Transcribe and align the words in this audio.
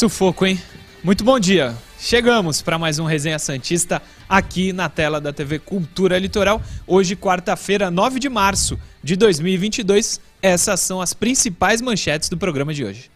sufoco, 0.00 0.46
hein? 0.46 0.58
Muito 1.04 1.22
bom 1.22 1.38
dia. 1.38 1.76
Chegamos 1.98 2.62
para 2.62 2.78
mais 2.78 2.98
um 2.98 3.04
Resenha 3.04 3.38
Santista 3.38 4.00
aqui 4.26 4.72
na 4.72 4.88
tela 4.88 5.20
da 5.20 5.30
TV 5.30 5.58
Cultura 5.58 6.18
Litoral. 6.18 6.62
Hoje, 6.86 7.14
quarta-feira, 7.14 7.90
9 7.90 8.18
de 8.18 8.30
março 8.30 8.80
de 9.04 9.14
2022. 9.14 10.18
Essas 10.40 10.80
são 10.80 11.02
as 11.02 11.12
principais 11.12 11.82
manchetes 11.82 12.30
do 12.30 12.38
programa 12.38 12.72
de 12.72 12.82
hoje. 12.82 13.10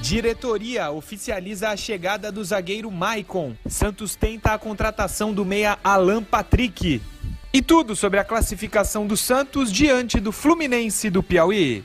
Diretoria 0.00 0.92
oficializa 0.92 1.70
a 1.70 1.76
chegada 1.76 2.30
do 2.30 2.44
zagueiro 2.44 2.92
Maicon. 2.92 3.56
Santos 3.66 4.14
tenta 4.14 4.54
a 4.54 4.58
contratação 4.58 5.34
do 5.34 5.44
meia 5.44 5.80
Alan 5.82 6.22
Patrick. 6.22 7.02
E 7.52 7.60
tudo 7.60 7.96
sobre 7.96 8.20
a 8.20 8.24
classificação 8.24 9.04
do 9.04 9.16
Santos 9.16 9.72
diante 9.72 10.20
do 10.20 10.30
Fluminense 10.30 11.10
do 11.10 11.24
Piauí. 11.24 11.84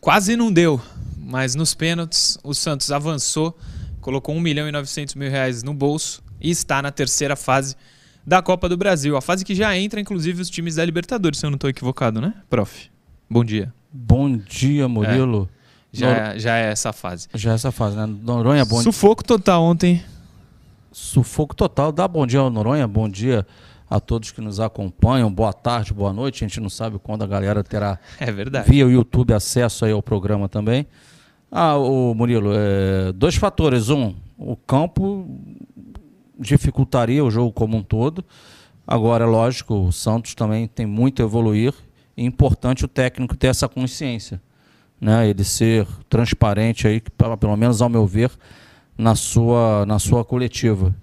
Quase 0.00 0.34
não 0.34 0.50
deu, 0.50 0.80
mas 1.18 1.54
nos 1.54 1.74
pênaltis 1.74 2.38
o 2.42 2.54
Santos 2.54 2.90
avançou, 2.90 3.56
colocou 4.00 4.34
1 4.34 4.40
milhão 4.40 4.66
e 4.66 4.72
900 4.72 5.14
mil 5.14 5.30
reais 5.30 5.62
no 5.62 5.74
bolso 5.74 6.22
e 6.40 6.50
está 6.50 6.80
na 6.80 6.90
terceira 6.90 7.36
fase 7.36 7.76
da 8.26 8.40
Copa 8.40 8.66
do 8.66 8.78
Brasil. 8.78 9.14
A 9.14 9.20
fase 9.20 9.44
que 9.44 9.54
já 9.54 9.76
entra, 9.76 10.00
inclusive, 10.00 10.40
os 10.40 10.48
times 10.48 10.76
da 10.76 10.84
Libertadores, 10.86 11.38
se 11.38 11.44
eu 11.44 11.50
não 11.50 11.56
estou 11.56 11.68
equivocado, 11.68 12.18
né, 12.18 12.32
prof? 12.48 12.90
Bom 13.28 13.44
dia. 13.44 13.74
Bom 13.92 14.34
dia, 14.38 14.88
Murilo. 14.88 15.50
É, 15.92 15.96
já, 15.98 16.08
é, 16.08 16.38
já 16.38 16.56
é 16.56 16.70
essa 16.70 16.94
fase. 16.94 17.28
Já 17.34 17.50
é 17.50 17.54
essa 17.54 17.70
fase, 17.70 17.96
né? 17.96 18.06
Noronha, 18.06 18.64
bom 18.64 18.80
Sufoco 18.80 19.22
total 19.22 19.62
ontem. 19.62 20.02
Sufoco 20.90 21.54
total. 21.54 21.92
Dá 21.92 22.08
bom 22.08 22.26
dia 22.26 22.40
ao 22.40 22.48
Noronha, 22.48 22.88
bom 22.88 23.06
dia 23.06 23.46
a 23.90 23.98
todos 23.98 24.30
que 24.30 24.40
nos 24.40 24.60
acompanham. 24.60 25.32
Boa 25.32 25.52
tarde, 25.52 25.92
boa 25.92 26.12
noite. 26.12 26.44
A 26.44 26.48
gente 26.48 26.60
não 26.60 26.70
sabe 26.70 26.96
quando 27.00 27.24
a 27.24 27.26
galera 27.26 27.64
terá 27.64 27.98
é 28.20 28.30
verdade. 28.30 28.70
via 28.70 28.86
o 28.86 28.90
YouTube 28.90 29.34
acesso 29.34 29.84
aí 29.84 29.90
ao 29.90 30.00
programa 30.00 30.48
também. 30.48 30.86
Ah, 31.50 31.76
o 31.76 32.14
Murilo, 32.14 32.52
é, 32.54 33.10
dois 33.12 33.34
fatores. 33.34 33.88
Um, 33.88 34.14
o 34.38 34.54
campo 34.54 35.28
dificultaria 36.38 37.24
o 37.24 37.30
jogo 37.30 37.52
como 37.52 37.76
um 37.76 37.82
todo. 37.82 38.24
Agora, 38.86 39.24
é 39.24 39.26
lógico, 39.26 39.74
o 39.74 39.92
Santos 39.92 40.36
também 40.36 40.68
tem 40.68 40.86
muito 40.86 41.20
a 41.20 41.24
evoluir. 41.24 41.74
E 42.16 42.22
é 42.22 42.24
importante 42.24 42.84
o 42.84 42.88
técnico 42.88 43.36
ter 43.36 43.48
essa 43.48 43.68
consciência. 43.68 44.40
Né? 45.00 45.28
Ele 45.28 45.42
ser 45.42 45.84
transparente 46.08 46.86
aí, 46.86 47.02
pelo 47.40 47.56
menos 47.56 47.82
ao 47.82 47.88
meu 47.88 48.06
ver, 48.06 48.30
na 48.96 49.16
sua, 49.16 49.84
na 49.84 49.98
sua 49.98 50.24
coletiva. 50.24 50.94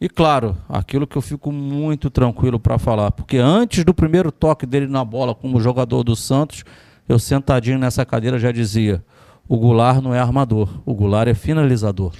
E 0.00 0.08
claro, 0.08 0.56
aquilo 0.68 1.06
que 1.06 1.16
eu 1.16 1.22
fico 1.22 1.50
muito 1.50 2.08
tranquilo 2.08 2.60
para 2.60 2.78
falar, 2.78 3.10
porque 3.10 3.36
antes 3.38 3.84
do 3.84 3.92
primeiro 3.92 4.30
toque 4.30 4.64
dele 4.64 4.86
na 4.86 5.04
bola 5.04 5.34
como 5.34 5.60
jogador 5.60 6.04
do 6.04 6.14
Santos, 6.14 6.64
eu 7.08 7.18
sentadinho 7.18 7.78
nessa 7.78 8.06
cadeira 8.06 8.38
já 8.38 8.52
dizia: 8.52 9.04
o 9.48 9.56
Goulart 9.56 10.00
não 10.00 10.14
é 10.14 10.20
armador, 10.20 10.68
o 10.86 10.94
Goulart 10.94 11.28
é 11.28 11.34
finalizador. 11.34 12.12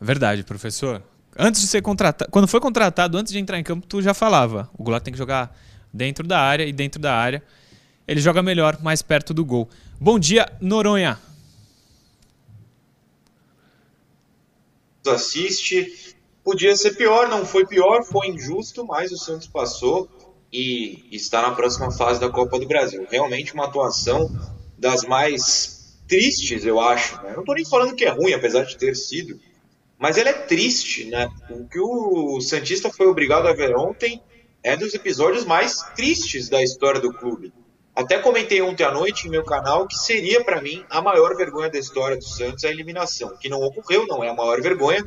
Verdade, 0.00 0.42
professor. 0.42 1.02
Antes 1.38 1.60
de 1.60 1.68
ser 1.68 1.82
contratado, 1.82 2.30
quando 2.32 2.48
foi 2.48 2.58
contratado, 2.58 3.16
antes 3.16 3.32
de 3.32 3.38
entrar 3.38 3.58
em 3.58 3.62
campo, 3.62 3.86
tu 3.86 4.02
já 4.02 4.12
falava: 4.12 4.68
o 4.76 4.82
Goulart 4.82 5.04
tem 5.04 5.12
que 5.12 5.18
jogar 5.18 5.56
dentro 5.92 6.26
da 6.26 6.40
área 6.40 6.64
e 6.64 6.72
dentro 6.72 7.00
da 7.00 7.14
área 7.14 7.42
ele 8.08 8.20
joga 8.20 8.42
melhor, 8.42 8.76
mais 8.82 9.02
perto 9.02 9.32
do 9.32 9.44
gol. 9.44 9.68
Bom 10.00 10.18
dia, 10.18 10.50
Noronha. 10.60 11.16
Assiste 15.06 16.16
Podia 16.42 16.74
ser 16.76 16.96
pior, 16.96 17.28
não 17.28 17.44
foi 17.44 17.66
pior, 17.66 18.02
foi 18.04 18.28
injusto, 18.28 18.86
mas 18.86 19.12
o 19.12 19.18
Santos 19.18 19.46
passou 19.46 20.08
e 20.52 21.06
está 21.12 21.42
na 21.42 21.52
próxima 21.52 21.90
fase 21.90 22.20
da 22.20 22.28
Copa 22.28 22.58
do 22.58 22.66
Brasil. 22.66 23.06
Realmente 23.10 23.54
uma 23.54 23.66
atuação 23.66 24.30
das 24.78 25.02
mais 25.02 26.00
tristes, 26.08 26.64
eu 26.64 26.80
acho. 26.80 27.22
Né? 27.22 27.32
Não 27.34 27.40
estou 27.40 27.54
nem 27.54 27.64
falando 27.64 27.94
que 27.94 28.04
é 28.04 28.10
ruim, 28.10 28.32
apesar 28.32 28.64
de 28.64 28.76
ter 28.76 28.96
sido, 28.96 29.38
mas 29.98 30.16
ela 30.16 30.30
é 30.30 30.32
triste, 30.32 31.04
né? 31.04 31.30
O 31.50 31.68
que 31.68 31.78
o 31.78 32.40
Santista 32.40 32.90
foi 32.90 33.06
obrigado 33.06 33.46
a 33.46 33.52
ver 33.52 33.76
ontem 33.76 34.20
é 34.62 34.76
dos 34.76 34.94
episódios 34.94 35.44
mais 35.44 35.82
tristes 35.94 36.48
da 36.48 36.62
história 36.62 37.00
do 37.00 37.12
clube. 37.12 37.52
Até 37.94 38.18
comentei 38.18 38.62
ontem 38.62 38.84
à 38.84 38.90
noite 38.90 39.26
em 39.26 39.30
meu 39.30 39.44
canal 39.44 39.86
que 39.86 39.96
seria 39.96 40.42
para 40.42 40.62
mim 40.62 40.84
a 40.88 41.02
maior 41.02 41.36
vergonha 41.36 41.70
da 41.70 41.78
história 41.78 42.16
do 42.16 42.24
Santos 42.24 42.64
a 42.64 42.70
eliminação, 42.70 43.36
que 43.36 43.48
não 43.48 43.60
ocorreu, 43.60 44.06
não 44.06 44.24
é 44.24 44.30
a 44.30 44.34
maior 44.34 44.60
vergonha, 44.62 45.04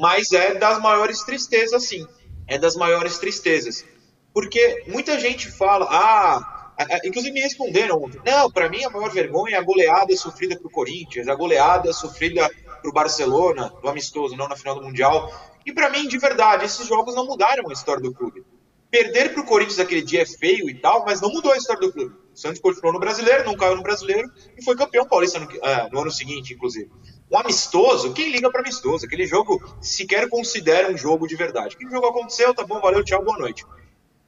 mas 0.00 0.32
é 0.32 0.54
das 0.54 0.80
maiores 0.80 1.22
tristezas, 1.22 1.84
sim. 1.84 2.06
É 2.48 2.58
das 2.58 2.74
maiores 2.74 3.18
tristezas. 3.18 3.84
Porque 4.32 4.84
muita 4.88 5.20
gente 5.20 5.50
fala, 5.50 5.86
ah, 5.90 6.72
inclusive 7.04 7.34
me 7.34 7.42
responderam 7.42 8.08
não, 8.24 8.50
para 8.50 8.70
mim 8.70 8.82
a 8.82 8.88
maior 8.88 9.10
vergonha 9.10 9.56
é 9.56 9.58
a 9.58 9.62
goleada 9.62 10.16
sofrida 10.16 10.58
para 10.58 10.66
o 10.66 10.70
Corinthians, 10.70 11.28
a 11.28 11.34
goleada 11.34 11.92
sofrida 11.92 12.48
para 12.48 12.90
o 12.90 12.92
Barcelona, 12.94 13.70
do 13.82 13.88
amistoso, 13.88 14.34
não 14.36 14.48
na 14.48 14.56
final 14.56 14.76
do 14.76 14.86
Mundial. 14.86 15.30
E 15.66 15.72
para 15.72 15.90
mim, 15.90 16.08
de 16.08 16.16
verdade, 16.16 16.64
esses 16.64 16.86
jogos 16.86 17.14
não 17.14 17.26
mudaram 17.26 17.68
a 17.68 17.72
história 17.72 18.02
do 18.02 18.14
clube. 18.14 18.42
Perder 18.90 19.34
para 19.34 19.42
o 19.42 19.46
Corinthians 19.46 19.78
aquele 19.78 20.02
dia 20.02 20.22
é 20.22 20.26
feio 20.26 20.70
e 20.70 20.74
tal, 20.74 21.04
mas 21.04 21.20
não 21.20 21.30
mudou 21.30 21.52
a 21.52 21.58
história 21.58 21.86
do 21.86 21.92
clube. 21.92 22.16
O 22.32 22.36
Santos 22.36 22.58
continuou 22.58 22.94
no 22.94 22.98
brasileiro, 22.98 23.44
não 23.44 23.54
caiu 23.54 23.76
no 23.76 23.82
brasileiro 23.82 24.32
e 24.56 24.64
foi 24.64 24.74
campeão 24.74 25.06
paulista 25.06 25.38
no, 25.38 25.46
uh, 25.46 25.92
no 25.92 26.00
ano 26.00 26.10
seguinte, 26.10 26.54
inclusive. 26.54 26.90
Um 27.30 27.38
amistoso, 27.38 28.12
quem 28.12 28.30
liga 28.30 28.50
para 28.50 28.60
amistoso? 28.60 29.06
Aquele 29.06 29.24
jogo 29.24 29.62
sequer 29.80 30.28
considera 30.28 30.90
um 30.90 30.96
jogo 30.96 31.28
de 31.28 31.36
verdade. 31.36 31.76
Aquele 31.76 31.90
jogo 31.90 32.06
aconteceu, 32.08 32.52
tá 32.52 32.66
bom, 32.66 32.80
valeu, 32.80 33.04
tchau, 33.04 33.22
boa 33.22 33.38
noite. 33.38 33.64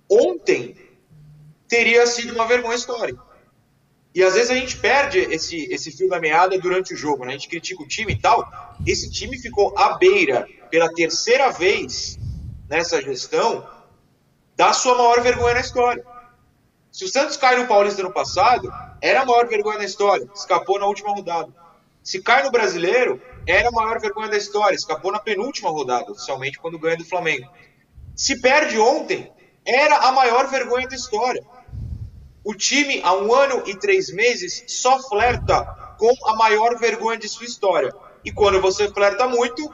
Ontem 0.09 0.77
teria 1.67 2.07
sido 2.07 2.33
uma 2.33 2.47
vergonha 2.47 2.77
histórica. 2.77 3.21
E 4.15 4.23
às 4.23 4.35
vezes 4.35 4.51
a 4.51 4.55
gente 4.55 4.77
perde 4.77 5.19
esse, 5.19 5.65
esse 5.73 5.91
fio 5.91 6.09
da 6.09 6.21
meada 6.21 6.57
durante 6.59 6.95
o 6.95 6.97
jogo, 6.97 7.25
né? 7.25 7.31
A 7.31 7.33
gente 7.33 7.49
critica 7.49 7.83
o 7.83 7.89
time 7.89 8.13
e 8.13 8.21
tal. 8.21 8.47
Esse 8.87 9.11
time 9.11 9.39
ficou 9.39 9.77
à 9.77 9.97
beira, 9.97 10.47
pela 10.71 10.93
terceira 10.93 11.51
vez 11.51 12.19
nessa 12.69 13.01
gestão, 13.03 13.67
da 14.55 14.73
sua 14.73 14.95
maior 14.95 15.21
vergonha 15.23 15.55
na 15.55 15.61
história. 15.61 16.05
Se 16.91 17.05
o 17.05 17.09
Santos 17.09 17.37
cai 17.37 17.57
no 17.59 17.67
Paulista 17.67 18.03
no 18.03 18.13
passado, 18.13 18.71
era 19.01 19.23
a 19.23 19.27
maior 19.27 19.49
vergonha 19.49 19.79
na 19.79 19.85
história, 19.85 20.29
escapou 20.35 20.79
na 20.79 20.87
última 20.87 21.13
rodada. 21.13 21.53
Se 22.03 22.23
cai 22.23 22.43
no 22.43 22.51
brasileiro, 22.51 23.21
era 23.47 23.69
a 23.69 23.73
maior 23.73 24.01
vergonha 24.01 24.29
da 24.29 24.37
história. 24.37 24.75
Escapou 24.75 25.13
na 25.13 25.21
penúltima 25.21 25.71
rodada, 25.71 26.11
oficialmente, 26.11 26.59
quando 26.59 26.79
ganha 26.79 26.97
do 26.97 27.05
Flamengo. 27.05 27.49
Se 28.17 28.41
perde 28.41 28.79
ontem, 28.79 29.31
era 29.65 29.97
a 30.09 30.13
maior 30.13 30.49
vergonha 30.49 30.89
da 30.89 30.97
história. 30.97 31.45
O 32.45 32.55
time, 32.55 33.01
há 33.05 33.15
um 33.15 33.33
ano 33.33 33.63
e 33.67 33.79
três 33.79 34.13
meses, 34.13 34.65
só 34.67 34.99
flerta 35.09 35.65
com 35.97 36.13
a 36.29 36.35
maior 36.35 36.77
vergonha 36.79 37.17
de 37.17 37.29
sua 37.29 37.47
história. 37.47 37.95
E 38.25 38.33
quando 38.33 38.61
você 38.61 38.89
flerta 38.89 39.29
muito, 39.29 39.73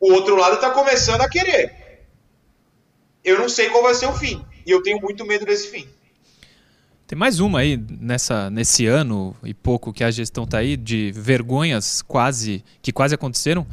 o 0.00 0.12
outro 0.12 0.36
lado 0.36 0.54
está 0.54 0.70
começando 0.70 1.20
a 1.20 1.28
querer. 1.28 2.06
Eu 3.22 3.38
não 3.38 3.48
sei 3.48 3.68
qual 3.68 3.82
vai 3.82 3.94
ser 3.94 4.06
o 4.06 4.14
fim. 4.14 4.44
E 4.66 4.70
eu 4.70 4.82
tenho 4.82 5.00
muito 5.00 5.24
medo 5.26 5.44
desse 5.44 5.68
fim. 5.68 5.88
Tem 7.12 7.18
mais 7.18 7.40
uma 7.40 7.58
aí 7.58 7.78
nessa, 8.00 8.48
nesse 8.48 8.86
ano 8.86 9.36
e 9.44 9.52
pouco 9.52 9.92
que 9.92 10.02
a 10.02 10.10
gestão 10.10 10.44
está 10.44 10.56
aí 10.56 10.78
de 10.78 11.12
vergonhas 11.12 12.00
quase 12.00 12.64
que 12.80 12.90
quase 12.90 13.14
aconteceram. 13.14 13.66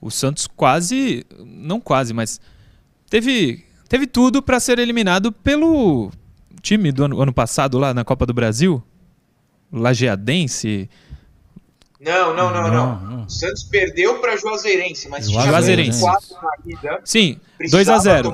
O 0.00 0.10
Santos 0.10 0.48
quase, 0.48 1.24
não 1.46 1.80
quase, 1.80 2.12
mas 2.12 2.40
teve 3.08 3.64
teve 3.88 4.04
tudo 4.04 4.42
para 4.42 4.58
ser 4.58 4.80
eliminado 4.80 5.30
pelo 5.30 6.10
time 6.60 6.90
do 6.90 7.04
ano, 7.04 7.22
ano, 7.22 7.32
passado 7.32 7.78
lá 7.78 7.94
na 7.94 8.04
Copa 8.04 8.26
do 8.26 8.34
Brasil, 8.34 8.82
Lajeadense. 9.72 10.90
Não, 12.00 12.34
não, 12.34 12.52
não, 12.52 12.62
não. 12.68 13.00
não. 13.00 13.26
O 13.26 13.30
Santos 13.30 13.62
perdeu 13.62 14.18
para 14.18 14.36
Juazeirense, 14.36 15.08
mas 15.08 15.30
Juazeirense. 15.30 16.00
tinha 16.00 16.10
4 16.10 16.34
na 16.34 16.50
vida. 16.66 17.00
Sim, 17.04 17.38
2 17.60 17.88
a 17.88 17.98
0. 17.98 18.32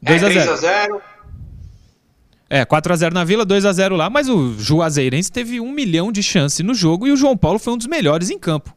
2 0.00 0.24
a 0.24 0.30
0. 0.30 0.32
3 0.32 0.48
a 0.48 0.56
0. 0.56 1.11
É, 2.54 2.66
4x0 2.66 3.14
na 3.14 3.24
Vila, 3.24 3.46
2x0 3.46 3.96
lá, 3.96 4.10
mas 4.10 4.28
o 4.28 4.52
Juazeirense 4.58 5.32
teve 5.32 5.58
um 5.58 5.72
milhão 5.72 6.12
de 6.12 6.22
chance 6.22 6.62
no 6.62 6.74
jogo 6.74 7.06
e 7.06 7.10
o 7.10 7.16
João 7.16 7.34
Paulo 7.34 7.58
foi 7.58 7.72
um 7.72 7.78
dos 7.78 7.86
melhores 7.86 8.28
em 8.28 8.38
campo. 8.38 8.76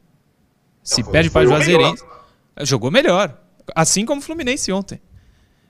Se 0.81 1.03
Não, 1.03 1.11
perde 1.11 1.29
para 1.29 1.45
o 1.45 1.49
Juazeirense, 1.49 2.01
melhor. 2.01 2.65
jogou 2.65 2.89
melhor. 2.89 3.37
Assim 3.75 4.05
como 4.05 4.21
o 4.21 4.23
Fluminense 4.23 4.71
ontem. 4.71 5.01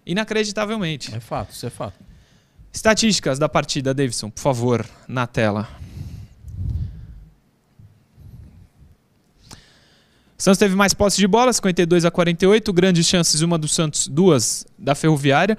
Inacreditavelmente. 0.06 1.16
É 1.16 1.20
fato, 1.20 1.52
isso 1.52 1.66
é 1.66 1.72
fato. 1.72 1.96
Estatísticas 2.72 3.40
da 3.40 3.50
partida, 3.50 3.92
Davidson, 3.92 4.30
por 4.30 4.42
favor, 4.42 4.86
na 5.08 5.26
tela. 5.26 5.68
Santos 10.38 10.60
teve 10.60 10.76
mais 10.76 10.94
posse 10.94 11.18
de 11.18 11.26
bola, 11.26 11.52
52 11.52 12.06
a 12.06 12.12
48, 12.12 12.72
grandes 12.72 13.08
chances, 13.08 13.42
uma 13.42 13.58
do 13.58 13.68
Santos, 13.68 14.08
duas 14.08 14.64
da 14.78 14.94
Ferroviária. 14.94 15.58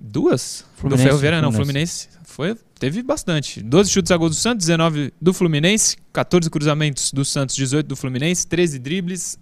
Duas? 0.00 0.64
Fluminense, 0.76 1.04
do 1.04 1.08
Ferroviária, 1.08 1.42
não, 1.42 1.52
Fluminense. 1.52 2.08
Foi, 2.24 2.56
teve 2.78 3.02
bastante. 3.02 3.62
12 3.62 3.90
chutes 3.90 4.10
a 4.10 4.16
gol 4.16 4.30
do 4.30 4.34
Santos, 4.34 4.66
19 4.66 5.12
do 5.20 5.34
Fluminense, 5.34 5.98
14 6.10 6.48
cruzamentos 6.48 7.12
do 7.12 7.22
Santos, 7.22 7.54
18 7.54 7.86
do 7.86 7.94
Fluminense, 7.94 8.46
13 8.46 8.78
dribles 8.78 9.38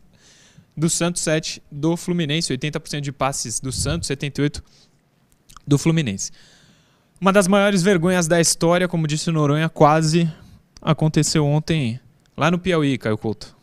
do 0.77 0.91
Santos, 0.91 1.23
7 1.23 1.63
do 1.71 1.97
Fluminense, 1.97 2.53
80% 2.53 3.01
de 3.01 3.13
passes 3.13 3.61
do 3.61 3.71
Santos, 3.71 4.09
78 4.09 4.63
do 5.67 5.79
Fluminense. 5.79 6.33
Uma 7.21 7.33
das 7.33 7.47
maiores 7.47 7.83
vergonhas 7.83 8.27
da 8.27 8.41
história, 8.41 8.89
como 8.89 9.07
disse 9.07 9.31
o 9.31 9.33
Noronha, 9.33 9.69
quase 9.69 10.31
aconteceu 10.81 11.45
ontem 11.47 12.01
lá 12.37 12.51
no 12.51 12.59
Piauí, 12.59 12.99
Caio 12.99 13.19
Couto. 13.19 13.58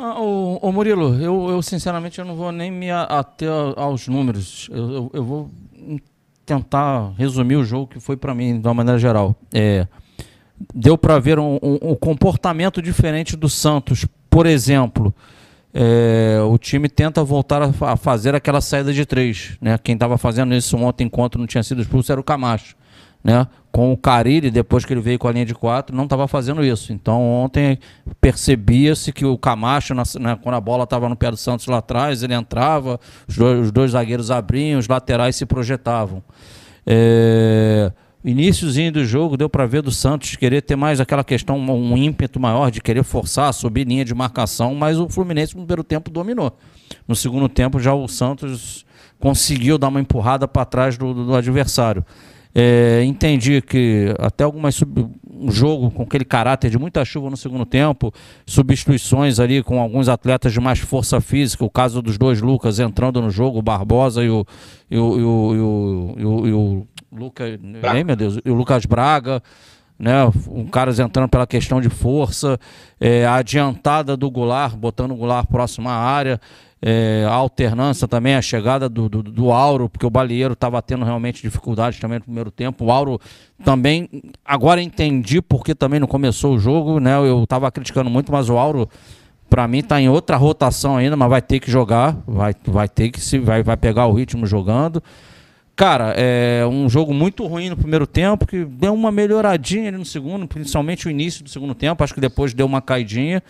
Ah, 0.00 0.20
ô, 0.20 0.60
ô, 0.62 0.70
Murilo, 0.70 1.20
eu, 1.20 1.50
eu, 1.50 1.60
sinceramente 1.60 2.20
eu 2.20 2.24
não 2.24 2.36
vou 2.36 2.52
nem 2.52 2.70
me 2.70 2.88
ater 2.88 3.50
aos 3.76 4.06
números. 4.06 4.68
Eu, 4.70 4.92
eu, 4.92 5.10
eu 5.14 5.24
vou 5.24 5.50
tentar 6.46 7.12
resumir 7.18 7.56
o 7.56 7.64
jogo 7.64 7.88
que 7.88 7.98
foi 7.98 8.16
para 8.16 8.32
mim, 8.32 8.60
de 8.60 8.66
uma 8.68 8.74
maneira 8.74 8.96
geral. 8.96 9.34
É, 9.52 9.88
deu 10.72 10.96
para 10.96 11.18
ver 11.18 11.40
um, 11.40 11.58
um, 11.60 11.90
um, 11.90 11.94
comportamento 11.96 12.80
diferente 12.80 13.36
do 13.36 13.48
Santos. 13.48 14.06
Por 14.30 14.46
exemplo, 14.46 15.12
é, 15.74 16.38
o 16.48 16.56
time 16.58 16.88
tenta 16.88 17.24
voltar 17.24 17.60
a, 17.60 17.72
a, 17.80 17.96
fazer 17.96 18.36
aquela 18.36 18.60
saída 18.60 18.92
de 18.92 19.04
três. 19.04 19.58
Né? 19.60 19.76
Quem 19.78 19.94
estava 19.94 20.16
fazendo 20.16 20.54
isso 20.54 20.76
ontem 20.76 21.04
enquanto 21.04 21.38
não 21.40 21.46
tinha 21.46 21.64
sido 21.64 21.82
expulso 21.82 22.12
era 22.12 22.20
o 22.20 22.24
Camacho. 22.24 22.76
Né? 23.22 23.46
Com 23.70 23.92
o 23.92 23.96
Carilli, 23.96 24.50
depois 24.50 24.84
que 24.84 24.92
ele 24.92 25.00
veio 25.00 25.18
com 25.18 25.28
a 25.28 25.32
linha 25.32 25.44
de 25.44 25.54
quatro, 25.54 25.94
não 25.94 26.04
estava 26.04 26.26
fazendo 26.26 26.64
isso. 26.64 26.92
Então 26.92 27.22
ontem 27.22 27.78
percebia-se 28.20 29.12
que 29.12 29.24
o 29.24 29.36
Camacho, 29.36 29.94
na, 29.94 30.02
né, 30.20 30.38
quando 30.42 30.54
a 30.54 30.60
bola 30.60 30.84
estava 30.84 31.08
no 31.08 31.16
pé 31.16 31.30
do 31.30 31.36
Santos 31.36 31.66
lá 31.66 31.78
atrás, 31.78 32.22
ele 32.22 32.34
entrava, 32.34 32.98
os 33.26 33.36
dois, 33.36 33.66
os 33.66 33.72
dois 33.72 33.90
zagueiros 33.92 34.30
abriam, 34.30 34.78
os 34.78 34.88
laterais 34.88 35.36
se 35.36 35.44
projetavam. 35.46 36.22
É 36.86 37.92
iníciozinho 38.24 38.92
do 38.92 39.04
jogo 39.04 39.36
deu 39.36 39.48
para 39.48 39.66
ver 39.66 39.82
do 39.82 39.90
Santos 39.90 40.36
querer 40.36 40.62
ter 40.62 40.76
mais 40.76 41.00
aquela 41.00 41.24
questão, 41.24 41.58
um 41.58 41.96
ímpeto 41.96 42.40
maior 42.40 42.70
de 42.70 42.80
querer 42.80 43.02
forçar, 43.02 43.52
subir 43.54 43.86
linha 43.86 44.04
de 44.04 44.14
marcação, 44.14 44.74
mas 44.74 44.98
o 44.98 45.08
Fluminense 45.08 45.54
no 45.54 45.62
primeiro 45.62 45.84
tempo 45.84 46.10
dominou. 46.10 46.56
No 47.06 47.14
segundo 47.14 47.48
tempo 47.48 47.78
já 47.78 47.94
o 47.94 48.08
Santos 48.08 48.84
conseguiu 49.18 49.78
dar 49.78 49.88
uma 49.88 50.00
empurrada 50.00 50.46
para 50.46 50.64
trás 50.64 50.98
do, 50.98 51.12
do, 51.14 51.34
adversário. 51.34 52.04
É, 52.60 53.04
entendi 53.04 53.62
que 53.62 54.12
até 54.18 54.42
algumas 54.42 54.74
sub, 54.74 55.08
um 55.30 55.48
jogo 55.48 55.92
com 55.92 56.02
aquele 56.02 56.24
caráter 56.24 56.68
de 56.68 56.76
muita 56.76 57.04
chuva 57.04 57.30
no 57.30 57.36
segundo 57.36 57.64
tempo, 57.64 58.12
substituições 58.44 59.38
ali 59.38 59.62
com 59.62 59.80
alguns 59.80 60.08
atletas 60.08 60.52
de 60.52 60.58
mais 60.58 60.80
força 60.80 61.20
física, 61.20 61.64
o 61.64 61.70
caso 61.70 62.02
dos 62.02 62.18
dois 62.18 62.40
Lucas 62.40 62.80
entrando 62.80 63.22
no 63.22 63.30
jogo, 63.30 63.60
o 63.60 63.62
Barbosa 63.62 64.24
e 64.24 64.28
o, 64.28 64.44
e 64.90 64.98
o, 64.98 65.18
e 65.20 65.22
o, 65.22 65.54
e 66.18 66.24
o, 66.24 66.46
e 66.48 66.52
o, 66.52 66.86
Lucas, 67.12 67.60
hein, 67.94 68.02
meu 68.04 68.16
Deus, 68.16 68.40
o 68.44 68.52
Lucas 68.52 68.84
Braga, 68.86 69.40
né? 69.96 70.14
Um 70.48 70.66
caras 70.66 70.98
entrando 70.98 71.28
pela 71.28 71.46
questão 71.46 71.80
de 71.80 71.88
força, 71.88 72.58
é, 73.00 73.24
a 73.24 73.36
adiantada 73.36 74.16
do 74.16 74.28
Goulart, 74.28 74.74
botando 74.74 75.12
o 75.12 75.16
Goulart 75.16 75.46
próximo 75.46 75.88
à 75.88 75.94
área, 75.94 76.40
é, 76.80 77.24
a 77.28 77.32
alternância 77.32 78.06
também, 78.06 78.34
a 78.34 78.42
chegada 78.42 78.88
do, 78.88 79.08
do, 79.08 79.22
do 79.22 79.50
Auro, 79.50 79.88
porque 79.88 80.06
o 80.06 80.10
Balieiro 80.10 80.52
estava 80.52 80.80
tendo 80.80 81.04
realmente 81.04 81.42
dificuldades 81.42 81.98
também 81.98 82.18
no 82.18 82.24
primeiro 82.24 82.50
tempo. 82.50 82.84
O 82.84 82.90
Auro 82.90 83.20
também, 83.64 84.08
agora 84.44 84.80
entendi 84.80 85.42
porque 85.42 85.74
também 85.74 85.98
não 85.98 86.06
começou 86.06 86.54
o 86.54 86.58
jogo, 86.58 87.00
né? 87.00 87.16
Eu 87.18 87.42
estava 87.42 87.70
criticando 87.72 88.08
muito, 88.08 88.30
mas 88.30 88.48
o 88.48 88.56
Auro 88.56 88.88
para 89.50 89.66
mim 89.66 89.78
está 89.78 90.00
em 90.00 90.08
outra 90.08 90.36
rotação 90.36 90.96
ainda, 90.96 91.16
mas 91.16 91.28
vai 91.28 91.42
ter 91.42 91.58
que 91.58 91.70
jogar, 91.70 92.16
vai, 92.26 92.54
vai 92.64 92.88
ter 92.88 93.10
que 93.10 93.20
se 93.20 93.38
vai, 93.38 93.62
vai 93.62 93.76
pegar 93.76 94.06
o 94.06 94.12
ritmo 94.12 94.46
jogando. 94.46 95.02
Cara, 95.74 96.12
é 96.16 96.66
um 96.66 96.88
jogo 96.88 97.14
muito 97.14 97.46
ruim 97.46 97.70
no 97.70 97.76
primeiro 97.76 98.04
tempo, 98.04 98.44
que 98.44 98.64
deu 98.64 98.92
uma 98.92 99.12
melhoradinha 99.12 99.88
ali 99.88 99.96
no 99.96 100.04
segundo, 100.04 100.46
principalmente 100.46 101.06
o 101.06 101.10
início 101.10 101.44
do 101.44 101.48
segundo 101.48 101.72
tempo. 101.72 102.02
Acho 102.02 102.12
que 102.12 102.20
depois 102.20 102.52
deu 102.52 102.66
uma 102.66 102.82
caidinha. 102.82 103.42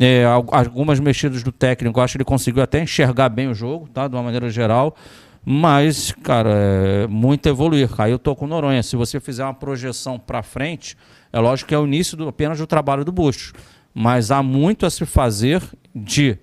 É, 0.00 0.24
algumas 0.24 0.98
mexidas 0.98 1.42
do 1.42 1.52
técnico, 1.52 2.00
acho 2.00 2.12
que 2.12 2.16
ele 2.18 2.24
conseguiu 2.24 2.62
até 2.62 2.82
enxergar 2.82 3.28
bem 3.28 3.48
o 3.48 3.54
jogo, 3.54 3.88
tá? 3.88 4.08
De 4.08 4.16
uma 4.16 4.22
maneira 4.22 4.50
geral. 4.50 4.96
Mas, 5.44 6.12
cara, 6.22 6.50
é 6.50 7.06
muito 7.06 7.48
evoluir. 7.48 7.88
Aí 7.98 8.10
eu 8.10 8.18
tô 8.18 8.34
com 8.34 8.46
o 8.46 8.48
Noronha. 8.48 8.82
Se 8.82 8.96
você 8.96 9.20
fizer 9.20 9.44
uma 9.44 9.54
projeção 9.54 10.18
para 10.18 10.42
frente, 10.42 10.96
é 11.32 11.38
lógico 11.38 11.68
que 11.68 11.74
é 11.74 11.78
o 11.78 11.86
início 11.86 12.16
do, 12.16 12.28
apenas 12.28 12.58
do 12.58 12.66
trabalho 12.66 13.04
do 13.04 13.12
Busto. 13.12 13.52
Mas 13.92 14.30
há 14.30 14.42
muito 14.42 14.86
a 14.86 14.90
se 14.90 15.04
fazer 15.04 15.62
de 15.94 16.38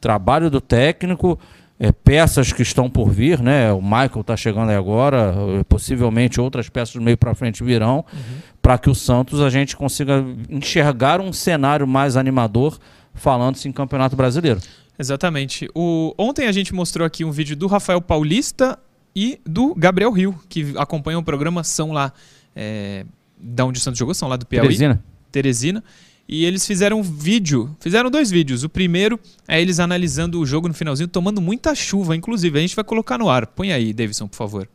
trabalho 0.00 0.48
do 0.48 0.60
técnico, 0.60 1.38
é, 1.78 1.92
peças 1.92 2.52
que 2.52 2.62
estão 2.62 2.88
por 2.88 3.10
vir, 3.10 3.40
né? 3.40 3.72
O 3.72 3.82
Michael 3.82 4.20
está 4.20 4.36
chegando 4.36 4.70
aí 4.70 4.76
agora, 4.76 5.34
possivelmente 5.68 6.40
outras 6.40 6.68
peças 6.68 6.94
do 6.94 7.02
meio 7.02 7.16
para 7.16 7.34
frente 7.34 7.62
virão, 7.62 8.04
uhum. 8.12 8.38
para 8.62 8.78
que 8.78 8.88
o 8.88 8.94
Santos 8.94 9.40
a 9.40 9.50
gente 9.50 9.76
consiga 9.76 10.24
enxergar 10.48 11.20
um 11.20 11.32
cenário 11.32 11.86
mais 11.86 12.16
animador 12.16 12.78
falando-se 13.14 13.68
em 13.68 13.72
Campeonato 13.72 14.16
Brasileiro. 14.16 14.60
Exatamente. 14.98 15.68
O, 15.74 16.14
ontem 16.16 16.46
a 16.46 16.52
gente 16.52 16.74
mostrou 16.74 17.06
aqui 17.06 17.24
um 17.24 17.30
vídeo 17.30 17.54
do 17.54 17.66
Rafael 17.66 18.00
Paulista 18.00 18.78
e 19.14 19.40
do 19.44 19.74
Gabriel 19.74 20.10
Rio, 20.10 20.38
que 20.48 20.74
acompanham 20.76 21.20
o 21.20 21.24
programa, 21.24 21.62
são 21.64 21.92
lá 21.92 22.12
é, 22.54 23.04
da 23.38 23.64
onde 23.64 23.78
o 23.78 23.82
Santos 23.82 23.98
jogou, 23.98 24.14
são 24.14 24.28
lá 24.28 24.36
do 24.36 24.46
Piauí. 24.46 24.66
Teresina. 24.66 25.04
Teresina. 25.30 25.84
E 26.28 26.44
eles 26.44 26.66
fizeram 26.66 26.98
um 26.98 27.02
vídeo, 27.02 27.76
fizeram 27.78 28.10
dois 28.10 28.30
vídeos. 28.30 28.64
O 28.64 28.68
primeiro 28.68 29.18
é 29.46 29.60
eles 29.60 29.78
analisando 29.78 30.40
o 30.40 30.46
jogo 30.46 30.66
no 30.66 30.74
finalzinho, 30.74 31.08
tomando 31.08 31.40
muita 31.40 31.74
chuva, 31.74 32.16
inclusive. 32.16 32.58
A 32.58 32.62
gente 32.62 32.74
vai 32.74 32.84
colocar 32.84 33.16
no 33.16 33.28
ar. 33.28 33.46
Põe 33.46 33.72
aí, 33.72 33.92
Davidson, 33.92 34.26
por 34.26 34.36
favor. 34.36 34.68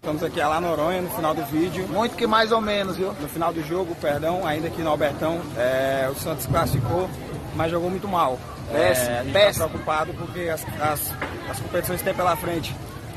Estamos 0.00 0.22
aqui 0.22 0.40
lá 0.40 0.60
Noronha, 0.60 1.02
no 1.02 1.10
final 1.10 1.34
do 1.34 1.44
vídeo. 1.46 1.86
Muito 1.88 2.16
que 2.16 2.26
mais 2.26 2.52
ou 2.52 2.60
menos, 2.60 2.96
viu? 2.96 3.12
No 3.14 3.28
final 3.28 3.52
do 3.52 3.62
jogo, 3.62 3.94
perdão, 3.96 4.46
ainda 4.46 4.68
aqui 4.68 4.80
no 4.80 4.90
Albertão, 4.90 5.40
é, 5.56 6.08
o 6.10 6.14
Santos 6.14 6.46
classificou, 6.46 7.10
mas 7.54 7.70
jogou 7.70 7.90
muito 7.90 8.06
mal. 8.08 8.38
Péssimo, 8.70 9.10
é, 9.10 9.24
gente 9.24 9.36
está 9.36 9.68
preocupado 9.68 10.14
porque 10.14 10.40
as, 10.42 10.64
as, 10.80 11.14
as 11.50 11.60
competições 11.60 11.98
que 11.98 12.04
tem 12.04 12.14
pela 12.14 12.36
frente 12.36 12.74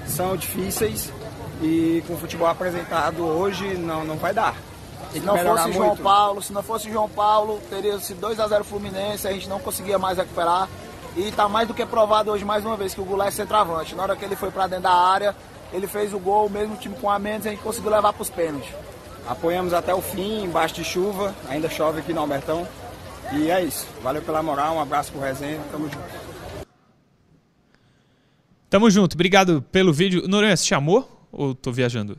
são 0.08 0.36
difíceis 0.36 1.12
e 1.62 2.03
com 2.08 2.13
o 2.13 2.17
futebol 2.17 2.48
apresentado 2.48 3.24
hoje 3.24 3.75
não, 3.75 4.03
não 4.03 4.15
vai 4.15 4.34
dar. 4.34 4.55
Se 5.12 5.20
não 5.20 5.38
fosse 5.38 5.74
João 5.74 5.98
Paulo, 5.98 6.41
se 6.41 6.53
não 6.53 6.63
fosse 6.63 6.91
João 6.91 7.10
Paulo, 7.10 7.60
teria 7.70 8.00
sido 8.00 8.22
2 8.22 8.39
a 8.39 8.48
0 8.48 8.63
Fluminense, 8.63 9.27
a 9.27 9.32
gente 9.34 9.50
não 9.50 9.60
conseguia 9.60 10.00
mais 10.00 10.18
recuperar. 10.18 10.70
E 11.15 11.27
está 11.27 11.50
mais 11.50 11.68
do 11.68 11.74
que 11.74 11.86
provado 11.86 12.32
hoje 12.32 12.46
mais 12.46 12.63
uma 12.63 12.77
vez 12.77 12.94
que 12.94 13.01
o 13.01 13.06
Goulart 13.06 13.30
é 13.30 13.32
centroavante. 13.32 13.94
Na 13.94 14.03
hora 14.03 14.15
que 14.15 14.24
ele 14.24 14.36
foi 14.36 14.50
para 14.50 14.68
dentro 14.68 14.84
da 14.84 14.94
área, 14.94 15.36
ele 15.74 15.86
fez 15.86 16.13
o 16.13 16.20
gol, 16.20 16.50
mesmo 16.50 16.77
time 16.77 16.96
com 16.96 17.10
a 17.10 17.20
menos, 17.20 17.46
a 17.46 17.50
gente 17.50 17.62
conseguiu 17.62 17.91
levar 17.91 18.13
para 18.13 18.22
os 18.22 18.30
pênaltis. 18.30 18.74
Apoiamos 19.27 19.74
até 19.74 19.94
o 19.94 20.01
fim, 20.01 20.44
embaixo 20.44 20.75
de 20.75 20.84
chuva, 20.86 21.36
ainda 21.50 21.70
chove 21.70 22.00
aqui 22.00 22.13
no 22.13 22.22
Albertão. 22.22 22.65
E 23.34 23.51
é 23.51 23.62
isso. 23.62 23.86
Valeu 24.01 24.22
pela 24.22 24.41
moral, 24.41 24.75
um 24.75 24.80
abraço 24.80 25.12
pro 25.12 25.22
Resenha, 25.22 25.60
tamo 25.72 25.89
junto. 25.89 26.22
Tamo 28.70 28.89
junto, 28.89 29.15
obrigado 29.15 29.62
pelo 29.70 29.91
vídeo. 29.91 30.27
Noronha, 30.27 30.56
você 30.56 30.65
chamou 30.65 31.27
ou 31.32 31.53
tô 31.53 31.72
viajando? 31.74 32.18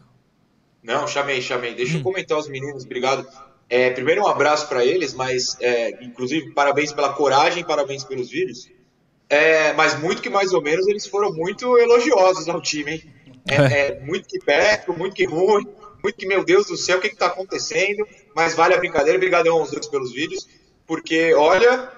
Não, 0.82 1.06
chamei, 1.06 1.40
chamei. 1.40 1.74
Deixa 1.74 1.94
hum. 1.94 1.98
eu 1.98 2.02
comentar 2.02 2.38
os 2.38 2.48
meninos, 2.48 2.84
obrigado. 2.84 3.26
É, 3.68 3.90
primeiro, 3.90 4.22
um 4.22 4.26
abraço 4.26 4.68
para 4.68 4.84
eles, 4.84 5.14
mas, 5.14 5.56
é, 5.60 6.04
inclusive, 6.04 6.52
parabéns 6.52 6.92
pela 6.92 7.12
coragem, 7.12 7.64
parabéns 7.64 8.04
pelos 8.04 8.30
vídeos. 8.30 8.68
É, 9.28 9.72
mas, 9.72 9.98
muito 9.98 10.20
que 10.20 10.28
mais 10.28 10.52
ou 10.52 10.60
menos, 10.60 10.86
eles 10.86 11.06
foram 11.06 11.32
muito 11.32 11.78
elogiosos 11.78 12.48
ao 12.48 12.60
time, 12.60 12.92
hein? 12.92 13.02
É, 13.48 13.78
é 13.78 14.00
muito 14.00 14.28
que 14.28 14.38
perto, 14.38 14.92
muito 14.92 15.14
que 15.14 15.24
ruim, 15.24 15.66
muito 16.02 16.16
que, 16.16 16.26
meu 16.26 16.44
Deus 16.44 16.66
do 16.66 16.76
céu, 16.76 16.98
o 16.98 17.00
que 17.00 17.08
está 17.08 17.26
acontecendo? 17.26 18.06
Mas 18.34 18.54
vale 18.54 18.74
a 18.74 18.78
brincadeira, 18.78 19.16
obrigadão 19.16 19.58
aos 19.58 19.70
dois 19.70 19.86
pelos 19.86 20.12
vídeos, 20.12 20.46
porque, 20.86 21.32
olha, 21.34 21.90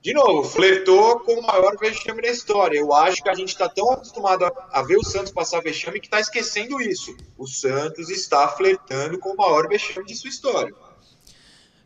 de 0.00 0.14
novo, 0.14 0.44
flertou 0.44 1.20
com 1.20 1.40
o 1.40 1.46
maior 1.46 1.76
vexame 1.76 2.22
da 2.22 2.28
história. 2.28 2.78
Eu 2.78 2.92
acho 2.92 3.22
que 3.22 3.28
a 3.28 3.34
gente 3.34 3.48
está 3.48 3.68
tão 3.68 3.90
acostumado 3.90 4.44
a, 4.44 4.82
ver 4.82 4.96
o 4.96 5.04
Santos 5.04 5.32
passar 5.32 5.60
vexame 5.60 5.98
que 5.98 6.06
está 6.06 6.20
esquecendo 6.20 6.80
isso. 6.80 7.16
O 7.36 7.48
Santos 7.48 8.08
está 8.08 8.46
flertando 8.48 9.18
com 9.18 9.30
o 9.30 9.36
maior 9.36 9.68
vexame 9.68 10.06
de 10.06 10.14
sua 10.14 10.30
história. 10.30 10.72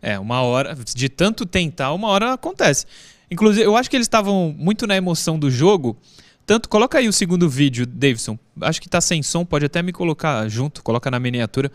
É, 0.02 0.18
uma 0.18 0.42
hora, 0.42 0.74
de 0.74 1.08
tanto 1.08 1.46
tentar, 1.46 1.92
uma 1.92 2.08
hora 2.08 2.34
acontece. 2.34 2.86
Inclusive, 3.30 3.64
eu 3.64 3.76
acho 3.76 3.88
que 3.88 3.96
eles 3.96 4.06
estavam 4.06 4.54
muito 4.58 4.86
na 4.86 4.94
emoção 4.94 5.38
do 5.38 5.50
jogo. 5.50 5.96
Tanto, 6.44 6.68
coloca 6.68 6.98
aí 6.98 7.08
o 7.08 7.12
segundo 7.12 7.48
vídeo, 7.48 7.86
Davidson. 7.86 8.38
Acho 8.60 8.80
que 8.80 8.88
está 8.88 9.00
sem 9.00 9.22
som, 9.22 9.42
pode 9.42 9.64
até 9.64 9.82
me 9.82 9.92
colocar 9.92 10.46
junto, 10.48 10.82
coloca 10.82 11.10
na 11.10 11.18
miniatura. 11.18 11.72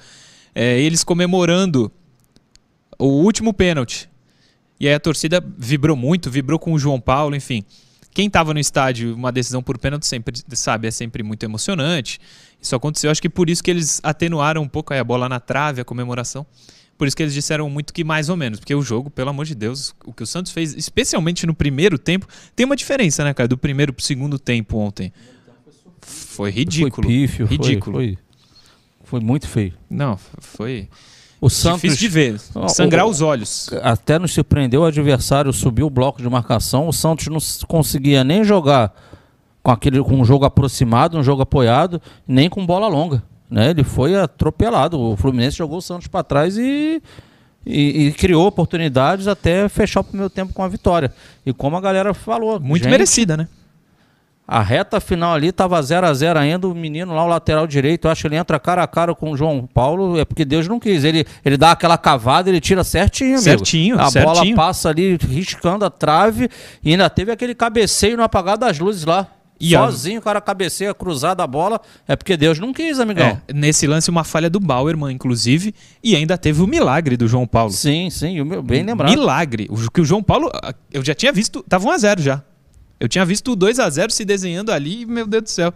É, 0.54 0.80
eles 0.80 1.04
comemorando 1.04 1.92
o 3.00 3.08
último 3.08 3.54
pênalti 3.54 4.08
e 4.80 4.88
aí 4.88 4.94
a 4.94 5.00
torcida 5.00 5.44
vibrou 5.58 5.96
muito, 5.96 6.30
vibrou 6.30 6.60
com 6.60 6.74
o 6.74 6.80
João 6.80 7.00
Paulo, 7.00 7.36
enfim. 7.36 7.64
Quem 8.14 8.28
estava 8.28 8.54
no 8.54 8.60
estádio, 8.60 9.14
uma 9.16 9.32
decisão 9.32 9.62
por 9.62 9.78
pênalti 9.78 10.08
sempre, 10.08 10.36
sabe, 10.54 10.88
é 10.88 10.92
sempre 10.92 11.22
muito 11.22 11.44
emocionante. 11.44 12.20
Isso 12.60 12.76
aconteceu, 12.76 13.12
acho 13.12 13.22
que 13.22 13.30
por 13.30 13.50
isso 13.50 13.64
que 13.64 13.70
eles 13.70 14.00
atenuaram 14.04 14.64
um 14.64 14.68
pouco 14.68 14.94
a 14.94 15.04
bola 15.04 15.30
na 15.30 15.40
trave, 15.40 15.82
a 15.82 15.86
comemoração. 15.86 16.46
Por 16.98 17.08
isso 17.08 17.16
que 17.16 17.22
eles 17.22 17.34
disseram 17.34 17.70
muito 17.70 17.94
que 17.94 18.04
mais 18.04 18.28
ou 18.28 18.36
menos, 18.36 18.60
porque 18.60 18.74
o 18.74 18.82
jogo, 18.82 19.12
pelo 19.12 19.30
amor 19.30 19.46
de 19.46 19.54
Deus, 19.54 19.94
o 20.04 20.12
que 20.12 20.24
o 20.24 20.26
Santos 20.26 20.52
fez, 20.52 20.74
especialmente 20.74 21.46
no 21.46 21.54
primeiro 21.54 22.00
tempo, 22.00 22.28
tem 22.56 22.66
uma 22.66 22.76
diferença, 22.76 23.24
né, 23.24 23.36
cara, 23.36 23.48
do 23.48 23.58
primeiro 23.58 23.94
pro 23.94 24.04
segundo 24.04 24.40
tempo 24.40 24.78
ontem. 24.78 25.14
Foi 26.02 26.50
ridículo. 26.50 27.08
Foi 27.08 27.16
pífio, 27.16 27.46
ridículo. 27.46 27.98
Foi, 27.98 28.16
foi, 28.16 28.18
foi 29.04 29.20
muito 29.20 29.48
feio. 29.48 29.74
Não, 29.88 30.18
foi 30.40 30.90
o 31.40 31.50
Santos, 31.50 31.82
Difícil 31.82 32.00
de 32.00 32.08
ver, 32.08 32.40
sangrar 32.68 33.06
o, 33.06 33.10
os 33.10 33.22
olhos. 33.22 33.70
Até 33.84 34.18
nos 34.18 34.34
surpreendeu 34.34 34.82
o 34.82 34.86
adversário, 34.86 35.54
subiu 35.54 35.88
o 35.88 35.90
bloco 35.90 36.22
de 36.22 36.30
marcação, 36.30 36.88
o 36.88 36.94
Santos 36.94 37.28
não 37.28 37.38
conseguia 37.68 38.24
nem 38.24 38.44
jogar 38.44 38.94
com 39.62 39.72
aquele 39.72 40.02
com 40.02 40.16
um 40.16 40.26
jogo 40.26 40.46
aproximado, 40.46 41.18
um 41.18 41.24
jogo 41.24 41.42
apoiado, 41.42 42.02
nem 42.28 42.50
com 42.50 42.66
bola 42.66 42.88
longa. 42.88 43.22
Né? 43.50 43.70
Ele 43.70 43.84
foi 43.84 44.16
atropelado. 44.16 45.00
O 45.00 45.16
Fluminense 45.16 45.58
jogou 45.58 45.78
o 45.80 45.82
Santos 45.82 46.08
para 46.08 46.24
trás 46.24 46.58
e, 46.58 47.02
e, 47.66 48.08
e, 48.08 48.12
criou 48.14 48.48
oportunidades 48.48 49.28
até 49.28 49.68
fechar 49.70 50.00
o 50.00 50.04
primeiro 50.04 50.30
tempo 50.30 50.54
com 50.54 50.64
a 50.64 50.68
vitória. 50.68 51.14
E 51.46 51.54
como 51.54 51.76
a 51.76 51.82
galera 51.82 52.14
falou. 52.14 52.60
Muito 52.60 52.84
gente, 52.84 52.92
merecida, 52.92 53.38
né? 53.38 53.48
A 54.48 54.62
reta 54.62 55.02
final 55.02 55.34
ali 55.34 55.48
estava 55.50 55.82
0 55.82 56.08
a 56.08 56.14
0 56.14 56.40
ainda, 56.40 56.70
o 56.70 56.74
menino 56.74 57.14
lá, 57.14 57.26
o 57.26 57.28
lateral 57.28 57.68
direito, 57.68 58.08
eu 58.08 58.12
acho 58.12 58.22
que 58.22 58.28
ele 58.30 58.38
entra 58.38 58.58
cara 58.58 58.82
a 58.82 58.88
cara 58.88 59.14
com 59.14 59.32
o 59.32 59.38
João 59.38 59.68
Paulo, 59.68 60.18
é 60.18 60.24
porque 60.24 60.46
Deus 60.46 60.70
não 60.70 60.80
quis. 60.80 61.04
Ele, 61.04 61.26
ele 61.44 61.58
dá 61.58 61.72
aquela 61.72 61.98
cavada, 61.98 62.50
ele 62.50 62.62
tira 62.62 62.82
certinho, 62.82 63.32
amigo. 63.32 63.44
Certinho, 63.44 64.00
A 64.00 64.10
certinho. 64.10 64.34
bola 64.34 64.56
passa 64.56 64.88
ali, 64.88 65.18
riscando 65.18 65.84
a 65.84 65.90
trave, 65.90 66.50
e 66.82 66.92
ainda 66.92 67.10
teve 67.10 67.30
aquele 67.30 67.54
cabeceio 67.54 68.16
no 68.16 68.24
apagar 68.24 68.58
das 68.58 68.80
luzes 68.80 69.04
lá. 69.04 69.28
E 69.60 69.72
Sozinho, 69.72 70.20
o 70.20 70.24
cara 70.24 70.40
cabeceia, 70.40 70.94
cruzada 70.94 71.44
a 71.44 71.48
bola. 71.48 71.82
É 72.08 72.16
porque 72.16 72.38
Deus 72.38 72.60
não 72.60 72.72
quis, 72.72 73.00
amigão. 73.00 73.42
É, 73.48 73.54
nesse 73.54 73.88
lance, 73.88 74.10
uma 74.10 74.24
falha 74.24 74.50
do 74.50 74.60
Bauerman, 74.60 75.14
inclusive. 75.14 75.74
E 76.04 76.16
ainda 76.16 76.38
teve 76.38 76.62
o 76.62 76.68
milagre 76.68 77.18
do 77.18 77.28
João 77.28 77.48
Paulo. 77.48 77.72
Sim, 77.72 78.10
sim, 78.10 78.38
bem 78.64 78.84
lembrado. 78.84 79.10
Milagre. 79.10 79.68
O 79.70 79.92
que 79.92 80.00
o 80.00 80.06
João 80.06 80.22
Paulo. 80.22 80.52
Eu 80.94 81.04
já 81.04 81.16
tinha 81.16 81.34
visto. 81.34 81.64
Tava 81.68 81.88
1x0 81.90 82.20
já. 82.22 82.44
Eu 83.00 83.08
tinha 83.08 83.26
visto 83.26 83.52
o 83.52 83.56
2 83.56 83.80
a 83.80 83.90
0 83.90 84.12
se 84.12 84.26
desenhando 84.26 84.72
ali, 84.72 85.06
meu 85.06 85.28
Deus 85.28 85.44
do 85.44 85.50
céu. 85.50 85.74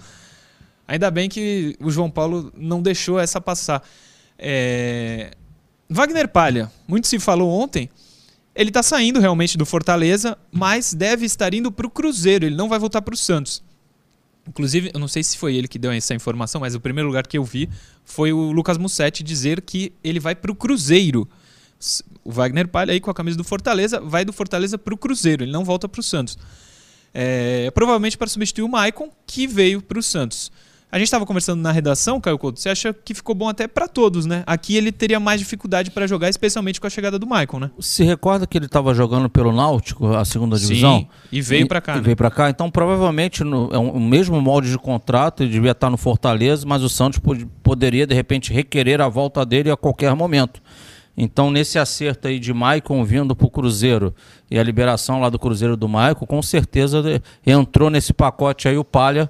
Ainda 0.88 1.10
bem 1.10 1.30
que 1.30 1.76
o 1.80 1.90
João 1.92 2.10
Paulo 2.10 2.52
não 2.56 2.82
deixou 2.82 3.20
essa 3.20 3.40
passar. 3.40 3.84
É... 4.38 5.32
Wagner 5.90 6.28
Palha, 6.28 6.72
muito 6.88 7.08
se 7.08 7.20
falou 7.20 7.50
ontem. 7.50 7.90
Ele 8.54 8.70
está 8.70 8.84
saindo 8.84 9.20
realmente 9.20 9.58
do 9.58 9.66
Fortaleza, 9.66 10.38
mas 10.52 10.94
deve 10.94 11.26
estar 11.26 11.54
indo 11.54 11.72
para 11.72 11.88
o 11.88 11.90
Cruzeiro. 11.90 12.46
Ele 12.46 12.56
não 12.56 12.68
vai 12.68 12.80
voltar 12.80 13.02
para 13.02 13.14
o 13.14 13.18
Santos. 13.18 13.64
Inclusive, 14.48 14.92
eu 14.94 15.00
não 15.00 15.08
sei 15.08 15.24
se 15.24 15.38
foi 15.38 15.56
ele 15.56 15.68
que 15.68 15.80
deu 15.80 15.92
essa 15.92 16.14
informação, 16.16 16.62
mas 16.62 16.76
o 16.76 16.80
primeiro 16.80 17.08
lugar 17.08 17.26
que 17.28 17.38
eu 17.38 17.44
vi 17.44 17.70
foi 18.04 18.34
o 18.34 18.52
Lucas 18.52 18.78
Mussetti 18.78 19.24
dizer 19.24 19.62
que 19.62 19.94
ele 20.04 20.20
vai 20.20 20.36
para 20.36 20.52
o 20.52 20.56
Cruzeiro. 20.56 21.30
O 22.24 22.32
Wagner 22.32 22.68
Palha 22.68 22.92
aí 22.92 23.00
com 23.00 23.10
a 23.10 23.14
camisa 23.14 23.38
do 23.38 23.44
Fortaleza 23.44 24.00
vai 24.02 24.26
do 24.26 24.34
Fortaleza 24.34 24.78
para 24.78 24.94
o 24.94 24.98
Cruzeiro. 24.98 25.44
Ele 25.44 25.52
não 25.52 25.64
volta 25.64 25.88
para 25.88 26.00
o 26.00 26.04
Santos. 26.04 26.38
É, 27.14 27.70
provavelmente 27.72 28.18
para 28.18 28.28
substituir 28.28 28.64
o 28.64 28.70
Maicon, 28.70 29.10
que 29.26 29.48
veio 29.48 29.82
para 29.82 30.00
o 30.00 30.04
Santos. 30.04 30.52
A 30.92 30.98
gente 30.98 31.06
estava 31.06 31.26
conversando 31.26 31.62
na 31.62 31.72
redação, 31.72 32.20
Caio 32.20 32.38
Couto, 32.38 32.60
você 32.60 32.68
acha 32.68 32.94
que 32.94 33.14
ficou 33.14 33.34
bom 33.34 33.48
até 33.48 33.66
para 33.66 33.88
todos, 33.88 34.26
né? 34.26 34.44
Aqui 34.46 34.76
ele 34.76 34.92
teria 34.92 35.22
mais 35.22 35.40
dificuldade 35.40 35.90
para 35.90 36.06
jogar, 36.06 36.28
especialmente 36.28 36.82
com 36.82 36.88
a 36.88 36.90
chegada 36.90 37.18
do 37.18 37.26
Maicon, 37.26 37.60
né? 37.60 37.72
Se 37.80 38.04
recorda 38.04 38.46
que 38.46 38.58
ele 38.58 38.66
estava 38.66 38.94
jogando 38.94 39.30
pelo 39.30 39.54
Náutico, 39.54 40.08
a 40.08 40.26
segunda 40.26 40.60
divisão? 40.60 41.00
Sim, 41.00 41.08
e 41.32 41.42
veio 41.42 41.66
para 41.66 41.80
cá. 41.80 41.94
E 41.94 41.96
né? 41.96 42.02
veio 42.02 42.18
para 42.18 42.30
cá, 42.30 42.50
então 42.50 42.70
provavelmente 42.70 43.42
no, 43.42 43.70
é 43.72 43.78
o 43.78 44.02
mesmo 44.02 44.42
molde 44.42 44.70
de 44.70 44.78
contrato, 44.78 45.44
ele 45.44 45.52
devia 45.54 45.72
estar 45.72 45.90
no 45.90 45.96
Fortaleza, 45.96 46.66
mas 46.68 46.84
o 46.84 46.90
Santos 46.90 47.20
pod 47.20 47.48
poderia 47.64 48.06
de 48.06 48.14
repente 48.14 48.52
requerer 48.52 49.00
a 49.00 49.08
volta 49.08 49.46
dele 49.46 49.72
a 49.72 49.78
qualquer 49.78 50.14
momento. 50.14 50.62
Então, 51.16 51.52
nesse 51.52 51.78
acerto 51.78 52.28
aí 52.28 52.40
de 52.40 52.54
Maicon 52.54 53.04
vindo 53.04 53.36
para 53.36 53.46
o 53.46 53.50
Cruzeiro 53.50 54.16
e 54.50 54.58
a 54.58 54.64
liberação 54.64 55.20
lá 55.20 55.30
do 55.30 55.38
Cruzeiro 55.38 55.76
do 55.76 55.88
Maicon, 55.88 56.26
com 56.26 56.42
certeza 56.42 57.22
entrou 57.46 57.90
nesse 57.90 58.14
pacote 58.14 58.68
aí 58.68 58.78
o 58.78 58.84
Palha 58.84 59.30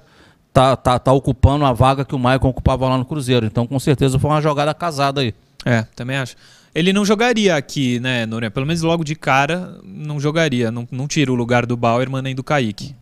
tá, 0.52 0.76
tá, 0.76 0.98
tá 0.98 1.12
ocupando 1.12 1.64
a 1.64 1.72
vaga 1.72 2.04
que 2.04 2.14
o 2.14 2.18
Maicon 2.18 2.48
ocupava 2.48 2.88
lá 2.88 2.96
no 2.96 3.04
Cruzeiro. 3.04 3.46
Então, 3.46 3.66
com 3.66 3.78
certeza 3.80 4.18
foi 4.18 4.30
uma 4.30 4.40
jogada 4.40 4.72
casada 4.72 5.20
aí. 5.20 5.34
É, 5.64 5.82
também 5.94 6.16
acho. 6.16 6.36
Ele 6.74 6.92
não 6.92 7.04
jogaria 7.04 7.54
aqui, 7.54 8.00
né, 8.00 8.24
Noronha? 8.24 8.50
Pelo 8.50 8.66
menos 8.66 8.82
logo 8.82 9.04
de 9.04 9.14
cara, 9.14 9.78
não 9.84 10.18
jogaria. 10.18 10.70
Não, 10.70 10.88
não 10.90 11.06
tira 11.06 11.30
o 11.30 11.34
lugar 11.34 11.66
do 11.66 11.76
Bauerman 11.76 12.22
nem 12.22 12.34
do 12.34 12.42
Kaique. 12.42 12.94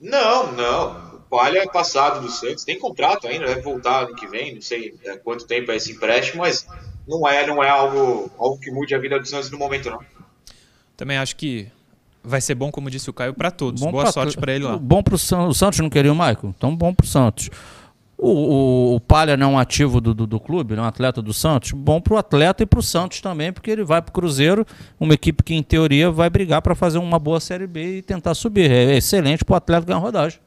Não, 0.00 0.52
não. 0.52 1.08
O 1.14 1.20
Palha 1.30 1.58
é 1.60 1.66
passado 1.66 2.20
do 2.20 2.30
Santos, 2.30 2.64
tem 2.64 2.78
contrato 2.78 3.26
ainda, 3.26 3.46
vai 3.46 3.60
voltar 3.60 4.04
ano 4.04 4.14
que 4.14 4.26
vem, 4.26 4.54
não 4.54 4.62
sei 4.62 4.94
é, 5.04 5.16
quanto 5.16 5.46
tempo 5.46 5.70
é 5.70 5.76
esse 5.76 5.92
empréstimo, 5.92 6.42
mas 6.42 6.66
não 7.08 7.26
é, 7.26 7.46
não 7.46 7.64
é 7.64 7.68
algo, 7.70 8.30
algo 8.38 8.58
que 8.58 8.70
mude 8.70 8.94
a 8.94 8.98
vida 8.98 9.18
do 9.18 9.26
Santos 9.26 9.50
no 9.50 9.58
momento, 9.58 9.90
não. 9.90 10.00
Também 10.96 11.16
acho 11.16 11.34
que 11.36 11.68
vai 12.22 12.40
ser 12.40 12.54
bom, 12.54 12.70
como 12.70 12.90
disse 12.90 13.08
o 13.08 13.12
Caio, 13.12 13.32
para 13.32 13.50
todos. 13.50 13.80
Bom 13.80 13.90
Boa 13.90 14.04
pra 14.04 14.12
sorte 14.12 14.36
para 14.36 14.52
ele 14.52 14.64
lá. 14.64 14.76
Bom 14.76 15.02
para 15.02 15.14
o 15.14 15.18
Santos. 15.18 15.56
O 15.56 15.58
Santos 15.58 15.78
não 15.78 15.88
queria 15.88 16.12
o 16.12 16.14
Michael? 16.14 16.54
Então, 16.56 16.76
bom 16.76 16.92
para 16.92 17.04
o 17.04 17.06
Santos. 17.06 17.50
O, 18.20 18.96
o, 18.96 19.00
Palha 19.00 19.36
não 19.36 19.50
é 19.50 19.54
um 19.54 19.58
ativo 19.58 20.00
do, 20.00 20.12
do, 20.12 20.26
do 20.26 20.40
clube, 20.40 20.74
não 20.74 20.82
é 20.82 20.86
um 20.86 20.88
atleta 20.88 21.22
do 21.22 21.32
Santos. 21.32 21.70
Bom 21.70 22.00
para 22.00 22.14
o 22.14 22.16
atleta 22.16 22.64
e 22.64 22.66
para 22.66 22.80
o 22.80 22.82
Santos 22.82 23.20
também, 23.20 23.52
porque 23.52 23.70
ele 23.70 23.84
vai 23.84 24.02
para 24.02 24.10
o 24.10 24.12
Cruzeiro, 24.12 24.66
uma 24.98 25.14
equipe 25.14 25.42
que, 25.44 25.54
em 25.54 25.62
teoria, 25.62 26.10
vai 26.10 26.28
brigar 26.28 26.60
para 26.60 26.74
fazer 26.74 26.98
uma 26.98 27.18
boa 27.18 27.38
Série 27.38 27.66
B 27.66 27.98
e 27.98 28.02
tentar 28.02 28.34
subir. 28.34 28.70
É 28.70 28.96
excelente 28.96 29.44
para 29.44 29.54
o 29.54 29.56
atleta 29.56 29.86
ganhar 29.86 30.00
rodagem. 30.00 30.40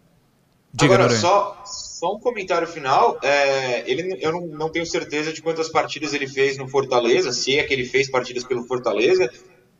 Diga, 0.73 0.95
Agora, 0.95 1.09
só, 1.15 1.63
só 2.01 2.15
um 2.15 2.19
comentário 2.19 2.67
final. 2.67 3.19
É, 3.21 3.83
ele, 3.89 4.17
eu 4.19 4.31
não, 4.31 4.47
não, 4.47 4.69
tenho 4.71 4.87
certeza 4.87 5.31
de 5.31 5.39
quantas 5.39 5.69
partidas 5.69 6.15
ele 6.15 6.27
fez 6.27 6.57
no 6.57 6.67
Fortaleza, 6.67 7.31
se 7.31 7.59
é 7.59 7.63
que 7.63 7.71
ele 7.71 7.85
fez 7.85 8.09
partidas 8.09 8.43
pelo 8.43 8.63
Fortaleza, 8.63 9.31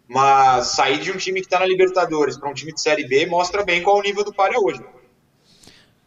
mas 0.07 0.67
sair 0.67 0.99
de 0.99 1.11
um 1.11 1.17
time 1.17 1.39
que 1.39 1.47
está 1.47 1.59
na 1.59 1.65
Libertadores 1.65 2.37
para 2.37 2.47
um 2.47 2.53
time 2.53 2.71
de 2.71 2.79
Série 2.79 3.07
B 3.07 3.25
mostra 3.25 3.65
bem 3.65 3.81
qual 3.81 3.97
é 3.97 3.99
o 4.01 4.03
nível 4.03 4.23
do 4.23 4.31
Palha 4.31 4.59
hoje. 4.59 4.79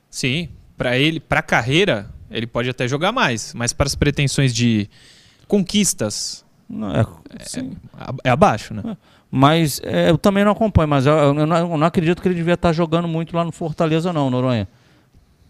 Sim, 0.08 0.50
para 0.76 0.96
ele, 0.96 1.18
para 1.18 1.40
a 1.40 1.42
carreira, 1.42 2.08
ele 2.30 2.46
pode 2.46 2.70
até 2.70 2.86
jogar 2.86 3.10
mais, 3.10 3.52
mas 3.52 3.72
para 3.72 3.86
as 3.86 3.96
pretensões 3.96 4.54
de 4.54 4.88
conquistas, 5.48 6.44
não, 6.68 6.94
é, 6.94 7.00
é, 7.00 8.28
é, 8.28 8.30
abaixo, 8.30 8.72
né? 8.72 8.96
Mas 9.28 9.80
é, 9.82 10.10
eu 10.10 10.16
também 10.16 10.44
não 10.44 10.52
acompanho, 10.52 10.88
mas 10.88 11.06
eu, 11.06 11.12
eu, 11.12 11.34
não, 11.34 11.56
eu, 11.56 11.76
não, 11.76 11.86
acredito 11.88 12.22
que 12.22 12.28
ele 12.28 12.36
devia 12.36 12.54
estar 12.54 12.72
jogando 12.72 13.08
muito 13.08 13.34
lá 13.34 13.44
no 13.44 13.50
Fortaleza, 13.50 14.12
não, 14.12 14.30
Noronha. 14.30 14.68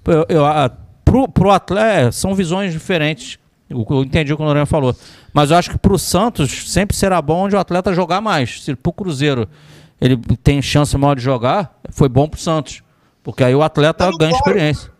Eu, 0.07 0.27
eu, 0.29 0.45
a, 0.45 0.71
pro, 1.05 1.29
pro 1.29 1.51
atleta, 1.51 1.87
é, 1.87 2.11
são 2.11 2.35
visões 2.35 2.73
diferentes. 2.73 3.39
Eu, 3.69 3.87
eu 3.89 4.03
entendi 4.03 4.33
o 4.33 4.37
que 4.37 4.43
o 4.43 4.47
Noronha 4.47 4.67
falou. 4.67 4.95
Mas 5.33 5.51
eu 5.51 5.57
acho 5.57 5.71
que 5.71 5.79
pro 5.79 5.99
Santos 5.99 6.73
sempre 6.73 6.97
será 6.97 7.21
bom 7.23 7.45
onde 7.45 7.57
o 7.57 7.59
atleta 7.59 7.95
jogar 7.95 8.21
mais. 8.21 8.63
Se 8.63 8.75
pro 8.75 8.93
Cruzeiro 8.93 9.49
ele 10.01 10.17
tem 10.43 10.61
chance 10.61 10.97
maior 10.99 11.15
de 11.15 11.23
jogar, 11.23 11.79
foi 11.91 12.09
bom 12.09 12.29
pro 12.29 12.41
Santos. 12.41 12.83
Porque 13.23 13.43
aí 13.43 13.55
o 13.55 13.63
atleta 13.63 14.05
ganha 14.19 14.31
pode. 14.31 14.35
experiência. 14.35 14.93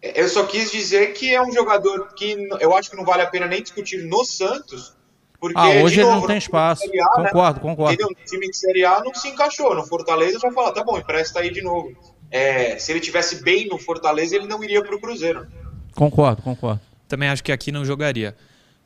Eu 0.00 0.28
só 0.28 0.44
quis 0.44 0.70
dizer 0.70 1.14
que 1.14 1.34
é 1.34 1.42
um 1.42 1.50
jogador 1.50 2.14
que 2.14 2.36
eu 2.60 2.76
acho 2.76 2.90
que 2.90 2.96
não 2.96 3.04
vale 3.04 3.22
a 3.22 3.26
pena 3.26 3.46
nem 3.46 3.62
discutir 3.62 4.04
no 4.06 4.24
Santos. 4.24 4.94
Porque, 5.40 5.58
ah, 5.58 5.82
hoje 5.82 6.00
novo, 6.00 6.12
ele 6.12 6.20
não 6.20 6.26
tem 6.26 6.38
espaço. 6.38 6.84
A, 6.84 7.22
concordo, 7.22 7.60
né? 7.60 7.62
concordo. 7.62 7.94
Entendeu? 7.94 8.16
No 8.18 8.24
time 8.24 8.48
de 8.48 8.56
Série 8.56 8.84
A 8.84 9.00
não 9.00 9.14
se 9.14 9.28
encaixou. 9.28 9.74
No 9.74 9.84
Fortaleza 9.84 10.38
já 10.38 10.52
fala, 10.52 10.72
tá 10.72 10.84
bom, 10.84 10.98
empresta 10.98 11.40
aí 11.40 11.50
de 11.50 11.62
novo 11.62 11.92
é, 12.34 12.76
se 12.80 12.90
ele 12.90 12.98
tivesse 12.98 13.44
bem 13.44 13.68
no 13.68 13.78
Fortaleza, 13.78 14.34
ele 14.34 14.48
não 14.48 14.64
iria 14.64 14.82
para 14.82 14.96
o 14.96 15.00
Cruzeiro. 15.00 15.46
Concordo, 15.94 16.42
concordo. 16.42 16.80
Também 17.06 17.28
acho 17.28 17.44
que 17.44 17.52
aqui 17.52 17.70
não 17.70 17.84
jogaria. 17.84 18.34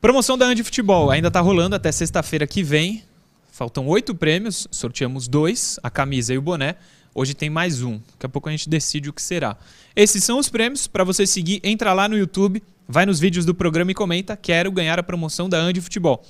Promoção 0.02 0.36
da 0.36 0.44
Andi 0.44 0.62
Futebol 0.62 1.10
ainda 1.10 1.28
está 1.28 1.40
rolando 1.40 1.74
até 1.74 1.90
sexta-feira 1.90 2.46
que 2.46 2.62
vem. 2.62 3.02
Faltam 3.50 3.86
oito 3.86 4.14
prêmios, 4.14 4.68
sorteamos 4.70 5.26
dois, 5.26 5.80
a 5.82 5.88
camisa 5.88 6.34
e 6.34 6.36
o 6.36 6.42
boné. 6.42 6.76
Hoje 7.14 7.32
tem 7.32 7.48
mais 7.48 7.82
um. 7.82 7.98
Daqui 8.12 8.26
a 8.26 8.28
pouco 8.28 8.50
a 8.50 8.52
gente 8.52 8.68
decide 8.68 9.08
o 9.08 9.14
que 9.14 9.22
será. 9.22 9.56
Esses 9.96 10.22
são 10.22 10.38
os 10.38 10.50
prêmios. 10.50 10.86
Para 10.86 11.02
você 11.02 11.26
seguir, 11.26 11.58
entra 11.64 11.94
lá 11.94 12.06
no 12.06 12.18
YouTube, 12.18 12.62
vai 12.86 13.06
nos 13.06 13.18
vídeos 13.18 13.46
do 13.46 13.54
programa 13.54 13.92
e 13.92 13.94
comenta: 13.94 14.36
Quero 14.36 14.70
ganhar 14.70 14.98
a 14.98 15.02
promoção 15.02 15.48
da 15.48 15.56
Andi 15.56 15.80
Futebol. 15.80 16.22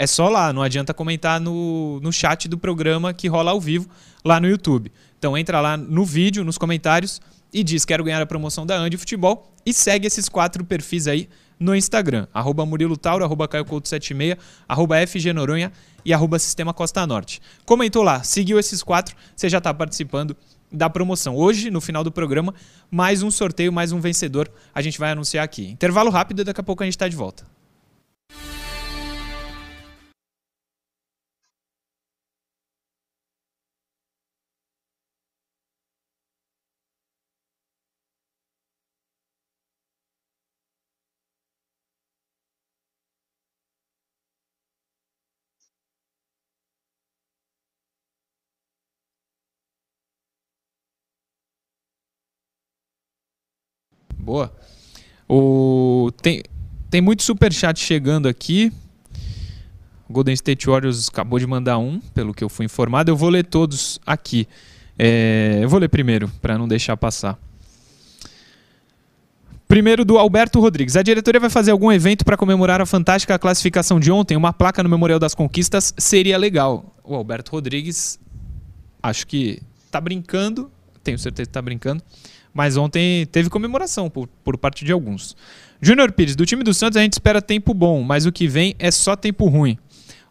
É 0.00 0.06
só 0.06 0.30
lá, 0.30 0.50
não 0.50 0.62
adianta 0.62 0.94
comentar 0.94 1.38
no, 1.38 2.00
no 2.00 2.10
chat 2.10 2.48
do 2.48 2.56
programa 2.56 3.12
que 3.12 3.28
rola 3.28 3.50
ao 3.50 3.60
vivo 3.60 3.86
lá 4.24 4.40
no 4.40 4.48
YouTube. 4.48 4.90
Então 5.18 5.36
entra 5.36 5.60
lá 5.60 5.76
no 5.76 6.06
vídeo, 6.06 6.42
nos 6.42 6.56
comentários 6.56 7.20
e 7.52 7.62
diz 7.62 7.84
quero 7.84 8.02
ganhar 8.02 8.22
a 8.22 8.24
promoção 8.24 8.64
da 8.64 8.78
Andi 8.78 8.96
Futebol 8.96 9.52
e 9.66 9.74
segue 9.74 10.06
esses 10.06 10.26
quatro 10.26 10.64
perfis 10.64 11.06
aí 11.06 11.28
no 11.58 11.76
Instagram, 11.76 12.26
arroba 12.32 12.64
Murilo 12.64 12.96
Tauro, 12.96 13.22
arroba 13.22 13.46
Caio 13.46 13.66
76, 13.68 14.38
arroba 14.66 15.06
FG 15.06 15.34
Noronha 15.34 15.70
e 16.02 16.14
arroba 16.14 16.38
Sistema 16.38 16.72
Costa 16.72 17.06
Norte. 17.06 17.42
Comentou 17.66 18.02
lá, 18.02 18.22
seguiu 18.22 18.58
esses 18.58 18.82
quatro, 18.82 19.14
você 19.36 19.50
já 19.50 19.58
está 19.58 19.74
participando 19.74 20.34
da 20.72 20.88
promoção. 20.88 21.36
Hoje, 21.36 21.70
no 21.70 21.78
final 21.78 22.02
do 22.02 22.10
programa, 22.10 22.54
mais 22.90 23.22
um 23.22 23.30
sorteio, 23.30 23.70
mais 23.70 23.92
um 23.92 24.00
vencedor 24.00 24.50
a 24.74 24.80
gente 24.80 24.98
vai 24.98 25.10
anunciar 25.10 25.44
aqui. 25.44 25.68
Intervalo 25.68 26.08
rápido 26.08 26.40
e 26.40 26.44
daqui 26.44 26.60
a 26.62 26.64
pouco 26.64 26.82
a 26.82 26.86
gente 26.86 26.94
está 26.94 27.06
de 27.06 27.16
volta. 27.16 27.59
Boa. 54.20 54.52
O, 55.28 56.10
tem, 56.20 56.42
tem 56.90 57.00
muito 57.00 57.22
superchat 57.22 57.80
chegando 57.80 58.28
aqui. 58.28 58.72
O 60.08 60.12
Golden 60.12 60.34
State 60.34 60.66
Warriors 60.66 61.08
acabou 61.08 61.38
de 61.38 61.46
mandar 61.46 61.78
um, 61.78 62.00
pelo 62.14 62.34
que 62.34 62.44
eu 62.44 62.48
fui 62.48 62.66
informado. 62.66 63.10
Eu 63.10 63.16
vou 63.16 63.28
ler 63.28 63.44
todos 63.44 64.00
aqui. 64.04 64.46
É, 64.98 65.60
eu 65.62 65.68
vou 65.68 65.80
ler 65.80 65.88
primeiro, 65.88 66.28
para 66.42 66.58
não 66.58 66.68
deixar 66.68 66.96
passar. 66.96 67.38
Primeiro 69.66 70.04
do 70.04 70.18
Alberto 70.18 70.58
Rodrigues. 70.58 70.96
A 70.96 71.02
diretoria 71.02 71.40
vai 71.40 71.48
fazer 71.48 71.70
algum 71.70 71.92
evento 71.92 72.24
para 72.24 72.36
comemorar 72.36 72.80
a 72.80 72.86
fantástica 72.86 73.38
classificação 73.38 74.00
de 74.00 74.10
ontem? 74.10 74.36
Uma 74.36 74.52
placa 74.52 74.82
no 74.82 74.88
Memorial 74.88 75.20
das 75.20 75.32
Conquistas 75.32 75.94
seria 75.96 76.36
legal. 76.36 76.92
O 77.04 77.14
Alberto 77.14 77.52
Rodrigues, 77.52 78.18
acho 79.00 79.28
que 79.28 79.62
tá 79.88 80.00
brincando, 80.00 80.68
tenho 81.04 81.18
certeza 81.20 81.46
que 81.46 81.52
tá 81.52 81.62
brincando, 81.62 82.02
mas 82.52 82.76
ontem 82.76 83.26
teve 83.26 83.50
comemoração 83.50 84.10
por, 84.10 84.28
por 84.44 84.56
parte 84.56 84.84
de 84.84 84.92
alguns. 84.92 85.36
Júnior 85.80 86.12
Pires, 86.12 86.36
do 86.36 86.44
time 86.44 86.62
do 86.62 86.74
Santos 86.74 86.96
a 86.96 87.02
gente 87.02 87.14
espera 87.14 87.40
tempo 87.40 87.72
bom, 87.72 88.02
mas 88.02 88.26
o 88.26 88.32
que 88.32 88.46
vem 88.46 88.74
é 88.78 88.90
só 88.90 89.16
tempo 89.16 89.46
ruim. 89.46 89.78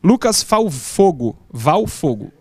Lucas 0.03 0.43
Falfogo, 0.43 1.37
Valfogo. 1.51 2.31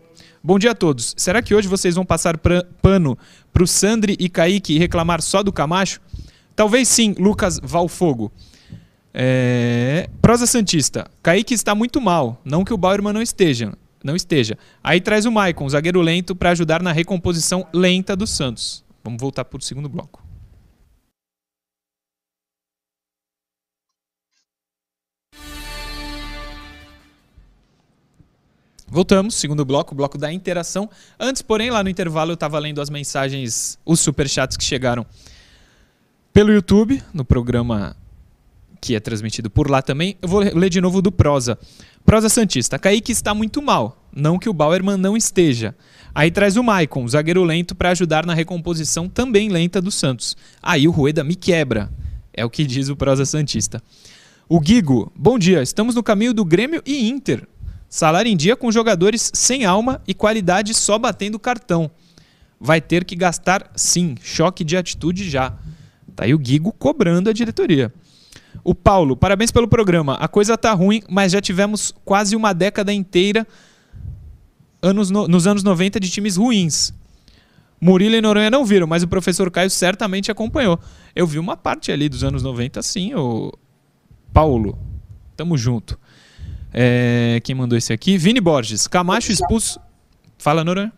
Bom 0.41 0.57
dia 0.57 0.71
a 0.71 0.75
todos. 0.75 1.13
Será 1.17 1.41
que 1.41 1.53
hoje 1.53 1.67
vocês 1.67 1.95
vão 1.95 2.05
passar 2.05 2.37
pano 2.81 3.17
pro 3.51 3.67
Sandri 3.67 4.15
e 4.19 4.29
Kaique 4.29 4.75
e 4.75 4.79
reclamar 4.79 5.21
só 5.21 5.43
do 5.43 5.51
Camacho? 5.51 5.99
Talvez 6.55 6.87
sim, 6.87 7.13
Lucas 7.17 7.59
Valfogo. 7.61 8.31
É... 9.13 10.09
Prosa 10.21 10.45
Santista. 10.45 11.07
Kaique 11.21 11.53
está 11.53 11.75
muito 11.75 11.99
mal. 11.99 12.39
Não 12.45 12.63
que 12.63 12.73
o 12.73 12.77
Bauerman 12.77 13.11
não 13.11 13.21
esteja. 13.21 13.73
Não 14.03 14.15
esteja. 14.15 14.57
Aí 14.81 15.01
traz 15.01 15.25
o 15.25 15.31
Maicon, 15.31 15.67
zagueiro 15.67 16.01
lento, 16.01 16.35
para 16.35 16.51
ajudar 16.51 16.81
na 16.81 16.91
recomposição 16.91 17.67
lenta 17.73 18.15
do 18.15 18.25
Santos. 18.25 18.83
Vamos 19.03 19.21
voltar 19.21 19.45
para 19.45 19.57
o 19.57 19.61
segundo 19.61 19.89
bloco. 19.89 20.23
Voltamos, 28.91 29.35
segundo 29.35 29.63
bloco, 29.63 29.93
bloco 29.93 30.17
da 30.17 30.33
interação. 30.33 30.89
Antes, 31.19 31.43
porém, 31.43 31.69
lá 31.69 31.83
no 31.83 31.89
intervalo 31.89 32.31
eu 32.31 32.33
estava 32.33 32.57
lendo 32.57 32.81
as 32.81 32.89
mensagens, 32.89 33.77
os 33.85 33.99
superchats 33.99 34.57
que 34.57 34.63
chegaram 34.63 35.05
pelo 36.33 36.51
YouTube, 36.51 37.01
no 37.13 37.23
programa 37.23 37.95
que 38.81 38.95
é 38.95 38.99
transmitido 38.99 39.49
por 39.49 39.69
lá 39.69 39.81
também. 39.81 40.17
Eu 40.21 40.27
vou 40.27 40.39
ler 40.39 40.69
de 40.69 40.81
novo 40.81 41.01
do 41.01 41.11
Prosa. 41.11 41.57
Prosa 42.03 42.29
Santista. 42.29 42.79
Kaique 42.79 43.11
está 43.11 43.33
muito 43.33 43.61
mal. 43.61 43.98
Não 44.15 44.39
que 44.39 44.49
o 44.49 44.53
Bauerman 44.53 44.97
não 44.97 45.15
esteja. 45.15 45.75
Aí 46.13 46.31
traz 46.31 46.57
o 46.57 46.63
Maicon, 46.63 47.07
zagueiro 47.07 47.43
lento, 47.43 47.75
para 47.75 47.91
ajudar 47.91 48.25
na 48.25 48.33
recomposição 48.33 49.07
também 49.07 49.49
lenta 49.49 49.81
do 49.81 49.91
Santos. 49.91 50.35
Aí 50.61 50.87
o 50.87 50.91
Rueda 50.91 51.23
me 51.23 51.35
quebra. 51.35 51.91
É 52.33 52.43
o 52.43 52.49
que 52.49 52.65
diz 52.65 52.89
o 52.89 52.95
Prosa 52.95 53.25
Santista. 53.25 53.81
O 54.47 54.59
Guigo. 54.59 55.11
Bom 55.15 55.37
dia. 55.37 55.61
Estamos 55.61 55.95
no 55.95 56.03
caminho 56.03 56.33
do 56.33 56.43
Grêmio 56.43 56.81
e 56.85 57.07
Inter. 57.07 57.47
Salário 57.87 58.31
em 58.31 58.37
dia 58.37 58.55
com 58.55 58.71
jogadores 58.71 59.31
sem 59.33 59.65
alma 59.65 60.01
e 60.07 60.13
qualidade 60.13 60.73
só 60.73 60.97
batendo 60.97 61.39
cartão. 61.39 61.89
Vai 62.59 62.81
ter 62.81 63.05
que 63.05 63.15
gastar 63.15 63.71
sim. 63.75 64.15
Choque 64.21 64.63
de 64.63 64.75
atitude 64.75 65.29
já. 65.29 65.53
Tá 66.15 66.25
aí 66.25 66.33
o 66.33 66.39
Guigo 66.39 66.71
cobrando 66.71 67.29
a 67.29 67.33
diretoria. 67.33 67.93
O 68.63 68.75
Paulo, 68.75 69.15
parabéns 69.15 69.51
pelo 69.51 69.67
programa. 69.67 70.15
A 70.15 70.27
coisa 70.27 70.57
tá 70.57 70.73
ruim, 70.73 71.01
mas 71.09 71.31
já 71.31 71.39
tivemos 71.39 71.93
quase 72.03 72.35
uma 72.35 72.53
década 72.53 72.91
inteira 72.91 73.47
anos 74.81 75.09
no, 75.09 75.27
nos 75.27 75.47
anos 75.47 75.63
90 75.63 75.99
de 75.99 76.09
times 76.09 76.37
ruins. 76.37 76.93
Murilo 77.81 78.15
e 78.15 78.21
Noronha 78.21 78.49
não 78.49 78.65
viram, 78.65 78.85
mas 78.85 79.03
o 79.03 79.07
professor 79.07 79.49
Caio 79.49 79.69
certamente 79.69 80.29
acompanhou. 80.29 80.79
Eu 81.15 81.25
vi 81.25 81.39
uma 81.39 81.55
parte 81.55 81.91
ali 81.91 82.09
dos 82.09 82.23
anos 82.23 82.43
90, 82.43 82.81
sim, 82.81 83.13
o 83.15 83.53
Paulo. 84.33 84.77
Tamo 85.37 85.57
junto. 85.57 85.97
É, 86.73 87.39
quem 87.43 87.55
mandou 87.55 87.77
esse 87.77 87.93
aqui? 87.93 88.17
Vini 88.17 88.41
Borges. 88.41 88.85
Camacho 88.87 89.31
expulso. 89.31 89.79
Fala, 90.37 90.63
Noronha. 90.63 90.91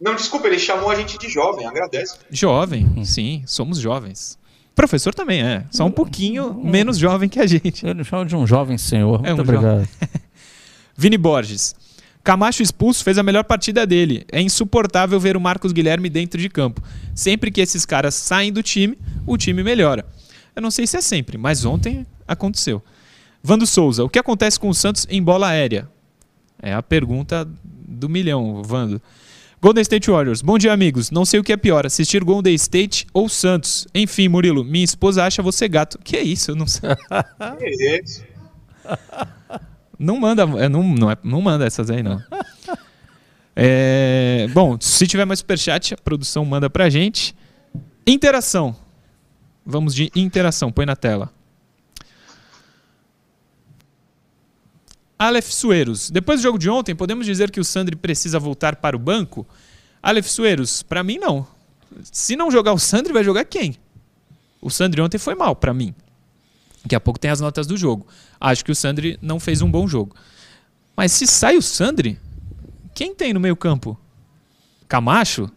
Não, 0.00 0.14
desculpa, 0.14 0.46
ele 0.46 0.58
chamou 0.58 0.90
a 0.90 0.94
gente 0.94 1.18
de 1.18 1.28
jovem, 1.28 1.66
agradece. 1.66 2.16
Jovem, 2.30 3.04
sim, 3.04 3.42
somos 3.46 3.78
jovens. 3.78 4.38
Professor 4.74 5.12
também 5.12 5.42
é, 5.42 5.64
só 5.72 5.84
um 5.84 5.90
pouquinho 5.90 6.54
menos 6.54 6.98
jovem 6.98 7.28
que 7.28 7.40
a 7.40 7.46
gente. 7.46 7.84
Eu 7.84 8.04
chamo 8.04 8.24
de 8.24 8.36
um 8.36 8.46
jovem 8.46 8.78
senhor. 8.78 9.20
É 9.24 9.34
Muito 9.34 9.40
um 9.40 9.42
obrigado. 9.42 9.82
Jo... 9.82 10.08
Vini 10.96 11.18
Borges. 11.18 11.74
Camacho 12.22 12.62
expulso 12.62 13.02
fez 13.02 13.16
a 13.16 13.22
melhor 13.22 13.44
partida 13.44 13.86
dele. 13.86 14.24
É 14.30 14.40
insuportável 14.40 15.18
ver 15.18 15.36
o 15.36 15.40
Marcos 15.40 15.72
Guilherme 15.72 16.10
dentro 16.10 16.40
de 16.40 16.48
campo. 16.48 16.82
Sempre 17.14 17.50
que 17.50 17.60
esses 17.60 17.86
caras 17.86 18.14
saem 18.14 18.52
do 18.52 18.62
time, 18.62 18.98
o 19.26 19.36
time 19.36 19.62
melhora. 19.62 20.04
Eu 20.54 20.60
não 20.60 20.70
sei 20.70 20.86
se 20.86 20.96
é 20.96 21.00
sempre, 21.00 21.38
mas 21.38 21.64
ontem 21.64 22.06
aconteceu. 22.26 22.82
Vando 23.42 23.66
Souza, 23.66 24.04
o 24.04 24.08
que 24.08 24.18
acontece 24.18 24.58
com 24.58 24.68
o 24.68 24.74
Santos 24.74 25.06
em 25.08 25.22
bola 25.22 25.48
aérea? 25.48 25.88
É 26.60 26.74
a 26.74 26.82
pergunta 26.82 27.48
do 27.64 28.08
milhão, 28.08 28.62
Vando. 28.62 29.00
Golden 29.60 29.82
State 29.82 30.08
Warriors. 30.08 30.40
Bom 30.40 30.56
dia, 30.56 30.72
amigos. 30.72 31.10
Não 31.10 31.24
sei 31.24 31.40
o 31.40 31.44
que 31.44 31.52
é 31.52 31.56
pior, 31.56 31.84
assistir 31.84 32.22
Golden 32.22 32.54
State 32.54 33.06
ou 33.12 33.28
Santos. 33.28 33.88
Enfim, 33.92 34.28
Murilo, 34.28 34.62
minha 34.64 34.84
esposa 34.84 35.24
acha 35.24 35.42
você 35.42 35.68
gato. 35.68 35.98
Que 36.04 36.16
é 36.16 36.22
isso? 36.22 36.52
Eu 36.52 36.56
não 36.56 36.66
sei. 36.66 36.90
Que 37.58 37.64
é 37.64 38.00
isso? 38.02 38.22
Não 39.98 40.18
manda, 40.18 40.42
é, 40.42 40.68
não, 40.68 40.82
não, 40.82 41.10
é, 41.10 41.16
não 41.24 41.40
manda 41.40 41.66
essas 41.66 41.90
aí, 41.90 42.02
não. 42.02 42.22
É, 43.60 44.46
bom, 44.52 44.78
se 44.80 45.04
tiver 45.04 45.24
mais 45.24 45.40
superchat, 45.40 45.92
a 45.92 45.96
produção 45.96 46.44
manda 46.44 46.70
pra 46.70 46.88
gente. 46.88 47.34
Interação. 48.06 48.76
Vamos 49.66 49.92
de 49.92 50.12
interação, 50.14 50.70
põe 50.70 50.86
na 50.86 50.94
tela. 50.94 51.32
Aleph 55.18 55.50
Sueiros. 55.50 56.08
Depois 56.08 56.38
do 56.38 56.44
jogo 56.44 56.56
de 56.56 56.70
ontem, 56.70 56.94
podemos 56.94 57.26
dizer 57.26 57.50
que 57.50 57.58
o 57.58 57.64
Sandri 57.64 57.96
precisa 57.96 58.38
voltar 58.38 58.76
para 58.76 58.94
o 58.94 58.98
banco? 58.98 59.44
Aleph 60.00 60.28
Sueiros, 60.28 60.84
para 60.84 61.02
mim 61.02 61.18
não. 61.18 61.44
Se 62.04 62.36
não 62.36 62.52
jogar 62.52 62.72
o 62.72 62.78
Sandri, 62.78 63.12
vai 63.12 63.24
jogar 63.24 63.44
quem? 63.44 63.76
O 64.60 64.70
Sandri 64.70 65.00
ontem 65.00 65.18
foi 65.18 65.34
mal 65.34 65.56
para 65.56 65.74
mim. 65.74 65.92
Daqui 66.88 66.96
a 66.96 67.00
pouco 67.00 67.20
tem 67.20 67.30
as 67.30 67.38
notas 67.38 67.66
do 67.66 67.76
jogo. 67.76 68.06
Acho 68.40 68.64
que 68.64 68.72
o 68.72 68.74
Sandri 68.74 69.18
não 69.20 69.38
fez 69.38 69.60
um 69.60 69.70
bom 69.70 69.86
jogo. 69.86 70.16
Mas 70.96 71.12
se 71.12 71.26
sai 71.26 71.58
o 71.58 71.60
Sandri, 71.60 72.18
quem 72.94 73.14
tem 73.14 73.34
no 73.34 73.38
meio-campo? 73.38 73.94
Camacho? 74.88 75.50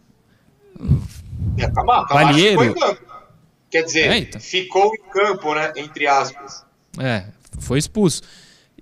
É, 1.56 1.70
Camacho, 1.70 2.08
Camacho 2.08 2.38
ficou 2.38 2.64
em 2.64 2.74
campo. 2.74 3.02
Quer 3.70 3.82
dizer, 3.82 4.12
então. 4.12 4.40
ficou 4.42 4.92
em 4.94 5.10
campo, 5.10 5.54
né? 5.54 5.72
Entre 5.74 6.06
aspas. 6.06 6.66
É, 6.98 7.24
foi 7.58 7.78
expulso. 7.78 8.20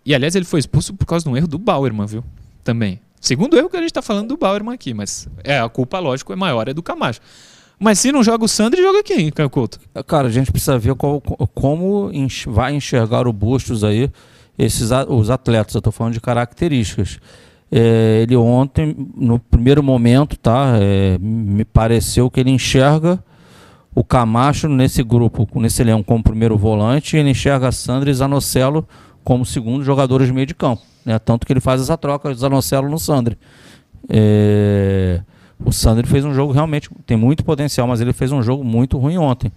E 0.04 0.12
aliás, 0.12 0.34
ele 0.34 0.44
foi 0.44 0.58
expulso 0.58 0.92
por 0.94 1.06
causa 1.06 1.22
de 1.22 1.30
um 1.30 1.36
erro 1.36 1.46
do 1.46 1.56
Bauerman, 1.56 2.06
viu? 2.06 2.24
Também. 2.64 3.00
Segundo 3.20 3.56
erro 3.56 3.70
que 3.70 3.76
a 3.76 3.80
gente 3.80 3.90
está 3.90 4.02
falando 4.02 4.26
do 4.26 4.36
Bauerman 4.36 4.74
aqui, 4.74 4.92
mas 4.92 5.28
é 5.44 5.60
a 5.60 5.68
culpa, 5.68 6.00
lógico, 6.00 6.32
é 6.32 6.36
maior, 6.36 6.66
é 6.66 6.74
do 6.74 6.82
Camacho. 6.82 7.20
Mas 7.82 7.98
se 7.98 8.12
não 8.12 8.22
joga 8.22 8.44
o 8.44 8.48
Sandri, 8.48 8.82
joga 8.82 9.02
quem, 9.02 9.30
Caio 9.30 9.48
Couto? 9.48 9.80
Cara, 10.06 10.28
a 10.28 10.30
gente 10.30 10.52
precisa 10.52 10.78
ver 10.78 10.94
qual, 10.94 11.18
como 11.54 12.10
vai 12.48 12.74
enxergar 12.74 13.26
o 13.26 13.32
Bustos 13.32 13.82
aí, 13.82 14.10
esses, 14.58 14.90
os 15.08 15.30
atletas. 15.30 15.74
Eu 15.74 15.78
estou 15.78 15.90
falando 15.90 16.12
de 16.12 16.20
características. 16.20 17.18
É, 17.72 18.20
ele 18.22 18.36
ontem, 18.36 18.94
no 19.16 19.38
primeiro 19.38 19.82
momento, 19.82 20.36
tá? 20.36 20.74
É, 20.78 21.16
me 21.18 21.64
pareceu 21.64 22.30
que 22.30 22.38
ele 22.38 22.50
enxerga 22.50 23.18
o 23.94 24.04
Camacho 24.04 24.68
nesse 24.68 25.02
grupo, 25.02 25.48
nesse 25.58 25.82
leão 25.82 26.02
como 26.02 26.22
primeiro 26.22 26.58
volante, 26.58 27.16
e 27.16 27.20
ele 27.20 27.30
enxerga 27.30 27.72
Sandri 27.72 28.10
e 28.10 28.14
Zanocelo 28.14 28.86
como 29.24 29.46
segundo 29.46 29.82
jogadores 29.82 30.26
de 30.26 30.34
meio 30.34 30.46
de 30.46 30.54
campo. 30.54 30.82
Né? 31.02 31.18
Tanto 31.18 31.46
que 31.46 31.52
ele 31.52 31.60
faz 31.60 31.80
essa 31.80 31.96
troca 31.96 32.34
Zanocelo 32.34 32.90
no 32.90 32.98
Sandri. 32.98 33.38
É... 34.06 35.22
O 35.64 35.72
Sandri 35.72 36.06
fez 36.06 36.24
um 36.24 36.32
jogo 36.32 36.52
realmente, 36.52 36.90
tem 37.06 37.16
muito 37.16 37.44
potencial, 37.44 37.86
mas 37.86 38.00
ele 38.00 38.12
fez 38.12 38.32
um 38.32 38.42
jogo 38.42 38.64
muito 38.64 38.98
ruim 38.98 39.18
ontem. 39.18 39.52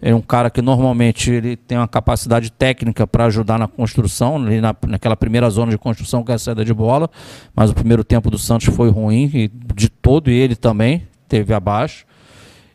É 0.00 0.14
um 0.14 0.20
cara 0.20 0.50
que 0.50 0.60
normalmente 0.60 1.30
ele 1.30 1.56
tem 1.56 1.78
uma 1.78 1.88
capacidade 1.88 2.50
técnica 2.50 3.06
para 3.06 3.24
ajudar 3.26 3.58
na 3.58 3.66
construção, 3.66 4.36
ali 4.36 4.60
na, 4.60 4.74
naquela 4.86 5.16
primeira 5.16 5.48
zona 5.48 5.70
de 5.70 5.78
construção 5.78 6.22
que 6.22 6.32
é 6.32 6.34
a 6.34 6.38
saída 6.38 6.64
de 6.64 6.74
bola, 6.74 7.08
mas 7.54 7.70
o 7.70 7.74
primeiro 7.74 8.04
tempo 8.04 8.30
do 8.30 8.38
Santos 8.38 8.74
foi 8.74 8.90
ruim, 8.90 9.30
e 9.32 9.50
de 9.74 9.88
todo 9.88 10.30
ele 10.30 10.56
também, 10.56 11.06
teve 11.28 11.54
abaixo. 11.54 12.04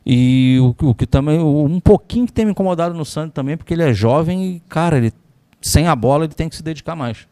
E 0.05 0.57
o, 0.59 0.75
o 0.87 0.95
que 0.95 1.05
também, 1.05 1.39
um 1.39 1.79
pouquinho 1.79 2.25
que 2.25 2.33
tem 2.33 2.45
me 2.45 2.51
incomodado 2.51 2.95
no 2.95 3.05
Santos 3.05 3.33
também, 3.33 3.55
porque 3.55 3.73
ele 3.73 3.83
é 3.83 3.93
jovem 3.93 4.55
e, 4.55 4.59
cara, 4.67 4.97
ele 4.97 5.13
sem 5.61 5.87
a 5.87 5.95
bola 5.95 6.23
ele 6.23 6.33
tem 6.33 6.49
que 6.49 6.55
se 6.55 6.63
dedicar 6.63 6.95
mais. 6.95 7.27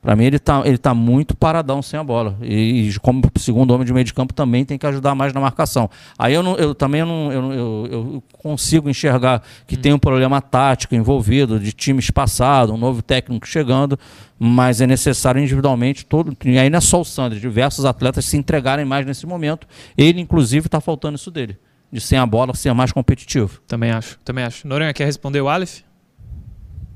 Para 0.00 0.14
mim, 0.14 0.24
ele 0.24 0.36
está 0.36 0.62
ele 0.64 0.78
tá 0.78 0.94
muito 0.94 1.36
paradão 1.36 1.82
sem 1.82 1.98
a 1.98 2.04
bola. 2.04 2.36
E, 2.40 2.88
e, 2.88 2.98
como 3.00 3.20
segundo 3.36 3.72
homem 3.72 3.84
de 3.84 3.92
meio 3.92 4.04
de 4.04 4.14
campo, 4.14 4.32
também 4.32 4.64
tem 4.64 4.78
que 4.78 4.86
ajudar 4.86 5.14
mais 5.14 5.32
na 5.32 5.40
marcação. 5.40 5.90
Aí 6.16 6.32
eu, 6.32 6.42
não, 6.42 6.54
eu 6.54 6.72
também 6.72 7.04
não, 7.04 7.32
eu, 7.32 7.52
eu, 7.52 7.88
eu, 7.90 8.22
consigo 8.40 8.88
enxergar 8.88 9.42
que 9.66 9.74
hum. 9.74 9.80
tem 9.80 9.92
um 9.92 9.98
problema 9.98 10.40
tático 10.40 10.94
envolvido, 10.94 11.58
de 11.58 11.72
time 11.72 11.98
espaçado, 11.98 12.72
um 12.72 12.76
novo 12.76 13.02
técnico 13.02 13.46
chegando, 13.46 13.98
mas 14.38 14.80
é 14.80 14.86
necessário 14.86 15.42
individualmente 15.42 16.06
todo. 16.06 16.36
E 16.44 16.58
aí 16.58 16.70
não 16.70 16.78
é 16.78 16.80
só 16.80 17.00
o 17.00 17.04
Sandro, 17.04 17.40
diversos 17.40 17.84
atletas 17.84 18.24
se 18.24 18.36
entregarem 18.36 18.84
mais 18.84 19.04
nesse 19.04 19.26
momento. 19.26 19.66
Ele, 19.96 20.20
inclusive, 20.20 20.66
está 20.66 20.80
faltando 20.80 21.16
isso 21.16 21.30
dele. 21.30 21.58
De 21.90 22.00
sem 22.00 22.18
a 22.18 22.26
bola 22.26 22.54
ser 22.54 22.72
mais 22.72 22.92
competitivo. 22.92 23.60
Também 23.66 23.90
acho, 23.90 24.18
também 24.24 24.44
acho. 24.44 24.68
Noronha, 24.68 24.92
quer 24.92 25.06
responder 25.06 25.40
o 25.40 25.48
Aleph? 25.48 25.87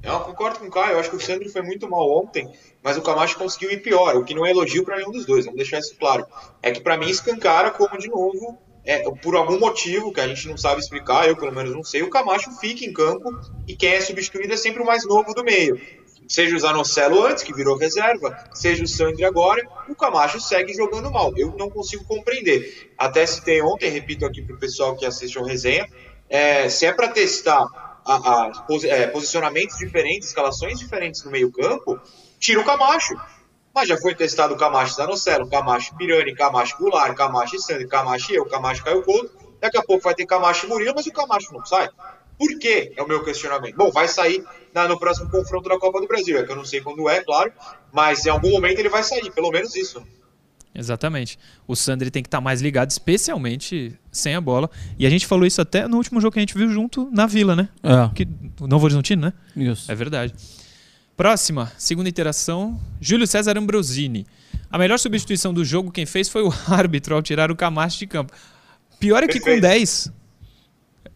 Eu 0.02 0.18
concordo 0.20 0.58
com 0.58 0.66
o 0.66 0.70
Caio, 0.70 0.94
eu 0.94 0.98
acho 0.98 1.10
que 1.10 1.16
o 1.16 1.20
Sandro 1.20 1.48
foi 1.48 1.62
muito 1.62 1.88
mal 1.88 2.10
ontem, 2.10 2.50
mas 2.82 2.96
o 2.96 3.02
Camacho 3.02 3.38
conseguiu 3.38 3.70
ir 3.70 3.82
pior, 3.82 4.16
o 4.16 4.24
que 4.24 4.34
não 4.34 4.44
é 4.44 4.50
elogio 4.50 4.84
para 4.84 4.96
nenhum 4.96 5.12
dos 5.12 5.24
dois, 5.24 5.44
vamos 5.44 5.58
deixar 5.58 5.78
isso 5.78 5.94
claro. 5.96 6.26
É 6.60 6.72
que 6.72 6.80
para 6.80 6.96
mim 6.96 7.08
escancara 7.08 7.70
como, 7.70 7.96
de 7.96 8.08
novo, 8.08 8.58
é, 8.84 9.08
por 9.22 9.36
algum 9.36 9.60
motivo 9.60 10.12
que 10.12 10.20
a 10.20 10.26
gente 10.26 10.48
não 10.48 10.56
sabe 10.56 10.80
explicar, 10.80 11.28
eu 11.28 11.36
pelo 11.36 11.54
menos 11.54 11.72
não 11.72 11.84
sei, 11.84 12.02
o 12.02 12.10
Camacho 12.10 12.50
fica 12.58 12.84
em 12.84 12.92
campo 12.92 13.30
e 13.68 13.76
quem 13.76 13.92
é 13.92 14.00
substituído 14.00 14.52
é 14.52 14.56
sempre 14.56 14.82
o 14.82 14.86
mais 14.86 15.06
novo 15.06 15.32
do 15.34 15.44
meio. 15.44 15.80
Seja 16.28 16.56
o 16.56 16.58
Zanocelo 16.58 17.24
antes, 17.26 17.44
que 17.44 17.52
virou 17.52 17.76
reserva, 17.76 18.36
seja 18.54 18.82
o 18.82 18.88
Sandri 18.88 19.24
agora, 19.24 19.62
o 19.88 19.94
Camacho 19.94 20.40
segue 20.40 20.72
jogando 20.72 21.10
mal. 21.10 21.32
Eu 21.36 21.54
não 21.56 21.70
consigo 21.70 22.04
compreender. 22.04 22.90
Até 22.98 23.24
citei 23.26 23.60
ontem, 23.62 23.90
repito 23.90 24.24
aqui 24.24 24.42
para 24.42 24.56
o 24.56 24.58
pessoal 24.58 24.96
que 24.96 25.04
assiste 25.04 25.38
ao 25.38 25.44
resenha, 25.44 25.86
é, 26.28 26.68
se 26.68 26.86
é 26.86 26.92
para 26.92 27.08
testar 27.08 27.66
a, 28.04 28.14
a, 28.14 28.52
é, 28.84 29.06
posicionamentos 29.06 29.78
diferentes, 29.78 30.28
escalações 30.28 30.78
diferentes 30.78 31.24
no 31.24 31.30
meio-campo, 31.30 32.00
tira 32.38 32.60
o 32.60 32.64
Camacho. 32.64 33.14
Mas 33.74 33.88
já 33.88 33.96
foi 33.96 34.14
testado 34.14 34.54
o 34.54 34.56
Camacho 34.58 34.94
Zanocelo, 34.94 35.48
Camacho 35.48 35.96
Pirani, 35.96 36.34
Camacho 36.34 36.76
Goulart, 36.78 37.16
Camacho 37.16 37.58
Sandri, 37.58 37.88
Camacho 37.88 38.32
eu, 38.32 38.44
Camacho 38.44 38.84
Caio 38.84 39.02
Couto. 39.02 39.30
Daqui 39.60 39.78
a 39.78 39.82
pouco 39.82 40.02
vai 40.02 40.14
ter 40.14 40.26
Camacho 40.26 40.68
Murilo, 40.68 40.92
mas 40.94 41.06
o 41.06 41.12
Camacho 41.12 41.54
não 41.54 41.64
sai. 41.64 41.88
Por 42.38 42.58
quê? 42.58 42.92
É 42.96 43.02
o 43.02 43.08
meu 43.08 43.22
questionamento. 43.24 43.76
Bom, 43.76 43.90
vai 43.90 44.08
sair 44.08 44.44
na, 44.74 44.88
no 44.88 44.98
próximo 44.98 45.30
confronto 45.30 45.68
da 45.68 45.78
Copa 45.78 46.00
do 46.00 46.08
Brasil. 46.08 46.36
É 46.36 46.42
que 46.42 46.50
eu 46.50 46.56
não 46.56 46.64
sei 46.64 46.80
quando 46.80 47.08
é, 47.08 47.22
claro, 47.22 47.52
mas 47.92 48.26
em 48.26 48.30
algum 48.30 48.50
momento 48.50 48.78
ele 48.78 48.88
vai 48.88 49.02
sair, 49.02 49.30
pelo 49.30 49.50
menos 49.50 49.74
isso. 49.74 50.04
Exatamente. 50.74 51.38
O 51.66 51.76
Sandri 51.76 52.10
tem 52.10 52.22
que 52.22 52.28
estar 52.28 52.38
tá 52.38 52.42
mais 52.42 52.62
ligado, 52.62 52.90
especialmente 52.90 53.94
sem 54.10 54.34
a 54.34 54.40
bola. 54.40 54.70
E 54.98 55.06
a 55.06 55.10
gente 55.10 55.26
falou 55.26 55.46
isso 55.46 55.60
até 55.60 55.86
no 55.86 55.96
último 55.96 56.20
jogo 56.20 56.32
que 56.32 56.38
a 56.38 56.42
gente 56.42 56.56
viu 56.56 56.68
junto 56.68 57.10
na 57.12 57.26
Vila, 57.26 57.54
né? 57.54 57.68
É. 57.82 58.10
Que, 58.14 58.26
o 58.60 58.66
Novo 58.66 58.84
Horizontino, 58.84 59.22
né? 59.22 59.32
Isso. 59.54 59.90
É 59.90 59.94
verdade. 59.94 60.34
Próxima, 61.16 61.70
segunda 61.76 62.08
interação, 62.08 62.80
Júlio 63.00 63.26
César 63.26 63.56
Ambrosini. 63.58 64.26
A 64.70 64.78
melhor 64.78 64.98
substituição 64.98 65.52
do 65.52 65.64
jogo 65.64 65.90
quem 65.90 66.06
fez 66.06 66.28
foi 66.28 66.42
o 66.42 66.52
árbitro 66.66 67.14
ao 67.14 67.22
tirar 67.22 67.50
o 67.50 67.56
Camacho 67.56 67.98
de 67.98 68.06
campo. 68.06 68.32
Pior 68.98 69.22
é 69.22 69.28
que 69.28 69.38
com 69.38 69.60
10. 69.60 70.10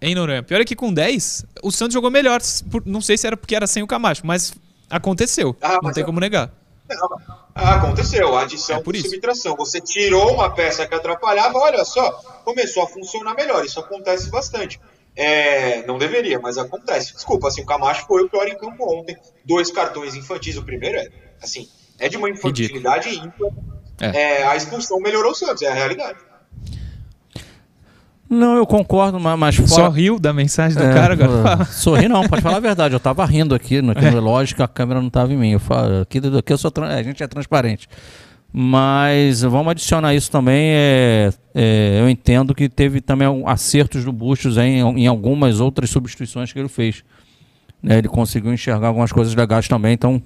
Hein, 0.01 0.15
Noronha? 0.15 0.43
Pior 0.43 0.61
é 0.61 0.65
que 0.65 0.77
com 0.77 0.93
10, 0.93 1.47
o 1.63 1.73
Santos 1.73 1.95
jogou 1.95 2.11
melhor. 2.11 2.41
Não 2.85 3.01
sei 3.01 3.17
se 3.17 3.27
era 3.27 3.37
porque 3.37 3.57
era 3.57 3.67
sem 3.67 3.83
o 3.83 3.87
Camacho, 3.87 4.27
mas 4.27 4.55
aconteceu. 4.91 5.57
Ah, 5.63 5.79
não 5.83 5.93
tem 5.93 6.05
como 6.05 6.21
negar. 6.21 6.53
Não, 6.89 7.09
aconteceu, 7.55 8.37
adição 8.37 8.79
é 8.79 8.83
por 8.83 8.97
subtração. 8.97 9.57
Você 9.57 9.81
tirou 9.81 10.35
uma 10.35 10.51
peça 10.51 10.87
que 10.87 10.95
atrapalhava, 10.95 11.59
olha 11.59 11.85
só, 11.85 12.11
começou 12.45 12.85
a 12.85 12.87
funcionar 12.87 13.35
melhor. 13.35 13.65
Isso 13.65 13.81
acontece 13.81 14.31
bastante. 14.31 14.81
É, 15.17 15.83
não 15.87 15.99
deveria, 15.99 16.39
mas 16.39 16.59
acontece. 16.59 17.15
Desculpa, 17.15 17.49
assim, 17.49 17.63
o 17.63 17.67
Camacho 17.67 18.07
foi 18.07 18.23
o 18.23 18.29
pior 18.29 18.47
em 18.47 18.57
campo 18.57 18.85
ontem. 18.99 19.17
Dois 19.45 19.71
cartões 19.71 20.15
infantis, 20.15 20.57
o 20.57 20.63
primeiro 20.63 20.99
é, 20.99 21.09
assim, 21.43 21.69
é 21.99 22.09
de 22.09 22.17
uma 22.17 22.29
infantilidade 22.29 23.09
ímpar. 23.09 23.51
É. 23.99 24.41
É, 24.41 24.47
a 24.47 24.55
expulsão 24.55 25.01
melhorou 25.01 25.33
o 25.33 25.35
Santos, 25.35 25.63
é 25.63 25.69
a 25.69 25.75
realidade. 25.75 26.19
Não, 28.29 28.57
eu 28.57 28.67
concordo, 28.67 29.21
mas 29.21 29.55
fora... 29.55 29.69
Só 29.69 29.89
riu 29.89 30.19
da 30.19 30.33
mensagem 30.33 30.77
do 30.77 30.85
é, 30.85 30.93
cara 30.93 31.13
agora? 31.13 31.65
Sorri 31.71 32.09
não, 32.09 32.27
pode 32.29 32.43
falar 32.43 32.57
a 32.57 32.61
verdade. 32.61 32.95
Eu 32.95 33.01
tava 33.01 33.25
rindo 33.25 33.55
aqui, 33.55 33.81
no, 33.81 33.93
aqui 33.93 34.05
no 34.05 34.11
relógio, 34.11 34.57
que 34.57 34.63
a 34.63 34.69
câmera 34.69 35.01
não 35.01 35.09
tava 35.09 35.33
em 35.33 35.37
mim. 35.37 35.53
Eu 35.53 35.61
falo, 35.61 36.01
aqui, 36.01 36.19
aqui 36.19 36.53
eu 36.53 36.59
sou, 36.59 36.73
a 36.83 37.03
gente 37.03 37.23
é 37.23 37.27
transparente. 37.29 37.89
Mas 38.53 39.43
vamos 39.43 39.71
adicionar 39.71 40.15
isso 40.15 40.31
também. 40.31 40.71
É, 40.73 41.31
é, 41.55 42.01
eu 42.01 42.09
entendo 42.09 42.55
que 42.55 42.69
teve 42.69 43.01
também 43.01 43.29
acertos 43.47 44.05
do 44.05 44.13
Bustos 44.13 44.57
em, 44.57 44.81
em 44.81 45.07
algumas 45.07 45.61
outras 45.61 45.91
substituições 45.91 46.53
que 46.53 46.59
ele 46.59 46.69
fez. 46.69 47.05
Né, 47.83 47.99
ele 47.99 48.09
conseguiu 48.09 48.53
enxergar 48.53 48.89
algumas 48.89 49.13
coisas 49.13 49.35
legais 49.35 49.69
também, 49.69 49.93
então 49.93 50.21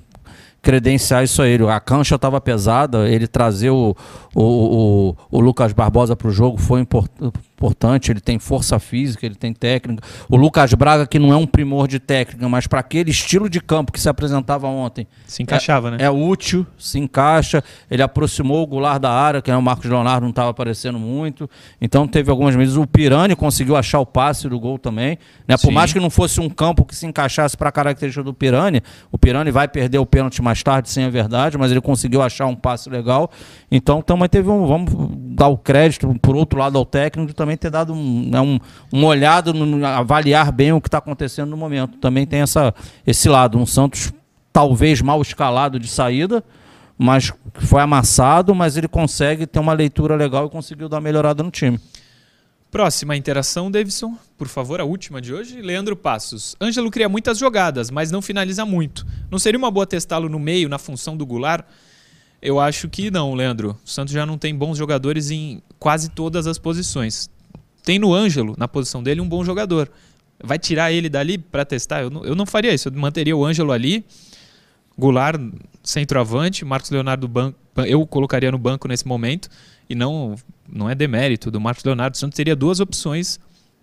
credenciar 0.63 1.25
isso 1.25 1.43
a 1.43 1.49
ele. 1.49 1.69
A 1.69 1.81
cancha 1.81 2.15
estava 2.15 2.41
pesada, 2.41 3.09
ele 3.09 3.27
trazer 3.27 3.71
o, 3.71 3.97
o, 4.35 4.43
o, 4.43 5.17
o 5.31 5.41
Lucas 5.41 5.73
Barbosa 5.73 6.15
para 6.15 6.29
o 6.29 6.31
jogo 6.31 6.57
foi 6.57 6.81
importante 6.81 7.33
importante, 7.61 8.11
ele 8.11 8.21
tem 8.21 8.39
força 8.39 8.79
física, 8.79 9.27
ele 9.27 9.35
tem 9.35 9.53
técnica. 9.53 10.03
O 10.31 10.37
Lucas 10.37 10.73
Braga, 10.73 11.07
que 11.07 11.19
não 11.19 11.31
é 11.31 11.37
um 11.37 11.47
primor 11.47 11.87
de 11.87 11.99
técnica, 11.99 12.49
mas 12.49 12.67
para 12.67 12.81
aquele 12.81 13.11
estilo 13.11 13.51
de 13.51 13.61
campo 13.61 13.93
que 13.93 14.01
se 14.01 14.09
apresentava 14.09 14.67
ontem. 14.67 15.07
Se 15.27 15.43
encaixava, 15.43 15.89
é, 15.89 15.91
né? 15.91 15.97
É 16.01 16.11
útil, 16.11 16.67
se 16.79 16.99
encaixa. 16.99 17.63
Ele 17.91 18.03
aproximou 18.03 18.63
o 18.63 18.67
Goulart 18.67 19.01
da 19.01 19.13
área, 19.13 19.43
que 19.43 19.51
é 19.51 19.57
o 19.57 19.61
Marcos 19.61 19.91
Leonardo 19.91 20.23
não 20.23 20.31
estava 20.31 20.49
aparecendo 20.49 20.99
muito. 20.99 21.49
Então 21.79 22.09
teve 22.09 22.31
algumas 22.31 22.55
vezes. 22.55 22.77
O 22.77 22.87
Pirani 22.87 23.37
conseguiu 23.37 23.77
achar 23.77 24.01
o 24.01 24.07
passe 24.07 24.49
do 24.49 24.59
gol 24.59 24.79
também. 24.79 25.19
Né? 25.47 25.57
Por 25.59 25.71
mais 25.71 25.93
que 25.93 26.01
não 26.01 26.09
fosse 26.09 26.41
um 26.41 26.49
campo 26.49 26.87
que 26.87 26.97
se 26.97 27.05
encaixasse 27.07 27.57
para 27.57 27.69
a 27.69 27.73
característica 27.73 28.25
do 28.25 28.33
Pirani, 28.33 28.83
o 29.13 29.19
Pirani 29.19 29.51
vai 29.51 29.69
perder 29.69 29.99
o 29.99 30.07
pênalti 30.07 30.41
mais 30.41 30.63
tarde, 30.63 30.89
sem 30.89 31.05
a 31.05 31.11
verdade, 31.11 31.59
mas 31.59 31.71
ele 31.71 31.81
conseguiu 31.81 32.23
achar 32.23 32.47
um 32.47 32.57
passe 32.57 32.89
legal. 32.89 33.31
Então 33.71 34.01
também 34.01 34.29
teve 34.29 34.49
um. 34.49 34.67
Vamos 34.67 34.93
dar 35.41 35.49
o 35.49 35.57
crédito, 35.57 36.15
por 36.21 36.37
outro 36.37 36.59
lado, 36.59 36.77
ao 36.77 36.85
técnico 36.85 37.33
também 37.33 37.51
também 37.51 37.57
ter 37.57 37.71
dado 37.71 37.95
um, 37.95 38.29
né, 38.29 38.41
um, 38.43 38.61
um 38.93 39.07
olhado, 39.07 39.55
no, 39.55 39.87
avaliar 39.87 40.53
bem 40.53 40.71
o 40.71 40.81
que 40.83 40.89
está 40.89 40.99
acontecendo 40.99 41.49
no 41.49 41.57
momento. 41.57 41.97
Também 41.97 42.27
tem 42.27 42.41
essa, 42.41 42.75
esse 43.07 43.27
lado. 43.27 43.59
Um 43.59 43.65
Santos 43.65 44.13
talvez 44.53 45.01
mal 45.01 45.23
escalado 45.23 45.79
de 45.79 45.89
saída, 45.89 46.45
mas 46.99 47.33
foi 47.55 47.81
amassado, 47.81 48.55
mas 48.55 48.77
ele 48.77 48.87
consegue 48.87 49.47
ter 49.47 49.59
uma 49.59 49.73
leitura 49.73 50.15
legal 50.15 50.45
e 50.47 50.51
conseguiu 50.51 50.91
dar 50.91 50.97
uma 50.97 51.01
melhorada 51.01 51.43
no 51.43 51.51
time. 51.51 51.81
Próxima 52.71 53.17
interação, 53.17 53.71
Davidson. 53.71 54.15
Por 54.37 54.47
favor, 54.47 54.79
a 54.79 54.85
última 54.85 55.23
de 55.23 55.33
hoje. 55.33 55.63
Leandro 55.63 55.97
Passos. 55.97 56.55
Ângelo 56.61 56.91
cria 56.91 57.09
muitas 57.09 57.39
jogadas, 57.39 57.91
mas 57.91 58.11
não 58.11 58.21
finaliza 58.21 58.67
muito. 58.67 59.07
Não 59.31 59.39
seria 59.39 59.59
uma 59.59 59.71
boa 59.71 59.87
testá-lo 59.87 60.29
no 60.29 60.39
meio, 60.39 60.69
na 60.69 60.79
função 60.79 61.17
do 61.17 61.25
Goulart? 61.25 61.65
Eu 62.43 62.59
acho 62.59 62.89
que 62.89 63.11
não, 63.11 63.35
Leandro. 63.35 63.77
O 63.85 63.89
Santos 63.89 64.15
já 64.15 64.25
não 64.25 64.39
tem 64.39 64.55
bons 64.55 64.79
jogadores 64.79 65.31
em 65.31 65.63
quase 65.79 66.09
todas 66.09 66.47
as 66.47 66.59
posições 66.59 67.31
tem 67.83 67.99
no 67.99 68.15
Ângelo, 68.15 68.55
na 68.57 68.69
posição 68.69 69.03
dele, 69.03 69.21
um 69.21 69.29
bom 69.29 69.45
jogador. 69.45 69.91
Vai 70.43 70.59
tirar 70.59 70.93
ele 70.93 71.09
dali 71.09 71.39
para 71.39 71.65
testar? 71.65 72.03
Eu 72.03 72.11
não, 72.11 72.25
eu 72.25 72.35
não 72.35 72.47
faria 72.47 72.73
isso. 72.73 72.89
Eu 72.89 72.93
manteria 72.93 73.37
o 73.37 73.45
Ângelo 73.45 73.73
ali, 73.73 74.05
Goulart, 74.97 75.41
centroavante, 75.83 76.65
Marcos 76.65 76.91
Leonardo 76.91 77.27
banco, 77.29 77.59
eu 77.87 78.07
colocaria 78.07 78.51
no 78.51 78.59
banco 78.59 78.89
nesse 78.89 79.07
momento. 79.07 79.49
E 79.89 79.95
não, 79.95 80.37
não 80.69 80.89
é 80.89 80.95
demérito 80.95 81.51
do 81.51 81.61
Marcos 81.61 81.85
Leonardo. 81.85 82.15
O 82.15 82.19
Santos 82.19 82.37
teria 82.37 82.55
duas 82.55 82.81
opções 82.81 83.41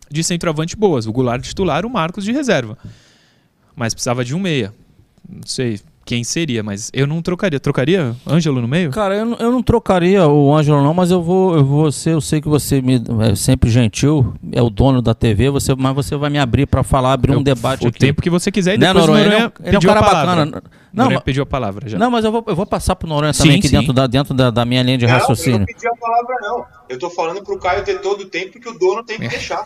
de 0.10 0.24
centroavante 0.24 0.76
boas: 0.76 1.06
o 1.06 1.12
Goulart 1.12 1.44
titular, 1.44 1.86
o 1.86 1.90
Marcos 1.90 2.24
de 2.24 2.32
reserva. 2.32 2.78
Mas 3.76 3.94
precisava 3.94 4.24
de 4.24 4.34
um 4.34 4.40
meia. 4.40 4.74
Não 5.28 5.46
sei, 5.46 5.80
quem 6.08 6.24
seria, 6.24 6.64
mas 6.64 6.90
eu 6.94 7.06
não 7.06 7.22
trocaria. 7.22 7.60
Trocaria 7.60 8.16
Ângelo 8.26 8.62
no 8.62 8.68
meio? 8.68 8.92
Cara, 8.92 9.14
eu 9.14 9.26
não, 9.26 9.38
eu 9.38 9.52
não 9.52 9.62
trocaria 9.62 10.26
o 10.26 10.56
Ângelo 10.56 10.82
não, 10.82 10.94
mas 10.94 11.12
eu 11.12 11.22
vou, 11.22 11.58
eu 11.58 11.66
vou 11.66 11.92
ser, 11.92 12.12
eu 12.12 12.22
sei 12.22 12.40
que 12.40 12.48
você 12.48 12.82
me, 12.82 13.04
é 13.30 13.36
sempre 13.36 13.70
gentil, 13.70 14.34
é 14.54 14.62
o 14.62 14.70
dono 14.70 15.02
da 15.02 15.14
TV, 15.14 15.50
você, 15.50 15.76
mas 15.76 15.94
você 15.94 16.16
vai 16.16 16.30
me 16.30 16.40
abrir 16.40 16.66
para 16.66 16.82
falar, 16.82 17.12
abrir 17.12 17.34
eu, 17.34 17.40
um 17.40 17.44
debate 17.44 17.84
o 17.84 17.90
aqui. 17.90 17.98
O 17.98 18.00
tempo 18.00 18.22
que 18.22 18.30
você 18.30 18.50
quiser 18.50 18.76
e 18.76 18.78
né, 18.78 18.88
depois 18.88 19.06
Noronha, 19.06 19.26
o 19.26 19.30
Noronha 19.30 19.36
ele 19.36 19.44
é, 19.44 19.48
um, 19.48 19.68
ele 19.68 19.76
é 19.76 19.80
um 19.80 19.82
cara 19.82 20.02
bacana. 20.02 20.64
Não, 20.98 21.04
Noronha 21.06 21.22
pediu 21.22 21.44
a 21.44 21.46
palavra 21.46 21.88
já. 21.88 22.00
Não, 22.00 22.10
mas 22.10 22.26
eu 22.26 22.32
vou, 22.32 22.44
eu 22.48 22.56
vou 22.56 22.66
passar 22.66 22.96
pro 22.96 23.08
Noronha 23.08 23.32
também 23.32 23.54
sim, 23.54 23.60
aqui 23.60 23.68
sim. 23.68 23.78
dentro, 23.78 23.94
da, 23.94 24.08
dentro 24.08 24.34
da, 24.34 24.50
da 24.50 24.66
minha 24.66 24.82
linha 24.82 24.98
de 24.98 25.06
não, 25.06 25.14
raciocínio. 25.14 25.58
Eu 25.58 25.60
não 25.60 25.66
pedi 25.68 25.88
a 25.88 25.96
palavra 25.96 26.36
não. 26.42 26.66
Eu 26.90 26.98
tô 26.98 27.10
falando 27.12 27.44
pro 27.44 27.60
Caio 27.60 27.84
ter 27.84 28.02
todo 28.02 28.22
o 28.22 28.26
tempo 28.26 28.60
que 28.60 28.68
o 28.68 28.80
dono 28.80 29.04
tem 29.04 29.20
que 29.20 29.28
deixar. 29.30 29.64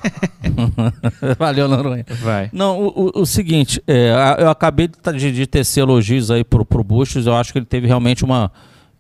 Valeu, 1.39 1.70
Noronha. 1.70 2.06
Vai. 2.22 2.50
Não, 2.52 2.82
o, 2.82 2.88
o, 2.88 3.22
o 3.22 3.26
seguinte, 3.26 3.82
é, 3.88 4.13
eu 4.39 4.50
acabei 4.50 4.89
de, 4.89 5.32
de 5.32 5.48
tecer 5.48 5.84
elogios 5.84 6.30
aí 6.30 6.44
pro, 6.44 6.65
pro 6.65 6.84
Bustos, 6.84 7.26
eu 7.26 7.34
acho 7.34 7.54
que 7.54 7.60
ele 7.60 7.65
teve 7.65 7.88
realmente 7.88 8.26
uma 8.26 8.52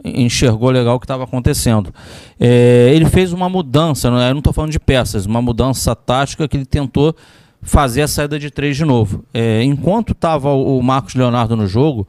enxergou 0.03 0.71
legal 0.71 0.95
o 0.95 0.99
que 0.99 1.05
estava 1.05 1.25
acontecendo. 1.25 1.93
É, 2.39 2.91
ele 2.93 3.05
fez 3.05 3.33
uma 3.33 3.47
mudança, 3.49 4.09
não 4.09 4.19
é? 4.19 4.29
eu 4.29 4.33
não 4.33 4.39
estou 4.39 4.53
falando 4.53 4.71
de 4.71 4.79
peças, 4.79 5.25
uma 5.25 5.41
mudança 5.41 5.95
tática 5.95 6.47
que 6.47 6.57
ele 6.57 6.65
tentou 6.65 7.15
fazer 7.61 8.01
a 8.01 8.07
saída 8.07 8.39
de 8.39 8.49
três 8.49 8.75
de 8.75 8.85
novo. 8.85 9.23
É, 9.33 9.63
enquanto 9.63 10.13
estava 10.13 10.51
o 10.53 10.81
Marcos 10.81 11.15
Leonardo 11.15 11.55
no 11.55 11.67
jogo, 11.67 12.07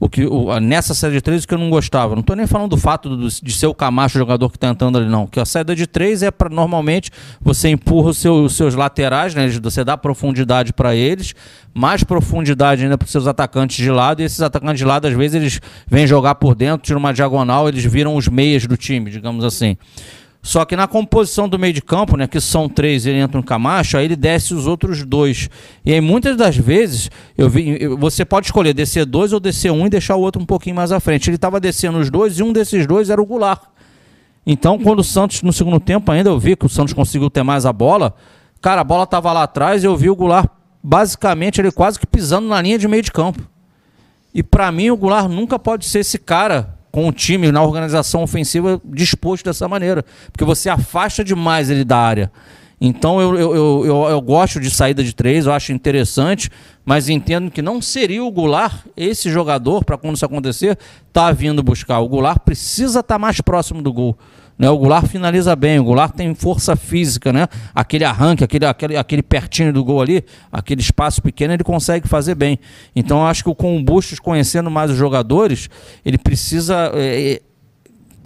o 0.00 0.08
que 0.08 0.24
o, 0.24 0.58
nessa 0.58 0.94
série 0.94 1.12
de 1.12 1.20
três 1.20 1.44
o 1.44 1.46
que 1.46 1.52
eu 1.52 1.58
não 1.58 1.68
gostava. 1.68 2.14
Não 2.14 2.20
estou 2.20 2.34
nem 2.34 2.46
falando 2.46 2.70
do 2.70 2.78
fato 2.78 3.14
do, 3.14 3.28
de 3.28 3.52
ser 3.52 3.66
o 3.66 3.74
Camacho 3.74 4.16
o 4.16 4.18
jogador 4.18 4.48
que 4.48 4.56
está 4.56 4.68
entrando 4.68 4.96
ali, 4.96 5.06
não. 5.06 5.26
Que 5.26 5.38
a 5.38 5.44
saída 5.44 5.76
de 5.76 5.86
três 5.86 6.22
é 6.22 6.30
para 6.30 6.48
normalmente 6.48 7.10
você 7.38 7.68
empurra 7.68 8.14
seu, 8.14 8.44
os 8.44 8.56
seus 8.56 8.74
laterais, 8.74 9.34
né? 9.34 9.46
Você 9.50 9.84
dá 9.84 9.98
profundidade 9.98 10.72
para 10.72 10.96
eles, 10.96 11.34
mais 11.74 12.02
profundidade 12.02 12.82
ainda 12.82 12.96
para 12.96 13.04
os 13.04 13.12
seus 13.12 13.26
atacantes 13.26 13.76
de 13.76 13.90
lado. 13.90 14.22
E 14.22 14.24
esses 14.24 14.40
atacantes 14.40 14.78
de 14.78 14.86
lado, 14.86 15.06
às 15.06 15.12
vezes, 15.12 15.34
eles 15.34 15.60
vêm 15.86 16.06
jogar 16.06 16.36
por 16.36 16.54
dentro, 16.54 16.86
tiram 16.86 16.98
uma 16.98 17.12
diagonal, 17.12 17.68
eles 17.68 17.84
viram 17.84 18.16
os 18.16 18.26
meias 18.26 18.66
do 18.66 18.78
time, 18.78 19.10
digamos 19.10 19.44
assim. 19.44 19.76
Só 20.42 20.64
que 20.64 20.74
na 20.74 20.86
composição 20.86 21.48
do 21.48 21.58
meio 21.58 21.74
de 21.74 21.82
campo, 21.82 22.16
né, 22.16 22.26
que 22.26 22.40
são 22.40 22.66
três, 22.66 23.04
ele 23.04 23.18
entra 23.18 23.36
no 23.36 23.44
Camacho, 23.44 23.98
aí 23.98 24.06
ele 24.06 24.16
desce 24.16 24.54
os 24.54 24.66
outros 24.66 25.04
dois. 25.04 25.50
E 25.84 25.92
aí 25.92 26.00
muitas 26.00 26.36
das 26.36 26.56
vezes 26.56 27.10
eu 27.36 27.48
vi, 27.48 27.86
você 27.98 28.24
pode 28.24 28.46
escolher 28.46 28.72
descer 28.72 29.04
dois 29.04 29.34
ou 29.34 29.40
descer 29.40 29.70
um 29.70 29.86
e 29.86 29.90
deixar 29.90 30.16
o 30.16 30.20
outro 30.20 30.40
um 30.40 30.46
pouquinho 30.46 30.76
mais 30.76 30.92
à 30.92 30.98
frente. 30.98 31.28
Ele 31.28 31.36
estava 31.36 31.60
descendo 31.60 31.98
os 31.98 32.08
dois 32.08 32.38
e 32.38 32.42
um 32.42 32.52
desses 32.52 32.86
dois 32.86 33.10
era 33.10 33.20
o 33.20 33.26
Goulart. 33.26 33.64
Então, 34.46 34.78
quando 34.78 35.00
o 35.00 35.04
Santos, 35.04 35.42
no 35.42 35.52
segundo 35.52 35.78
tempo 35.78 36.10
ainda, 36.10 36.30
eu 36.30 36.38
vi 36.38 36.56
que 36.56 36.64
o 36.64 36.68
Santos 36.68 36.94
conseguiu 36.94 37.28
ter 37.28 37.42
mais 37.42 37.66
a 37.66 37.72
bola. 37.72 38.14
Cara, 38.62 38.80
a 38.80 38.84
bola 38.84 39.04
estava 39.04 39.32
lá 39.32 39.42
atrás 39.42 39.84
e 39.84 39.86
eu 39.86 39.96
vi 39.96 40.08
o 40.08 40.16
Goulart, 40.16 40.48
basicamente, 40.82 41.60
ele 41.60 41.70
quase 41.70 42.00
que 42.00 42.06
pisando 42.06 42.48
na 42.48 42.60
linha 42.62 42.78
de 42.78 42.88
meio 42.88 43.02
de 43.02 43.12
campo. 43.12 43.42
E 44.34 44.42
para 44.42 44.72
mim, 44.72 44.90
o 44.90 44.96
Goulart 44.96 45.28
nunca 45.28 45.58
pode 45.58 45.84
ser 45.84 45.98
esse 45.98 46.18
cara 46.18 46.79
com 46.90 47.08
o 47.08 47.12
time 47.12 47.52
na 47.52 47.62
organização 47.62 48.22
ofensiva 48.22 48.80
disposto 48.84 49.44
dessa 49.44 49.68
maneira. 49.68 50.04
Porque 50.32 50.44
você 50.44 50.68
afasta 50.68 51.22
demais 51.24 51.70
ele 51.70 51.84
da 51.84 51.98
área. 51.98 52.30
Então 52.80 53.20
eu, 53.20 53.38
eu, 53.38 53.84
eu, 53.84 54.08
eu, 54.08 54.20
gosto 54.22 54.58
de 54.58 54.70
saída 54.70 55.04
de 55.04 55.14
três, 55.14 55.44
eu 55.44 55.52
acho 55.52 55.70
interessante, 55.70 56.48
mas 56.82 57.10
entendo 57.10 57.50
que 57.50 57.60
não 57.60 57.82
seria 57.82 58.24
o 58.24 58.30
Goulart 58.30 58.86
esse 58.96 59.30
jogador, 59.30 59.84
para 59.84 59.98
quando 59.98 60.16
isso 60.16 60.24
acontecer, 60.24 60.78
tá 61.12 61.30
vindo 61.30 61.62
buscar. 61.62 62.00
O 62.00 62.08
Goulart 62.08 62.38
precisa 62.38 63.00
estar 63.00 63.16
tá 63.16 63.18
mais 63.18 63.38
próximo 63.42 63.82
do 63.82 63.92
gol. 63.92 64.16
Né? 64.60 64.68
O 64.68 64.76
Goulart 64.76 65.06
finaliza 65.06 65.56
bem, 65.56 65.78
o 65.78 65.84
Goulart 65.84 66.14
tem 66.14 66.34
força 66.34 66.76
física, 66.76 67.32
né? 67.32 67.48
Aquele 67.74 68.04
arranque, 68.04 68.44
aquele, 68.44 68.66
aquele, 68.66 68.94
aquele 68.94 69.22
pertinho 69.22 69.72
do 69.72 69.82
gol 69.82 70.02
ali, 70.02 70.22
aquele 70.52 70.82
espaço 70.82 71.22
pequeno, 71.22 71.54
ele 71.54 71.64
consegue 71.64 72.06
fazer 72.06 72.34
bem. 72.34 72.58
Então 72.94 73.26
acho 73.26 73.42
que 73.42 73.54
com 73.54 73.78
o 73.78 73.82
Bustos 73.82 74.18
conhecendo 74.18 74.70
mais 74.70 74.90
os 74.90 74.98
jogadores, 74.98 75.70
ele 76.04 76.18
precisa. 76.18 76.92
É, 76.94 77.40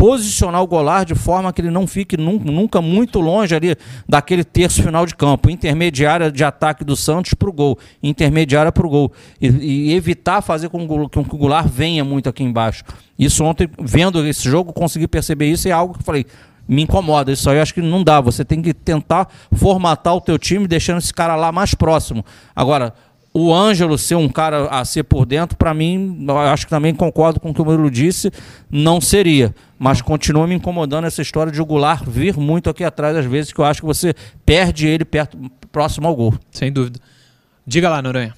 posicionar 0.05 0.63
o 0.63 0.67
Goulart 0.67 1.09
de 1.09 1.15
forma 1.15 1.51
que 1.51 1.63
ele 1.63 1.71
não 1.71 1.87
fique 1.87 2.15
nunca 2.15 2.83
muito 2.83 3.21
longe 3.21 3.55
ali 3.55 3.75
daquele 4.07 4.45
terço 4.45 4.83
final 4.83 5.07
de 5.07 5.15
campo, 5.15 5.49
intermediária 5.49 6.31
de 6.31 6.45
ataque 6.45 6.85
do 6.85 6.95
Santos 6.95 7.33
para 7.33 7.49
o 7.49 7.53
gol, 7.53 7.79
intermediária 8.03 8.71
para 8.71 8.87
o 8.87 8.91
gol, 8.91 9.11
e, 9.41 9.47
e, 9.47 9.95
evitar 9.95 10.43
fazer 10.43 10.69
com 10.69 10.87
que 11.09 11.19
o 11.19 11.39
Goulart 11.39 11.67
venha 11.67 12.05
muito 12.05 12.29
aqui 12.29 12.45
embaixo. 12.45 12.85
Isso 13.19 13.43
ontem, 13.43 13.67
vendo 13.81 14.27
esse 14.27 14.47
jogo, 14.47 14.75
consegui 14.75 15.09
perceber 15.09 15.47
isso 15.47 15.69
é 15.69 15.71
algo 15.71 15.95
que 15.95 16.01
eu 16.01 16.05
falei, 16.05 16.27
me 16.69 16.83
incomoda. 16.83 17.33
Isso 17.33 17.49
aí 17.49 17.57
eu 17.57 17.63
acho 17.63 17.73
que 17.73 17.81
não 17.81 18.05
dá. 18.05 18.21
Você 18.21 18.45
tem 18.45 18.61
que 18.61 18.75
tentar 18.75 19.27
formatar 19.53 20.15
o 20.15 20.21
teu 20.21 20.39
time 20.39 20.69
deixando 20.69 20.99
esse 20.99 21.15
cara 21.15 21.35
lá 21.35 21.51
mais 21.51 21.75
próximo. 21.75 22.23
Agora, 22.55 22.93
o 23.37 23.53
Ângelo 23.53 23.99
ser 23.99 24.15
um 24.15 24.29
cara 24.29 24.69
a 24.69 24.85
ser 24.85 25.03
por 25.03 25.27
dentro, 25.27 25.59
para 25.59 25.75
mim, 25.75 26.25
eu 26.27 26.39
acho 26.39 26.67
que 26.67 26.71
também 26.71 26.95
concordo 26.95 27.41
com 27.41 27.51
o 27.51 27.55
que 27.55 27.61
o 27.61 27.65
Murilo 27.65 27.91
disse, 27.91 28.31
não 28.71 29.01
seria. 29.01 29.53
Mas 29.77 30.01
continua 30.01 30.47
me 30.47 30.55
incomodando 30.55 31.07
essa 31.07 31.21
história 31.21 31.51
de 31.51 31.61
o 31.61 31.67
Goulart 31.67 32.05
vir 32.07 32.37
muito 32.37 32.71
aqui 32.71 32.85
atrás, 32.85 33.17
às 33.17 33.27
vezes, 33.27 33.53
que 33.53 33.59
eu 33.59 33.65
acho 33.65 33.81
que 33.81 33.87
você 33.87 34.15
perde 34.47 34.87
ele 34.87 35.05
perto, 35.05 35.37
próximo 35.73 36.07
ao 36.07 36.15
gol. 36.15 36.33
Sem 36.53 36.73
dúvida. 36.73 37.01
Diga 37.67 37.91
lá, 37.91 38.01
Noronha. 38.01 38.37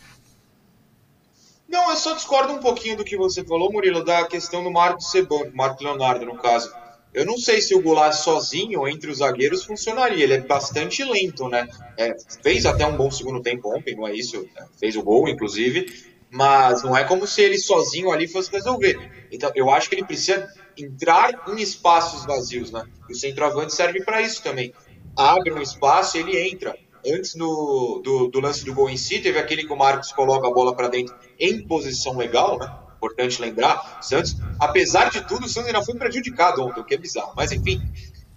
Não, 1.68 1.90
eu 1.90 1.96
só 1.96 2.14
discordo 2.14 2.54
um 2.54 2.58
pouquinho 2.58 2.96
do 2.96 3.04
que 3.04 3.18
você 3.18 3.44
falou, 3.44 3.70
Murilo, 3.70 4.02
da 4.02 4.24
questão 4.24 4.64
do 4.64 4.70
Marcos 4.70 5.10
Sebon, 5.10 5.50
Marco 5.52 5.84
Leonardo, 5.84 6.24
no 6.24 6.36
caso. 6.36 6.72
Eu 7.16 7.24
não 7.24 7.38
sei 7.38 7.62
se 7.62 7.74
o 7.74 7.80
Goulart 7.80 8.12
sozinho 8.12 8.86
entre 8.86 9.10
os 9.10 9.18
zagueiros 9.18 9.64
funcionaria. 9.64 10.22
Ele 10.22 10.34
é 10.34 10.40
bastante 10.40 11.02
lento, 11.02 11.48
né? 11.48 11.66
É, 11.96 12.14
fez 12.42 12.66
até 12.66 12.86
um 12.86 12.94
bom 12.94 13.10
segundo 13.10 13.40
tempo 13.40 13.74
ontem, 13.74 13.96
não 13.96 14.06
é 14.06 14.14
isso? 14.14 14.46
Fez 14.78 14.96
o 14.96 15.02
gol, 15.02 15.26
inclusive. 15.26 15.86
Mas 16.30 16.82
não 16.82 16.94
é 16.94 17.04
como 17.04 17.26
se 17.26 17.40
ele 17.40 17.56
sozinho 17.56 18.10
ali 18.10 18.28
fosse 18.28 18.52
resolver. 18.52 19.26
Então, 19.32 19.50
eu 19.54 19.70
acho 19.70 19.88
que 19.88 19.94
ele 19.94 20.04
precisa 20.04 20.46
entrar 20.76 21.30
em 21.48 21.58
espaços 21.58 22.26
vazios, 22.26 22.70
né? 22.70 22.84
E 23.08 23.14
o 23.14 23.16
centroavante 23.16 23.72
serve 23.72 24.04
para 24.04 24.20
isso 24.20 24.42
também. 24.42 24.74
Abre 25.16 25.54
um 25.54 25.62
espaço 25.62 26.18
e 26.18 26.20
ele 26.20 26.50
entra. 26.50 26.76
Antes 27.06 27.34
do, 27.34 28.02
do, 28.04 28.28
do 28.28 28.40
lance 28.40 28.62
do 28.62 28.74
gol 28.74 28.90
em 28.90 28.96
si, 28.98 29.20
teve 29.20 29.38
aquele 29.38 29.64
que 29.64 29.72
o 29.72 29.76
Marcos 29.76 30.12
coloca 30.12 30.46
a 30.46 30.52
bola 30.52 30.76
para 30.76 30.88
dentro 30.88 31.14
em 31.40 31.66
posição 31.66 32.18
legal, 32.18 32.58
né? 32.58 32.85
Importante 33.06 33.40
lembrar, 33.40 33.98
Santos, 34.02 34.36
apesar 34.60 35.10
de 35.10 35.26
tudo, 35.26 35.46
o 35.46 35.48
Santos 35.48 35.68
ainda 35.68 35.82
foi 35.82 35.94
prejudicado 35.94 36.62
ontem, 36.62 36.80
o 36.80 36.84
que 36.84 36.94
é 36.94 36.98
bizarro. 36.98 37.32
Mas 37.36 37.52
enfim, 37.52 37.80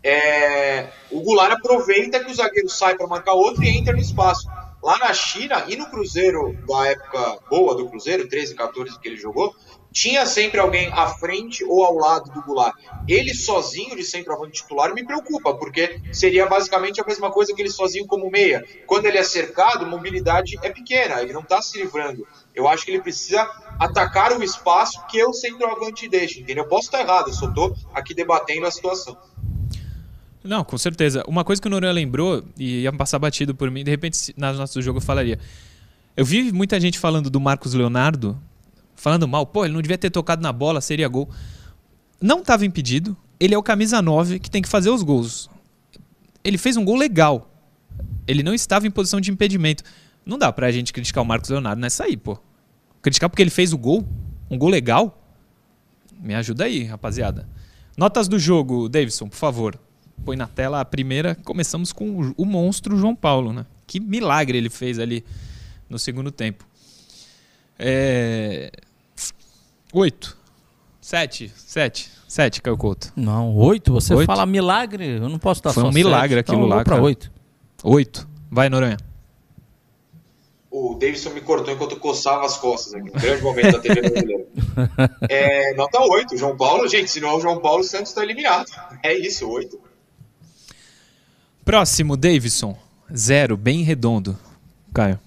é, 0.04 0.88
o 1.12 1.22
Goulart 1.22 1.54
aproveita 1.54 2.24
que 2.24 2.32
o 2.32 2.36
zagueiro 2.36 2.70
sai 2.70 2.96
para 2.96 3.08
marcar 3.08 3.34
outro 3.34 3.64
e 3.64 3.70
entra 3.70 3.94
no 3.94 4.00
espaço. 4.00 4.48
Lá 4.82 4.98
na 4.98 5.14
China 5.14 5.66
e 5.68 5.76
no 5.76 5.90
Cruzeiro, 5.90 6.58
da 6.66 6.88
época 6.88 7.40
boa 7.50 7.76
do 7.76 7.90
Cruzeiro, 7.90 8.30
13, 8.30 8.56
14 8.56 8.98
que 8.98 9.10
ele 9.10 9.18
jogou, 9.18 9.54
tinha 9.92 10.26
sempre 10.26 10.60
alguém 10.60 10.88
à 10.94 11.08
frente 11.08 11.64
ou 11.66 11.84
ao 11.84 11.96
lado 11.96 12.32
do 12.32 12.42
Goulart. 12.44 12.76
Ele 13.08 13.34
sozinho 13.34 13.96
de 13.96 14.04
centroavante 14.04 14.62
titular 14.62 14.94
me 14.94 15.06
preocupa, 15.06 15.54
porque 15.56 16.00
seria 16.14 16.46
basicamente 16.46 17.02
a 17.02 17.06
mesma 17.06 17.32
coisa 17.32 17.54
que 17.54 17.62
ele 17.62 17.70
sozinho 17.70 18.08
como 18.08 18.30
meia. 18.30 18.66
Quando 18.86 19.06
ele 19.06 19.18
é 19.18 19.24
cercado, 19.24 19.86
mobilidade 19.86 20.58
é 20.62 20.70
pequena, 20.70 21.22
ele 21.22 21.34
não 21.34 21.42
está 21.42 21.62
se 21.62 21.78
livrando. 21.78 22.26
Eu 22.56 22.68
acho 22.68 22.86
que 22.86 22.92
ele 22.92 23.02
precisa 23.02 23.46
atacar 23.80 24.38
o 24.38 24.44
espaço 24.44 25.02
que 25.08 25.24
o 25.24 25.34
centroavante 25.34 26.10
deixa, 26.10 26.42
entendeu? 26.42 26.66
Eu 26.66 26.70
posso 26.70 26.88
estar 26.88 27.00
errado, 27.00 27.30
eu 27.30 27.34
só 27.34 27.48
estou 27.48 27.76
aqui 27.94 28.14
debatendo 28.14 28.68
a 28.68 28.72
situação. 28.72 29.18
Não, 30.44 30.64
com 30.64 30.78
certeza. 30.78 31.24
Uma 31.28 31.44
coisa 31.44 31.62
que 31.62 31.68
o 31.68 31.72
Noronha 31.72 31.94
lembrou, 31.94 32.44
e 32.58 32.82
ia 32.82 32.92
passar 32.92 33.20
batido 33.20 33.56
por 33.56 33.72
mim, 33.72 33.84
de 33.84 33.90
repente, 33.90 34.34
nas 34.38 34.58
notas 34.58 34.74
do 34.74 34.82
jogo 34.82 34.98
eu 34.98 35.02
falaria. 35.02 35.40
Eu 36.16 36.26
vi 36.26 36.52
muita 36.52 36.80
gente 36.80 37.00
falando 37.00 37.30
do 37.30 37.40
Marcos 37.40 37.74
Leonardo, 37.74 38.38
falando 38.96 39.28
mal, 39.28 39.46
pô, 39.46 39.64
ele 39.64 39.74
não 39.74 39.82
devia 39.82 39.98
ter 39.98 40.10
tocado 40.10 40.42
na 40.42 40.52
bola, 40.52 40.82
seria 40.82 41.08
gol. 41.08 41.30
Não 42.22 42.40
estava 42.40 42.66
impedido, 42.66 43.16
ele 43.40 43.56
é 43.56 43.58
o 43.58 43.64
camisa 43.64 44.02
9 44.02 44.40
que 44.40 44.52
tem 44.52 44.62
que 44.62 44.68
fazer 44.68 44.90
os 44.90 45.04
gols. 45.04 45.50
Ele 46.44 46.58
fez 46.58 46.76
um 46.76 46.84
gol 46.84 46.98
legal. 46.98 47.50
Ele 48.28 48.44
não 48.44 48.54
estava 48.54 48.86
em 48.86 48.92
posição 48.92 49.22
de 49.22 49.32
impedimento. 49.32 49.84
Não 50.26 50.38
dá 50.38 50.52
pra 50.52 50.72
gente 50.72 50.92
criticar 50.92 51.24
o 51.24 51.28
Marcos 51.28 51.50
Leonardo 51.50 51.82
nessa 51.82 52.04
aí, 52.04 52.18
pô. 52.18 52.38
Criticar 53.02 53.30
porque 53.30 53.42
ele 53.42 53.50
fez 53.50 53.74
o 53.74 53.78
gol? 53.78 54.06
Um 54.50 54.58
gol 54.58 54.70
legal? 54.70 55.22
Me 56.20 56.36
ajuda 56.36 56.66
aí, 56.66 56.84
rapaziada. 56.84 57.48
Notas 57.98 58.28
do 58.28 58.38
jogo, 58.38 58.90
Davidson, 58.90 59.30
por 59.30 59.38
favor. 59.38 59.80
Põe 60.26 60.36
na 60.36 60.48
tela 60.48 60.82
a 60.82 60.86
primeira. 60.86 61.36
Começamos 61.36 61.94
com 61.94 62.34
o 62.36 62.46
monstro 62.46 62.98
João 62.98 63.16
Paulo, 63.16 63.54
né? 63.54 63.66
Que 63.88 64.00
milagre 64.00 64.58
ele 64.58 64.70
fez 64.70 65.00
ali 65.00 65.24
no 65.90 65.98
segundo 65.98 66.32
tempo. 66.32 66.66
É... 67.78 68.72
Oito. 69.94 70.38
Sete. 71.00 71.52
Sete. 71.56 72.12
Sete, 72.28 72.62
Caio 72.62 72.78
Couto. 72.78 73.12
Não, 73.16 73.56
oito? 73.56 73.94
Você 73.94 74.14
oito? 74.14 74.28
fala 74.28 74.46
milagre? 74.46 75.18
Eu 75.18 75.30
não 75.30 75.40
posso 75.40 75.62
estar 75.62 75.74
Foi 75.74 75.84
só 75.84 75.90
um 75.90 75.92
milagre 75.94 76.38
sete. 76.38 76.52
aquilo 76.52 76.66
então, 76.66 76.78
lá, 76.78 76.84
para 76.84 77.02
oito. 77.02 77.32
Oito. 77.84 78.28
Vai, 78.52 78.70
Noronha 78.70 78.98
o 80.72 80.94
Davidson 80.94 81.32
me 81.32 81.42
cortou 81.42 81.74
enquanto 81.74 81.94
eu 81.94 82.00
coçava 82.00 82.46
as 82.46 82.58
costas 82.58 82.94
aqui. 82.94 83.10
Um 83.10 83.20
grande 83.20 83.42
momento 83.42 83.72
da 83.72 83.80
TV 83.80 84.02
brasileira. 84.02 84.46
É, 85.28 85.74
nota 85.74 86.00
8. 86.00 86.38
João 86.38 86.56
Paulo, 86.56 86.88
gente, 86.88 87.12
se 87.12 87.20
não 87.20 87.30
é 87.30 87.34
o 87.34 87.42
João 87.42 87.60
Paulo, 87.60 87.82
o 87.82 87.84
Santos 87.84 88.10
está 88.10 88.24
eliminado. 88.24 88.68
É 89.04 89.14
isso, 89.14 89.50
8. 89.50 89.78
Próximo, 91.66 92.16
Davidson. 92.16 92.78
Zero, 93.16 93.58
bem 93.58 93.84
redondo. 93.84 94.38
Caio. 94.94 95.20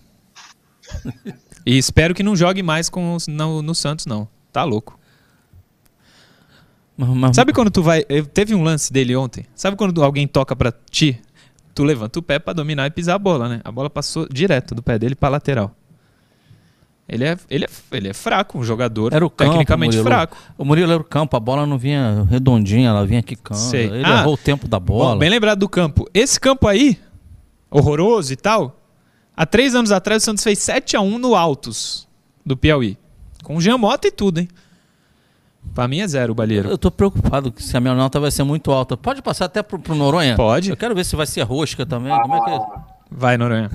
E 1.64 1.78
espero 1.78 2.12
que 2.12 2.24
não 2.24 2.34
jogue 2.34 2.60
mais 2.60 2.88
com, 2.88 3.16
no, 3.28 3.62
no 3.62 3.72
Santos, 3.72 4.04
não. 4.04 4.28
Tá 4.50 4.64
louco. 4.64 4.98
Sabe 7.32 7.52
quando 7.52 7.70
tu 7.70 7.82
vai. 7.82 8.04
Teve 8.34 8.54
um 8.54 8.62
lance 8.62 8.92
dele 8.92 9.14
ontem. 9.16 9.46
Sabe 9.54 9.76
quando 9.76 10.02
alguém 10.02 10.26
toca 10.26 10.54
pra 10.54 10.72
ti? 10.90 11.20
Tu 11.74 11.84
levanta 11.84 12.18
o 12.18 12.22
pé 12.22 12.38
para 12.38 12.52
dominar 12.52 12.86
e 12.86 12.90
pisar 12.90 13.14
a 13.14 13.18
bola, 13.18 13.48
né? 13.48 13.60
A 13.64 13.72
bola 13.72 13.88
passou 13.88 14.26
direto 14.28 14.74
do 14.74 14.82
pé 14.82 14.98
dele 14.98 15.14
para 15.14 15.30
lateral. 15.30 15.74
Ele 17.08 17.24
é, 17.24 17.36
ele, 17.50 17.64
é, 17.64 17.68
ele 17.96 18.08
é 18.08 18.14
fraco, 18.14 18.58
um 18.58 18.64
jogador 18.64 19.12
era 19.12 19.26
o 19.26 19.28
campo, 19.28 19.50
tecnicamente 19.50 19.96
Murilo. 19.96 20.04
fraco. 20.04 20.36
O 20.56 20.64
Murilo 20.64 20.92
era 20.92 21.00
o 21.00 21.04
campo, 21.04 21.36
a 21.36 21.40
bola 21.40 21.66
não 21.66 21.76
vinha 21.76 22.26
redondinha, 22.30 22.88
ela 22.88 23.04
vinha 23.04 23.22
quicando. 23.22 23.60
Sei. 23.60 23.86
Ele 23.86 24.04
ah, 24.04 24.20
errou 24.20 24.34
o 24.34 24.38
tempo 24.38 24.68
da 24.68 24.78
bola. 24.78 25.12
Bom, 25.12 25.18
bem 25.18 25.28
lembrado 25.28 25.58
do 25.58 25.68
campo. 25.68 26.08
Esse 26.14 26.38
campo 26.40 26.66
aí, 26.68 26.98
horroroso 27.70 28.32
e 28.32 28.36
tal, 28.36 28.80
há 29.36 29.44
três 29.44 29.74
anos 29.74 29.92
atrás 29.92 30.22
o 30.22 30.24
Santos 30.24 30.44
fez 30.44 30.58
7 30.60 30.96
a 30.96 31.00
1 31.00 31.18
no 31.18 31.34
Altos 31.34 32.08
do 32.46 32.56
Piauí. 32.56 32.96
Com 33.42 33.56
o 33.56 33.60
Jean 33.60 33.76
Mota 33.76 34.06
e 34.06 34.12
tudo, 34.12 34.38
hein? 34.38 34.48
Pra 35.74 35.88
mim 35.88 36.00
é 36.00 36.08
zero 36.08 36.32
o 36.32 36.34
Balheiro. 36.34 36.68
Eu 36.68 36.76
tô 36.76 36.90
preocupado 36.90 37.52
se 37.56 37.76
a 37.76 37.80
minha 37.80 37.94
nota 37.94 38.20
vai 38.20 38.30
ser 38.30 38.44
muito 38.44 38.70
alta. 38.70 38.96
Pode 38.96 39.22
passar 39.22 39.46
até 39.46 39.62
pro, 39.62 39.78
pro 39.78 39.94
Noronha? 39.94 40.36
Pode. 40.36 40.70
Eu 40.70 40.76
quero 40.76 40.94
ver 40.94 41.04
se 41.04 41.16
vai 41.16 41.26
ser 41.26 41.42
rosca 41.42 41.86
também. 41.86 42.12
Como 42.20 42.34
é 42.34 42.40
que 42.44 42.50
é? 42.50 42.60
Vai, 43.10 43.38
Noronha. 43.38 43.70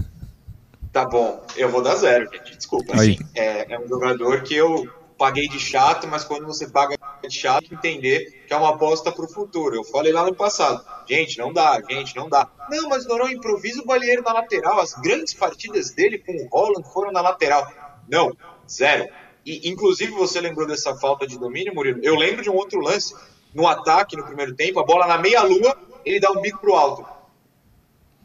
Tá 0.92 1.06
bom. 1.06 1.44
Eu 1.56 1.70
vou 1.70 1.82
dar 1.82 1.96
zero, 1.96 2.30
gente. 2.32 2.56
Desculpa. 2.56 2.96
Assim, 2.96 3.18
é, 3.36 3.74
é, 3.74 3.80
um 3.80 3.88
jogador 3.88 4.42
que 4.44 4.56
eu 4.56 4.88
paguei 5.18 5.48
de 5.48 5.60
chato, 5.60 6.08
mas 6.08 6.24
quando 6.24 6.46
você 6.46 6.68
paga 6.68 6.96
de 7.22 7.36
chato, 7.36 7.70
tem 7.70 7.78
que 7.78 7.88
entender 7.88 8.44
que 8.48 8.54
é 8.54 8.58
uma 8.58 8.70
aposta 8.70 9.12
pro 9.12 9.28
futuro. 9.28 9.76
Eu 9.76 9.84
falei 9.84 10.12
lá 10.12 10.24
no 10.24 10.36
passado. 10.36 10.84
Gente, 11.10 11.40
não 11.40 11.52
dá, 11.52 11.82
gente, 11.90 12.16
não 12.16 12.30
dá. 12.30 12.48
Não, 12.70 12.90
mas 12.90 13.08
Noronha 13.08 13.34
improvisa 13.34 13.82
o 13.82 13.86
Balheiro 13.86 14.22
na 14.22 14.34
lateral. 14.34 14.80
As 14.80 14.94
grandes 14.94 15.34
partidas 15.34 15.92
dele 15.92 16.20
com 16.20 16.34
o 16.34 16.48
Holland 16.50 16.88
foram 16.94 17.12
na 17.12 17.22
lateral. 17.22 17.68
Não, 18.08 18.32
zero. 18.70 19.08
E, 19.48 19.70
inclusive, 19.70 20.12
você 20.12 20.42
lembrou 20.42 20.68
dessa 20.68 20.94
falta 20.94 21.26
de 21.26 21.40
domínio, 21.40 21.74
Murilo? 21.74 22.02
Eu 22.04 22.16
lembro 22.16 22.44
de 22.44 22.50
um 22.50 22.56
outro 22.56 22.82
lance 22.82 23.16
no 23.56 23.66
ataque 23.66 24.18
no 24.18 24.26
primeiro 24.26 24.54
tempo, 24.54 24.78
a 24.78 24.84
bola 24.84 25.08
na 25.08 25.18
meia-lua, 25.18 25.74
ele 26.04 26.20
dá 26.20 26.30
um 26.32 26.42
bico 26.42 26.60
pro 26.60 26.76
alto. 26.76 27.06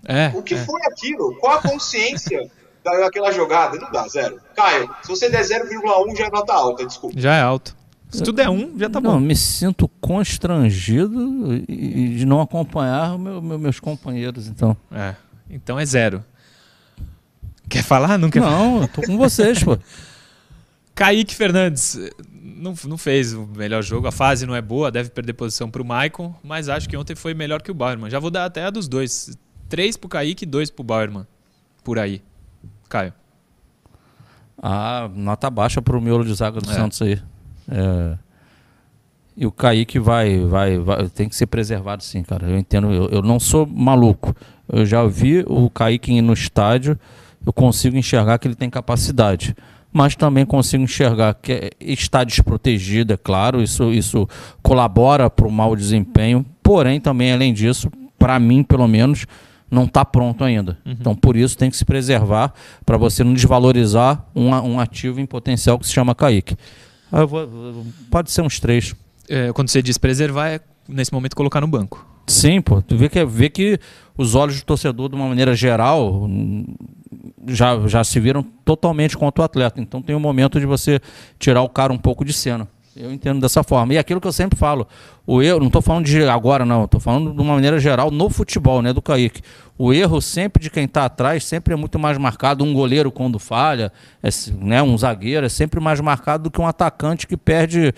É, 0.05 0.33
o 0.35 0.43
que 0.43 0.55
é. 0.55 0.65
foi 0.65 0.81
aquilo? 0.83 1.37
Qual 1.37 1.59
a 1.59 1.63
consciência 1.63 2.51
daquela 2.83 3.31
jogada? 3.31 3.79
Não 3.79 3.93
dá, 3.93 4.09
zero. 4.09 4.41
Caio, 4.57 4.93
se 5.01 5.09
você 5.09 5.31
der 5.31 5.43
0,1 5.43 6.17
já 6.17 6.27
é 6.27 6.31
nota 6.31 6.53
alta, 6.53 6.85
desculpa. 6.85 7.19
Já 7.19 7.37
é 7.37 7.41
alto. 7.41 7.77
Se 8.11 8.23
tu 8.23 8.33
der 8.33 8.51
um, 8.51 8.77
já 8.77 8.91
tá 8.91 9.01
não, 9.01 9.13
bom. 9.13 9.21
me 9.21 9.37
sinto 9.37 9.89
constrangido 10.01 11.61
de 11.67 12.27
não 12.27 12.43
acompanhar 12.43 13.17
meu, 13.17 13.41
meu, 13.41 13.59
meus 13.59 13.79
companheiros, 13.79 14.49
então. 14.49 14.77
É, 14.91 15.15
então 15.49 15.79
é 15.79 15.87
zero. 15.87 16.23
Quer 17.71 17.83
falar? 17.83 18.19
Não 18.19 18.29
quer 18.29 18.41
Não, 18.41 18.83
eu 18.83 18.89
tô 18.89 19.01
com 19.03 19.17
vocês, 19.17 19.63
pô. 19.63 19.79
Kaique 20.95 21.35
Fernandes, 21.35 21.99
não, 22.31 22.75
não 22.87 22.99
fez 22.99 23.33
o 23.33 23.47
melhor 23.47 23.83
jogo. 23.83 24.07
A 24.07 24.13
fase 24.13 24.47
não 24.47 24.55
é 24.55 24.61
boa, 24.61 24.91
deve 24.91 25.11
perder 25.11 25.33
posição 25.33 25.71
pro 25.71 25.85
Maicon, 25.85 26.35
mas 26.43 26.69
acho 26.69 26.89
que 26.89 26.97
ontem 26.97 27.15
foi 27.15 27.35
melhor 27.35 27.63
que 27.63 27.71
o 27.71 27.75
Bauerman. 27.75 28.11
Já 28.11 28.19
vou 28.19 28.31
dar 28.31 28.45
até 28.45 28.65
a 28.65 28.71
dos 28.71 28.89
dois. 28.89 29.37
Três 29.69 29.97
pro 29.97 30.09
Kaique 30.09 30.45
e 30.45 30.47
dois 30.47 30.71
pro 30.71 30.85
Bauerman. 30.85 31.27
Por 31.83 31.99
aí. 31.99 32.23
Caio. 32.89 33.13
Ah, 34.63 35.11
nota 35.15 35.51
baixa 35.51 35.81
pro 35.81 36.01
miolo 36.01 36.25
de 36.25 36.35
zaga 36.35 36.61
do 36.61 36.71
é. 36.71 36.75
Santos 36.75 37.01
aí. 37.03 37.21
É... 37.69 38.19
E 39.35 39.47
o 39.47 39.51
Kaique 39.51 39.99
vai, 39.99 40.41
vai, 40.41 40.79
vai, 40.79 41.09
tem 41.09 41.27
que 41.29 41.35
ser 41.35 41.47
preservado 41.47 42.05
sim, 42.05 42.23
cara. 42.23 42.51
Eu 42.51 42.59
entendo, 42.59 42.93
eu, 42.93 43.09
eu 43.09 43.23
não 43.23 43.41
sou 43.41 43.67
maluco. 43.67 44.37
Eu 44.69 44.85
já 44.85 45.05
vi 45.07 45.43
o 45.47 45.71
Kaique 45.71 46.21
no 46.21 46.35
estádio, 46.35 46.99
eu 47.45 47.53
consigo 47.53 47.97
enxergar 47.97 48.39
que 48.39 48.47
ele 48.47 48.55
tem 48.55 48.69
capacidade. 48.69 49.57
Mas 49.93 50.17
também 50.17 50.47
consigo 50.47 50.85
enxergar 50.85 51.35
que 51.35 51.71
está 51.81 52.25
desprotegido, 52.25 53.13
é 53.13 53.17
claro, 53.17 53.63
isso, 53.63 53.93
isso 53.93 54.27
colabora 54.63 55.29
para 55.29 55.47
o 55.47 55.53
mau 55.53 55.77
desempenho. 55.77 56.47
Porém, 56.63 56.99
também, 56.99 57.33
além 57.33 57.53
disso, 57.53 57.91
para 58.19 58.39
mim, 58.41 58.63
pelo 58.63 58.89
menos, 58.89 59.27
não 59.71 59.85
está 59.85 60.05
pronto 60.05 60.45
ainda. 60.45 60.79
Uhum. 60.85 60.93
Então, 60.93 61.15
por 61.15 61.37
isso, 61.37 61.59
tem 61.59 61.71
que 61.71 61.77
se 61.77 61.85
preservar 61.85 62.55
para 62.87 62.97
você 62.97 63.23
não 63.23 63.35
desvalorizar 63.35 64.25
um, 64.35 64.49
um 64.49 64.81
ativo 64.81 65.21
em 65.21 65.27
potencial 65.27 65.79
que 65.79 65.87
se 65.87 65.93
chama 65.93 66.15
Kaique. 66.15 66.57
Vou, 67.11 67.85
pode 68.11 68.31
ser 68.31 68.41
uns 68.41 68.59
três. 68.59 68.95
É, 69.29 69.53
quando 69.53 69.69
você 69.69 69.83
diz 69.83 69.99
preservar, 69.99 70.49
é 70.49 70.61
nesse 70.89 71.13
momento 71.13 71.37
colocar 71.37 71.61
no 71.61 71.67
banco. 71.67 72.07
Sim, 72.27 72.61
pô. 72.61 72.81
Tu 72.81 72.97
vê 72.97 73.09
que, 73.09 73.25
vê 73.25 73.51
que 73.51 73.79
os 74.17 74.35
olhos 74.35 74.61
do 74.61 74.65
torcedor, 74.65 75.09
de 75.09 75.15
uma 75.15 75.29
maneira 75.29 75.55
geral, 75.55 76.29
já, 77.47 77.87
já 77.87 78.05
se 78.05 78.19
viram 78.21 78.43
totalmente 78.65 79.17
contra 79.17 79.43
o 79.43 79.45
atleta. 79.45 79.81
Então 79.81 80.03
tem 80.03 80.15
um 80.15 80.21
momento 80.21 80.59
de 80.59 80.67
você 80.67 81.01
tirar 81.39 81.63
o 81.63 81.69
cara 81.69 81.93
um 81.93 81.99
pouco 81.99 82.25
de 82.25 82.33
cena. 82.33 82.69
Eu 82.95 83.11
entendo 83.11 83.41
dessa 83.41 83.63
forma. 83.63 83.95
E 83.95 83.99
aquilo 83.99 84.21
que 84.21 84.27
eu 84.27 84.33
sempre 84.33 84.59
falo, 84.59 84.87
o 85.27 85.43
erro, 85.43 85.61
não 85.61 85.69
estou 85.69 85.81
falando 85.81 86.05
de 86.05 86.23
agora, 86.25 86.65
não, 86.65 86.85
estou 86.85 87.01
falando 87.01 87.33
de 87.33 87.41
uma 87.41 87.55
maneira 87.55 87.79
geral 87.81 88.11
no 88.11 88.29
futebol, 88.29 88.83
né, 88.83 88.93
do 88.93 89.01
Kaique. 89.01 89.41
O 89.79 89.95
erro 89.95 90.21
sempre 90.21 90.63
de 90.63 90.69
quem 90.69 90.85
está 90.85 91.07
atrás 91.07 91.45
sempre 91.45 91.73
é 91.73 91.77
muito 91.77 91.99
mais 91.99 92.19
marcado. 92.19 92.63
Um 92.63 92.75
goleiro 92.75 93.11
quando 93.11 93.39
falha, 93.39 93.91
é, 94.23 94.29
né, 94.59 94.83
um 94.83 94.97
zagueiro, 94.99 95.47
é 95.47 95.49
sempre 95.49 95.81
mais 95.81 96.01
marcado 96.01 96.45
do 96.45 96.51
que 96.51 96.61
um 96.61 96.67
atacante 96.67 97.27
que 97.27 97.37
perde, 97.37 97.95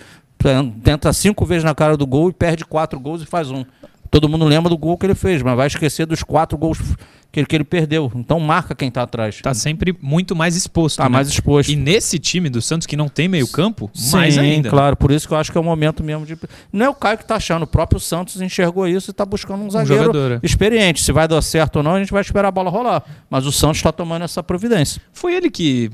tenta 0.81 1.11
cinco 1.11 1.45
vezes 1.45 1.65
na 1.65 1.75
cara 1.75 1.97
do 1.97 2.07
gol 2.07 2.29
e 2.29 2.33
perde 2.33 2.63
quatro 2.63 2.97
gols 2.97 3.21
e 3.21 3.25
faz 3.25 3.51
um. 3.51 3.65
Todo 4.09 4.29
mundo 4.29 4.45
lembra 4.45 4.69
do 4.69 4.77
gol 4.77 4.97
que 4.97 5.05
ele 5.05 5.15
fez, 5.15 5.41
mas 5.41 5.57
vai 5.57 5.67
esquecer 5.67 6.05
dos 6.05 6.23
quatro 6.23 6.57
gols 6.57 6.79
que 7.35 7.39
ele, 7.41 7.45
que 7.47 7.55
ele 7.57 7.63
perdeu. 7.65 8.09
Então 8.15 8.39
marca 8.39 8.73
quem 8.73 8.87
está 8.87 9.03
atrás. 9.03 9.35
Está 9.35 9.53
sempre 9.53 9.93
muito 10.01 10.33
mais 10.33 10.55
exposto. 10.55 10.93
Está 10.93 11.03
né? 11.03 11.09
mais 11.09 11.27
exposto. 11.27 11.69
E 11.69 11.75
nesse 11.75 12.17
time 12.17 12.49
do 12.49 12.61
Santos 12.61 12.87
que 12.87 12.95
não 12.95 13.09
tem 13.09 13.27
meio 13.27 13.45
campo, 13.45 13.91
Sim, 13.93 14.15
mais 14.15 14.37
ainda. 14.37 14.69
claro. 14.69 14.95
Por 14.95 15.11
isso 15.11 15.27
que 15.27 15.33
eu 15.33 15.37
acho 15.37 15.51
que 15.51 15.57
é 15.57 15.61
o 15.61 15.63
momento 15.63 16.01
mesmo 16.01 16.25
de... 16.25 16.37
Não 16.71 16.85
é 16.85 16.89
o 16.89 16.95
Caio 16.95 17.17
que 17.17 17.25
está 17.25 17.35
achando, 17.35 17.63
o 17.63 17.67
próprio 17.67 17.99
Santos 17.99 18.39
enxergou 18.41 18.87
isso 18.87 19.09
e 19.09 19.11
está 19.11 19.25
buscando 19.25 19.65
um 19.65 19.69
zagueiro 19.69 20.03
um 20.03 20.05
jogador, 20.05 20.31
é. 20.31 20.39
experiente. 20.43 21.03
Se 21.03 21.11
vai 21.11 21.27
dar 21.27 21.41
certo 21.41 21.77
ou 21.77 21.83
não, 21.83 21.95
a 21.95 21.99
gente 21.99 22.13
vai 22.13 22.21
esperar 22.21 22.47
a 22.47 22.51
bola 22.51 22.69
rolar. 22.69 23.03
Mas 23.29 23.45
o 23.45 23.51
Santos 23.51 23.77
está 23.77 23.91
tomando 23.91 24.23
essa 24.23 24.41
providência. 24.41 25.01
Foi 25.11 25.35
ele 25.35 25.49
que 25.49 25.91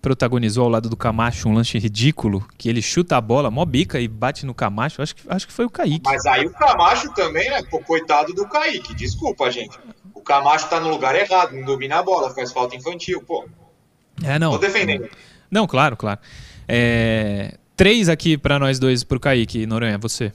protagonizou 0.00 0.64
ao 0.64 0.68
lado 0.68 0.90
do 0.90 0.96
Camacho 0.96 1.48
um 1.48 1.54
lance 1.54 1.78
ridículo, 1.78 2.44
que 2.58 2.68
ele 2.68 2.82
chuta 2.82 3.16
a 3.16 3.20
bola, 3.20 3.52
mó 3.52 3.64
bica 3.64 4.00
e 4.00 4.08
bate 4.08 4.44
no 4.44 4.52
Camacho. 4.52 5.00
Acho 5.00 5.14
que, 5.14 5.22
acho 5.28 5.46
que 5.46 5.52
foi 5.52 5.64
o 5.64 5.70
Kaique. 5.70 6.02
Mas 6.04 6.26
aí 6.26 6.44
o 6.44 6.50
Camacho 6.50 7.14
também, 7.14 7.48
né? 7.48 7.62
Pô, 7.70 7.78
coitado 7.78 8.34
do 8.34 8.48
Kaique. 8.48 8.94
Desculpa, 8.96 9.48
gente. 9.48 9.78
O 10.22 10.24
Camacho 10.24 10.68
tá 10.68 10.78
no 10.78 10.88
lugar 10.88 11.16
errado, 11.16 11.52
não 11.52 11.64
domina 11.64 11.98
a 11.98 12.02
bola, 12.02 12.32
faz 12.32 12.52
falta 12.52 12.76
infantil, 12.76 13.20
pô. 13.24 13.44
É, 14.22 14.38
não. 14.38 14.52
Tô 14.52 14.58
defendendo. 14.58 15.10
Não, 15.50 15.66
claro, 15.66 15.96
claro. 15.96 16.20
É... 16.68 17.58
Três 17.74 18.08
aqui 18.08 18.38
para 18.38 18.56
nós 18.56 18.78
dois 18.78 19.02
pro 19.02 19.18
Kaique, 19.18 19.66
Noronha, 19.66 19.98
você. 19.98 20.32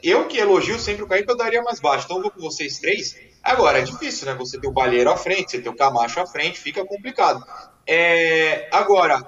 Eu 0.00 0.28
que 0.28 0.38
elogio 0.38 0.78
sempre 0.78 1.02
o 1.02 1.08
Kaique, 1.08 1.28
eu 1.28 1.36
daria 1.36 1.60
mais 1.60 1.80
baixo. 1.80 2.04
Então 2.04 2.18
eu 2.18 2.22
vou 2.22 2.30
com 2.30 2.40
vocês 2.40 2.78
três. 2.78 3.16
Agora, 3.42 3.80
é 3.80 3.82
difícil, 3.82 4.26
né? 4.26 4.34
Você 4.34 4.60
tem 4.60 4.70
o 4.70 4.72
Balheiro 4.72 5.10
à 5.10 5.16
frente, 5.16 5.50
você 5.50 5.60
tem 5.60 5.72
o 5.72 5.74
Camacho 5.74 6.20
à 6.20 6.26
frente, 6.26 6.60
fica 6.60 6.84
complicado. 6.84 7.44
É, 7.84 8.68
agora, 8.70 9.20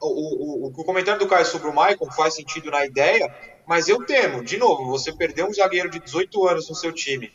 o, 0.00 0.66
o, 0.66 0.66
o, 0.66 0.84
comentário 0.84 1.20
do 1.20 1.28
Caio 1.28 1.46
sobre 1.46 1.68
o 1.68 1.74
Maicon 1.74 2.10
faz 2.10 2.34
sentido 2.34 2.72
na 2.72 2.84
ideia, 2.84 3.32
mas 3.68 3.88
eu 3.88 4.04
temo, 4.04 4.42
de 4.42 4.56
novo, 4.56 4.84
você 4.86 5.12
perder 5.12 5.44
um 5.44 5.54
zagueiro 5.54 5.88
de 5.88 6.00
18 6.00 6.48
anos 6.48 6.68
no 6.68 6.74
seu 6.74 6.92
time, 6.92 7.30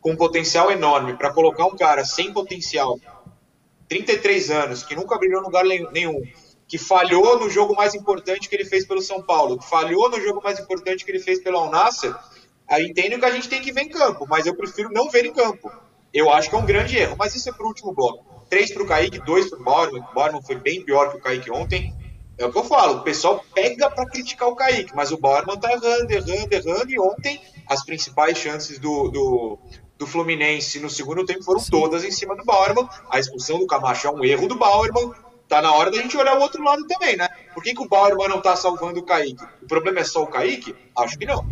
com 0.00 0.12
um 0.12 0.16
potencial 0.16 0.70
enorme, 0.70 1.16
para 1.16 1.32
colocar 1.32 1.66
um 1.66 1.76
cara 1.76 2.04
sem 2.04 2.32
potencial, 2.32 2.98
33 3.88 4.50
anos, 4.50 4.82
que 4.82 4.94
nunca 4.94 5.18
brilhou 5.18 5.40
em 5.40 5.44
lugar 5.44 5.64
nenhum, 5.64 6.22
que 6.66 6.78
falhou 6.78 7.38
no 7.38 7.48
jogo 7.48 7.74
mais 7.74 7.94
importante 7.94 8.48
que 8.48 8.54
ele 8.54 8.64
fez 8.64 8.86
pelo 8.86 9.00
São 9.00 9.22
Paulo, 9.22 9.58
que 9.58 9.68
falhou 9.68 10.10
no 10.10 10.20
jogo 10.20 10.42
mais 10.42 10.58
importante 10.58 11.04
que 11.04 11.10
ele 11.10 11.20
fez 11.20 11.42
pelo 11.42 11.58
Alnasser, 11.58 12.14
aí 12.68 12.86
entendo 12.86 13.18
que 13.18 13.24
a 13.24 13.30
gente 13.30 13.48
tem 13.48 13.60
que 13.60 13.72
ver 13.72 13.82
em 13.82 13.88
campo, 13.88 14.26
mas 14.28 14.46
eu 14.46 14.56
prefiro 14.56 14.90
não 14.92 15.08
ver 15.10 15.24
em 15.24 15.32
campo. 15.32 15.70
Eu 16.12 16.30
acho 16.30 16.48
que 16.48 16.54
é 16.54 16.58
um 16.58 16.66
grande 16.66 16.96
erro, 16.96 17.16
mas 17.18 17.34
isso 17.34 17.48
é 17.48 17.52
para 17.52 17.64
o 17.64 17.68
último 17.68 17.92
bloco 17.92 18.36
três 18.48 18.72
para 18.72 18.82
o 18.82 18.86
Kaique, 18.86 19.18
dois 19.20 19.48
para 19.48 19.58
o 19.58 19.64
Borman. 19.64 20.00
O 20.00 20.14
Borman 20.14 20.42
foi 20.42 20.56
bem 20.56 20.84
pior 20.84 21.10
que 21.10 21.16
o 21.16 21.20
Kaique 21.20 21.50
ontem. 21.50 21.94
É 22.38 22.44
o 22.44 22.52
que 22.52 22.58
eu 22.58 22.64
falo, 22.64 22.98
o 22.98 23.02
pessoal 23.02 23.42
pega 23.54 23.90
para 23.90 24.04
criticar 24.06 24.48
o 24.48 24.54
Kaique, 24.54 24.94
mas 24.94 25.10
o 25.10 25.16
Borman 25.16 25.58
tá 25.58 25.72
errando, 25.72 26.10
errando, 26.10 26.52
errando. 26.52 26.90
E 26.90 27.00
ontem 27.00 27.40
as 27.66 27.82
principais 27.84 28.36
chances 28.36 28.78
do, 28.78 29.08
do, 29.08 29.58
do 29.98 30.06
Fluminense 30.06 30.78
no 30.80 30.90
segundo 30.90 31.24
tempo 31.24 31.42
foram 31.42 31.60
Sim. 31.60 31.70
todas 31.70 32.04
em 32.04 32.10
cima 32.10 32.36
do 32.36 32.44
Bauerman. 32.44 32.88
A 33.10 33.18
expulsão 33.18 33.58
do 33.58 33.66
Camacho 33.66 34.06
é 34.06 34.10
um 34.10 34.24
erro 34.24 34.46
do 34.46 34.56
Bauerman. 34.56 35.12
Tá 35.48 35.62
na 35.62 35.72
hora 35.72 35.90
da 35.90 35.98
gente 35.98 36.16
olhar 36.16 36.36
o 36.36 36.40
outro 36.40 36.62
lado 36.62 36.84
também, 36.86 37.16
né? 37.16 37.28
Por 37.54 37.62
que, 37.62 37.72
que 37.72 37.82
o 37.82 37.88
Bauerman 37.88 38.28
não 38.28 38.40
tá 38.40 38.56
salvando 38.56 38.98
o 38.98 39.02
Kaique? 39.02 39.44
O 39.62 39.66
problema 39.66 40.00
é 40.00 40.04
só 40.04 40.22
o 40.22 40.26
Kaique? 40.26 40.74
Acho 40.96 41.16
que 41.16 41.24
não. 41.24 41.46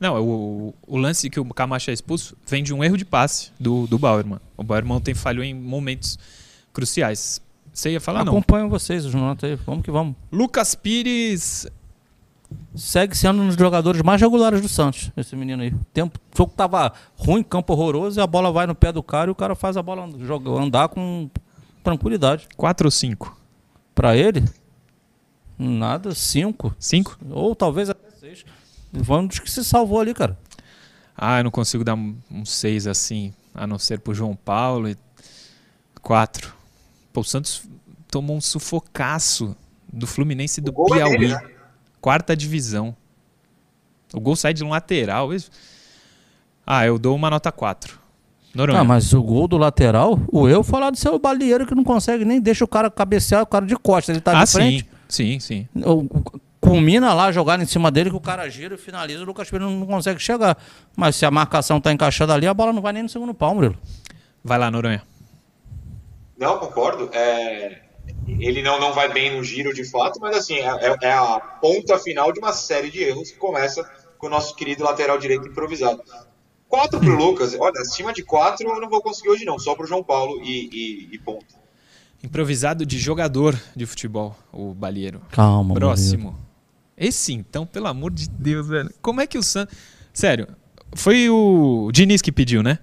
Não, 0.00 0.20
o, 0.22 0.74
o 0.86 0.96
lance 0.96 1.30
que 1.30 1.38
o 1.38 1.44
Camacho 1.54 1.90
é 1.90 1.92
expulso 1.92 2.36
vem 2.46 2.62
de 2.62 2.74
um 2.74 2.82
erro 2.82 2.96
de 2.96 3.04
passe 3.04 3.52
do, 3.60 3.86
do 3.86 3.98
Bauerman. 3.98 4.40
O 4.56 4.64
Bauerman 4.64 5.00
tem 5.00 5.14
falhou 5.14 5.44
em 5.44 5.54
momentos 5.54 6.18
cruciais. 6.72 7.40
Você 7.72 7.90
ia 7.90 8.00
falar, 8.00 8.20
Acompanho 8.20 8.34
não? 8.34 8.40
Acompanho 8.40 8.68
vocês, 8.70 9.04
Jonathan. 9.04 9.46
Aí. 9.48 9.56
Vamos 9.56 9.84
que 9.84 9.90
vamos. 9.90 10.16
Lucas 10.32 10.74
Pires. 10.74 11.66
Segue 12.74 13.16
sendo 13.16 13.42
um 13.42 13.46
dos 13.46 13.56
jogadores 13.56 14.02
mais 14.02 14.20
regulares 14.20 14.60
do 14.60 14.68
Santos, 14.68 15.10
esse 15.16 15.36
menino 15.36 15.62
aí. 15.62 15.68
O 15.68 15.84
tempo, 15.92 16.18
o 16.32 16.36
jogo 16.36 16.52
tava 16.56 16.92
ruim, 17.16 17.42
campo 17.42 17.72
horroroso, 17.72 18.18
e 18.18 18.22
a 18.22 18.26
bola 18.26 18.50
vai 18.50 18.66
no 18.66 18.74
pé 18.74 18.92
do 18.92 19.02
cara 19.02 19.30
e 19.30 19.32
o 19.32 19.34
cara 19.34 19.54
faz 19.54 19.76
a 19.76 19.82
bola 19.82 20.08
jogar, 20.18 20.62
andar 20.62 20.88
com 20.88 21.30
tranquilidade. 21.82 22.48
Quatro 22.56 22.86
ou 22.86 22.90
cinco? 22.90 23.38
Para 23.94 24.16
ele? 24.16 24.44
Nada, 25.58 26.14
cinco. 26.14 26.74
Cinco? 26.78 27.16
Ou 27.30 27.54
talvez 27.54 27.88
até 27.88 28.10
seis. 28.10 28.44
Foi 29.04 29.18
um 29.18 29.26
dos 29.26 29.38
que 29.38 29.50
se 29.50 29.64
salvou 29.64 30.00
ali, 30.00 30.12
cara. 30.12 30.36
Ah, 31.16 31.38
eu 31.38 31.44
não 31.44 31.50
consigo 31.50 31.84
dar 31.84 31.94
um 31.94 32.44
6 32.44 32.88
assim, 32.88 33.32
a 33.54 33.66
não 33.66 33.78
ser 33.78 34.00
pro 34.00 34.14
João 34.14 34.34
Paulo. 34.34 34.88
E 34.88 34.96
4. 36.02 36.52
Pô, 37.12 37.20
o 37.20 37.24
Santos 37.24 37.62
tomou 38.08 38.36
um 38.36 38.40
sufocaço 38.40 39.56
do 39.92 40.06
Fluminense 40.06 40.60
do 40.60 40.72
é 40.72 40.94
Piauí. 40.94 41.18
Dele, 41.18 41.34
né? 41.34 41.53
Quarta 42.04 42.36
divisão. 42.36 42.94
O 44.12 44.20
gol 44.20 44.36
sai 44.36 44.52
de 44.52 44.62
um 44.62 44.68
lateral. 44.68 45.30
Ah, 46.66 46.84
eu 46.84 46.98
dou 46.98 47.16
uma 47.16 47.30
nota 47.30 47.50
4. 47.50 47.98
Noronha. 48.54 48.80
Ah, 48.80 48.84
mas 48.84 49.14
o 49.14 49.22
gol 49.22 49.48
do 49.48 49.56
lateral, 49.56 50.20
o 50.30 50.46
eu 50.46 50.62
falar 50.62 50.90
do 50.90 50.98
seu 50.98 51.18
balieiro 51.18 51.66
que 51.66 51.74
não 51.74 51.82
consegue 51.82 52.26
nem 52.26 52.42
deixa 52.42 52.62
o 52.62 52.68
cara 52.68 52.90
cabecear 52.90 53.40
o 53.40 53.46
cara 53.46 53.64
de 53.64 53.74
costas. 53.74 54.14
Ele 54.14 54.20
tá 54.20 54.38
ah, 54.38 54.44
de 54.44 54.52
frente. 54.52 54.86
Sim, 55.08 55.40
sim, 55.40 55.66
sim. 55.74 55.82
O, 55.82 56.06
culmina 56.60 57.14
lá, 57.14 57.32
jogar 57.32 57.58
em 57.58 57.64
cima 57.64 57.90
dele, 57.90 58.10
que 58.10 58.16
o 58.16 58.20
cara 58.20 58.50
gira 58.50 58.74
e 58.74 58.76
finaliza, 58.76 59.22
o 59.22 59.24
Lucas 59.24 59.48
Pires 59.48 59.66
não 59.66 59.86
consegue 59.86 60.20
chegar. 60.20 60.58
Mas 60.94 61.16
se 61.16 61.24
a 61.24 61.30
marcação 61.30 61.80
tá 61.80 61.90
encaixada 61.90 62.34
ali, 62.34 62.46
a 62.46 62.52
bola 62.52 62.70
não 62.70 62.82
vai 62.82 62.92
nem 62.92 63.04
no 63.04 63.08
segundo 63.08 63.32
pau, 63.32 63.54
Murilo. 63.54 63.78
Vai 64.44 64.58
lá, 64.58 64.70
Noronha. 64.70 65.02
Não, 66.38 66.58
concordo. 66.58 67.08
É... 67.14 67.83
Ele 68.26 68.62
não, 68.62 68.80
não 68.80 68.92
vai 68.92 69.12
bem 69.12 69.36
no 69.36 69.44
giro 69.44 69.72
de 69.72 69.84
fato, 69.84 70.18
mas 70.20 70.36
assim, 70.36 70.54
é, 70.54 70.66
é, 70.66 70.96
é 71.02 71.12
a 71.12 71.38
ponta 71.60 71.98
final 71.98 72.32
de 72.32 72.38
uma 72.38 72.52
série 72.52 72.90
de 72.90 73.02
erros 73.02 73.30
que 73.30 73.38
começa 73.38 73.84
com 74.18 74.26
o 74.26 74.30
nosso 74.30 74.54
querido 74.56 74.82
lateral 74.82 75.18
direito 75.18 75.46
improvisado. 75.46 76.02
Quatro 76.68 76.98
pro 76.98 77.16
Lucas, 77.16 77.54
olha, 77.58 77.80
acima 77.80 78.12
de 78.12 78.22
quatro 78.22 78.68
eu 78.68 78.80
não 78.80 78.88
vou 78.88 79.00
conseguir 79.00 79.28
hoje 79.28 79.44
não, 79.44 79.58
só 79.58 79.74
pro 79.74 79.86
João 79.86 80.02
Paulo 80.02 80.42
e, 80.42 80.68
e, 80.72 81.14
e 81.14 81.18
ponto. 81.18 81.54
Improvisado 82.22 82.86
de 82.86 82.98
jogador 82.98 83.58
de 83.76 83.84
futebol, 83.84 84.34
o 84.50 84.72
Balheiro. 84.72 85.20
Calma, 85.30 85.74
Próximo. 85.74 86.38
Esse 86.96 87.32
então, 87.32 87.66
pelo 87.66 87.86
amor 87.86 88.10
de 88.10 88.28
Deus, 88.28 88.66
velho. 88.66 88.90
Como 89.02 89.20
é 89.20 89.26
que 89.26 89.36
o 89.36 89.42
Santos. 89.42 89.76
Sério, 90.12 90.48
foi 90.94 91.28
o 91.28 91.90
Diniz 91.92 92.22
que 92.22 92.32
pediu, 92.32 92.62
né? 92.62 92.78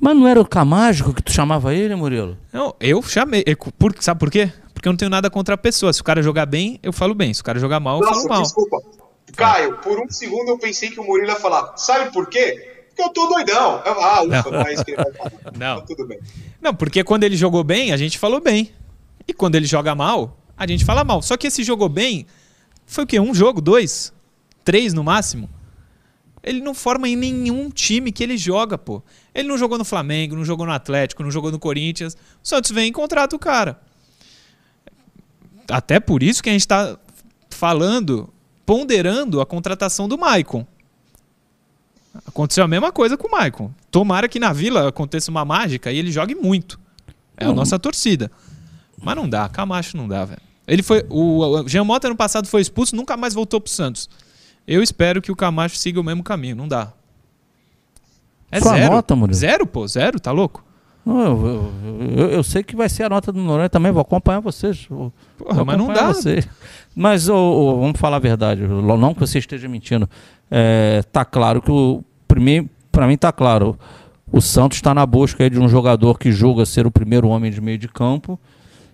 Mas 0.00 0.16
não 0.16 0.26
era 0.26 0.40
o 0.40 0.46
Camágico 0.48 1.12
que 1.12 1.22
tu 1.22 1.30
chamava 1.30 1.74
ele, 1.74 1.94
Murilo? 1.94 2.38
Não, 2.50 2.74
eu 2.80 3.02
chamei. 3.02 3.44
Por, 3.78 3.94
sabe 4.00 4.18
por 4.18 4.30
quê? 4.30 4.50
Porque 4.72 4.88
eu 4.88 4.92
não 4.92 4.96
tenho 4.96 5.10
nada 5.10 5.28
contra 5.28 5.54
a 5.54 5.58
pessoa. 5.58 5.92
Se 5.92 6.00
o 6.00 6.04
cara 6.04 6.22
jogar 6.22 6.46
bem, 6.46 6.80
eu 6.82 6.90
falo 6.90 7.14
bem. 7.14 7.34
Se 7.34 7.42
o 7.42 7.44
cara 7.44 7.58
jogar 7.58 7.78
mal, 7.80 8.00
eu 8.00 8.06
Nossa, 8.06 8.22
falo 8.22 8.28
mal. 8.30 8.42
Desculpa. 8.42 8.78
Caio, 9.36 9.76
por 9.78 10.00
um 10.00 10.10
segundo 10.10 10.48
eu 10.48 10.58
pensei 10.58 10.90
que 10.90 10.98
o 10.98 11.04
Murilo 11.04 11.28
ia 11.28 11.36
falar. 11.36 11.76
Sabe 11.76 12.10
por 12.12 12.28
quê? 12.28 12.84
Porque 12.88 13.02
eu 13.02 13.10
tô 13.10 13.26
doidão. 13.26 13.82
Eu, 13.84 14.02
ah, 14.02 14.22
ufa, 14.22 14.50
não 14.50 14.62
é 14.62 14.72
isso 14.72 14.84
que 14.84 14.92
ele 14.92 15.02
vai 15.02 15.12
falar. 15.12 15.32
Não. 15.56 15.80
Tá 15.80 15.86
tudo 15.86 16.06
bem. 16.06 16.18
Não, 16.60 16.74
porque 16.74 17.04
quando 17.04 17.24
ele 17.24 17.36
jogou 17.36 17.62
bem, 17.62 17.92
a 17.92 17.96
gente 17.98 18.18
falou 18.18 18.40
bem. 18.40 18.72
E 19.28 19.34
quando 19.34 19.54
ele 19.54 19.66
joga 19.66 19.94
mal, 19.94 20.38
a 20.56 20.66
gente 20.66 20.84
fala 20.84 21.04
mal. 21.04 21.20
Só 21.20 21.36
que 21.36 21.46
esse 21.46 21.62
jogou 21.62 21.88
bem 21.88 22.26
Foi 22.86 23.04
o 23.04 23.06
quê? 23.06 23.20
Um 23.20 23.34
jogo? 23.34 23.60
Dois? 23.60 24.12
Três 24.64 24.94
no 24.94 25.04
máximo? 25.04 25.48
Ele 26.42 26.60
não 26.60 26.74
forma 26.74 27.08
em 27.08 27.16
nenhum 27.16 27.70
time 27.70 28.10
que 28.10 28.22
ele 28.22 28.36
joga, 28.36 28.78
pô. 28.78 29.02
Ele 29.34 29.48
não 29.48 29.58
jogou 29.58 29.76
no 29.76 29.84
Flamengo, 29.84 30.34
não 30.34 30.44
jogou 30.44 30.64
no 30.66 30.72
Atlético, 30.72 31.22
não 31.22 31.30
jogou 31.30 31.52
no 31.52 31.58
Corinthians. 31.58 32.14
O 32.42 32.48
Santos 32.48 32.70
vem 32.70 32.88
e 32.88 32.92
contrata 32.92 33.36
o 33.36 33.38
cara. 33.38 33.80
Até 35.70 36.00
por 36.00 36.22
isso 36.22 36.42
que 36.42 36.48
a 36.48 36.52
gente 36.52 36.62
está 36.62 36.98
falando, 37.50 38.32
ponderando 38.64 39.40
a 39.40 39.46
contratação 39.46 40.08
do 40.08 40.18
Maicon. 40.18 40.66
Aconteceu 42.26 42.64
a 42.64 42.68
mesma 42.68 42.90
coisa 42.90 43.16
com 43.16 43.28
o 43.28 43.30
Maicon. 43.30 43.70
Tomara 43.90 44.28
que 44.28 44.40
na 44.40 44.52
Vila 44.52 44.88
aconteça 44.88 45.30
uma 45.30 45.44
mágica 45.44 45.92
e 45.92 45.98
ele 45.98 46.10
jogue 46.10 46.34
muito. 46.34 46.80
É 47.36 47.44
a 47.44 47.52
nossa 47.52 47.78
torcida. 47.78 48.30
Mas 49.02 49.16
não 49.16 49.28
dá, 49.28 49.48
Camacho 49.48 49.96
não 49.96 50.08
dá, 50.08 50.24
velho. 50.24 50.40
Ele 50.66 50.82
foi. 50.82 51.04
O, 51.08 51.66
Jean 51.66 51.84
Mota 51.84 52.06
ano 52.06 52.16
passado 52.16 52.46
foi 52.46 52.60
expulso, 52.60 52.94
nunca 52.94 53.16
mais 53.16 53.34
voltou 53.34 53.60
pro 53.60 53.72
Santos. 53.72 54.08
Eu 54.66 54.82
espero 54.82 55.20
que 55.20 55.32
o 55.32 55.36
Camacho 55.36 55.76
siga 55.76 56.00
o 56.00 56.04
mesmo 56.04 56.22
caminho. 56.22 56.56
Não 56.56 56.68
dá. 56.68 56.92
É 58.50 58.60
Sua 58.60 58.74
zero. 58.74 58.94
nota, 58.94 59.16
Murilo? 59.16 59.36
Zero, 59.36 59.66
pô. 59.66 59.86
Zero, 59.86 60.18
tá 60.18 60.32
louco? 60.32 60.64
Não, 61.04 61.46
eu, 61.46 61.72
eu, 62.16 62.30
eu, 62.30 62.42
sei 62.42 62.62
que 62.62 62.76
vai 62.76 62.88
ser 62.88 63.04
a 63.04 63.08
nota 63.08 63.32
do 63.32 63.40
Noronha 63.40 63.70
também, 63.70 63.90
vou 63.90 64.02
acompanhar 64.02 64.40
vocês. 64.40 64.86
Vou, 64.88 65.12
Porra, 65.38 65.54
vou 65.54 65.64
mas 65.64 65.78
não 65.78 65.88
dá. 65.88 66.08
Vocês. 66.08 66.46
Mas 66.94 67.28
oh, 67.28 67.34
oh, 67.34 67.80
vamos 67.80 67.98
falar 67.98 68.16
a 68.16 68.20
verdade, 68.20 68.62
não 68.62 69.14
que 69.14 69.20
você 69.20 69.38
esteja 69.38 69.68
mentindo. 69.68 70.08
É, 70.50 71.02
tá 71.10 71.24
claro 71.24 71.62
que 71.62 71.70
o. 71.70 72.04
Para 72.92 73.06
mim 73.06 73.16
tá 73.16 73.32
claro. 73.32 73.78
O 74.30 74.40
Santos 74.40 74.78
está 74.78 74.94
na 74.94 75.04
busca 75.06 75.48
de 75.48 75.58
um 75.58 75.68
jogador 75.68 76.18
que 76.18 76.30
julga 76.30 76.64
ser 76.66 76.86
o 76.86 76.90
primeiro 76.90 77.28
homem 77.28 77.50
de 77.50 77.60
meio 77.60 77.78
de 77.78 77.88
campo. 77.88 78.38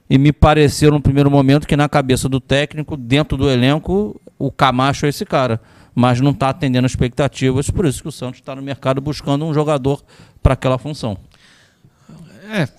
E 0.08 0.18
me 0.18 0.32
pareceu 0.32 0.90
no 0.90 1.00
primeiro 1.00 1.30
momento 1.30 1.66
que 1.66 1.76
na 1.76 1.88
cabeça 1.88 2.28
do 2.28 2.40
técnico, 2.40 2.96
dentro 2.96 3.36
do 3.36 3.50
elenco, 3.50 4.20
o 4.38 4.52
Camacho 4.52 5.06
é 5.06 5.08
esse 5.08 5.24
cara, 5.24 5.60
mas 5.94 6.20
não 6.20 6.30
está 6.30 6.50
atendendo 6.50 6.86
expectativas, 6.86 7.70
por 7.70 7.86
isso 7.86 8.02
que 8.02 8.08
o 8.08 8.12
Santos 8.12 8.38
está 8.38 8.54
no 8.54 8.62
mercado 8.62 9.00
buscando 9.00 9.44
um 9.44 9.52
jogador 9.52 10.04
para 10.42 10.54
aquela 10.54 10.78
função. 10.78 11.18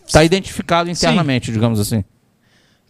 Está 0.05 0.21
é, 0.21 0.25
identificado 0.25 0.89
internamente, 0.89 1.47
sim. 1.47 1.51
digamos 1.51 1.80
assim. 1.80 2.03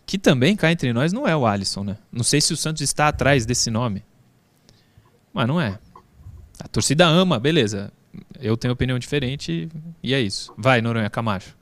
Que 0.05 0.17
também, 0.17 0.55
cá 0.55 0.71
entre 0.71 0.93
nós, 0.93 1.11
não 1.11 1.27
é 1.27 1.35
o 1.35 1.45
Alisson, 1.45 1.83
né? 1.83 1.97
Não 2.11 2.23
sei 2.23 2.39
se 2.39 2.53
o 2.53 2.57
Santos 2.57 2.81
está 2.81 3.07
atrás 3.07 3.45
desse 3.45 3.71
nome. 3.71 4.03
Mas 5.33 5.47
não 5.47 5.59
é. 5.59 5.77
A 6.59 6.67
torcida 6.67 7.05
ama, 7.05 7.39
beleza. 7.39 7.91
Eu 8.39 8.55
tenho 8.55 8.73
opinião 8.73 8.97
diferente 8.97 9.67
e 10.01 10.13
é 10.13 10.21
isso. 10.21 10.53
Vai, 10.57 10.81
Noronha 10.81 11.09
Camacho. 11.09 11.55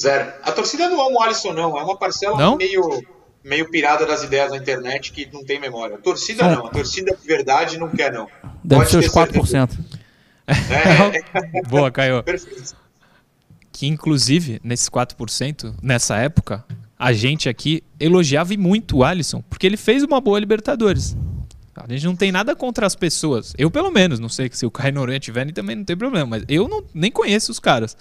Zero. 0.00 0.32
A 0.42 0.52
torcida 0.52 0.88
não 0.88 1.00
ama 1.00 1.18
o 1.18 1.22
Alisson, 1.22 1.52
não. 1.52 1.78
É 1.78 1.82
uma 1.82 1.96
parcela 1.96 2.38
não? 2.38 2.56
meio 2.56 3.02
meio 3.42 3.70
pirada 3.70 4.06
das 4.06 4.22
ideias 4.22 4.50
na 4.50 4.58
internet 4.58 5.12
que 5.12 5.28
não 5.32 5.44
tem 5.44 5.58
memória. 5.58 5.96
A 5.96 5.98
torcida 5.98 6.46
não, 6.54 6.66
a 6.66 6.70
torcida 6.70 7.16
de 7.16 7.26
verdade 7.26 7.78
não 7.78 7.88
quer, 7.88 8.12
não. 8.12 8.28
Deve 8.62 8.82
Pode 8.82 8.90
ser 8.90 8.98
os 8.98 9.08
4%. 9.08 9.78
É. 10.46 11.62
Boa, 11.68 11.90
Caio. 11.90 12.22
Perfeito. 12.22 12.76
Que 13.72 13.86
inclusive, 13.86 14.60
nesses 14.62 14.90
4%, 14.90 15.74
nessa 15.82 16.16
época, 16.16 16.64
a 16.98 17.12
gente 17.12 17.48
aqui 17.48 17.82
elogiava 17.98 18.54
muito 18.58 18.98
o 18.98 19.04
Alisson, 19.04 19.42
porque 19.48 19.66
ele 19.66 19.76
fez 19.76 20.02
uma 20.02 20.20
boa 20.20 20.38
Libertadores. 20.38 21.16
A 21.76 21.90
gente 21.90 22.04
não 22.04 22.16
tem 22.16 22.30
nada 22.30 22.54
contra 22.54 22.86
as 22.86 22.94
pessoas. 22.94 23.54
Eu, 23.56 23.70
pelo 23.70 23.90
menos, 23.90 24.18
não 24.18 24.28
sei 24.28 24.50
se 24.52 24.66
o 24.66 24.70
Caio 24.70 24.92
Noronha 24.92 25.18
tiver, 25.18 25.50
também 25.50 25.76
não 25.76 25.84
tem 25.84 25.96
problema, 25.96 26.26
mas 26.26 26.44
eu 26.46 26.68
não, 26.68 26.84
nem 26.92 27.10
conheço 27.10 27.50
os 27.50 27.58
caras. 27.58 27.96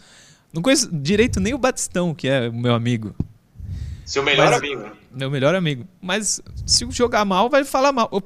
Não 0.53 0.61
conheço 0.61 0.89
direito 0.91 1.39
nem 1.39 1.53
o 1.53 1.57
Batistão, 1.57 2.13
que 2.13 2.27
é 2.27 2.49
o 2.49 2.53
meu 2.53 2.73
amigo. 2.73 3.15
Seu 4.05 4.23
melhor 4.23 4.47
mas, 4.49 4.57
amigo. 4.57 4.91
Meu 5.11 5.29
melhor 5.29 5.53
amigo. 5.53 5.87
Mas 6.01 6.41
se 6.65 6.89
jogar 6.89 7.23
mal, 7.25 7.49
vai 7.49 7.63
falar 7.63 7.91
mal. 7.91 8.09
O 8.11 8.21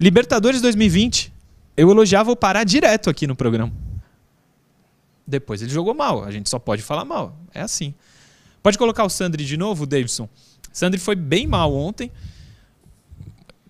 Libertadores 0.00 0.60
2020, 0.60 1.32
eu 1.76 1.90
elogiava 1.90 2.32
o 2.32 2.36
Pará 2.36 2.64
direto 2.64 3.08
aqui 3.08 3.26
no 3.26 3.36
programa. 3.36 3.72
Depois 5.24 5.62
ele 5.62 5.70
jogou 5.70 5.94
mal. 5.94 6.24
A 6.24 6.32
gente 6.32 6.50
só 6.50 6.58
pode 6.58 6.82
falar 6.82 7.04
mal. 7.04 7.38
É 7.54 7.60
assim. 7.60 7.94
Pode 8.62 8.76
colocar 8.76 9.04
o 9.04 9.08
Sandri 9.08 9.44
de 9.44 9.56
novo, 9.56 9.86
Davidson? 9.86 10.28
Sandri 10.72 10.98
foi 10.98 11.14
bem 11.14 11.46
mal 11.46 11.72
ontem. 11.72 12.10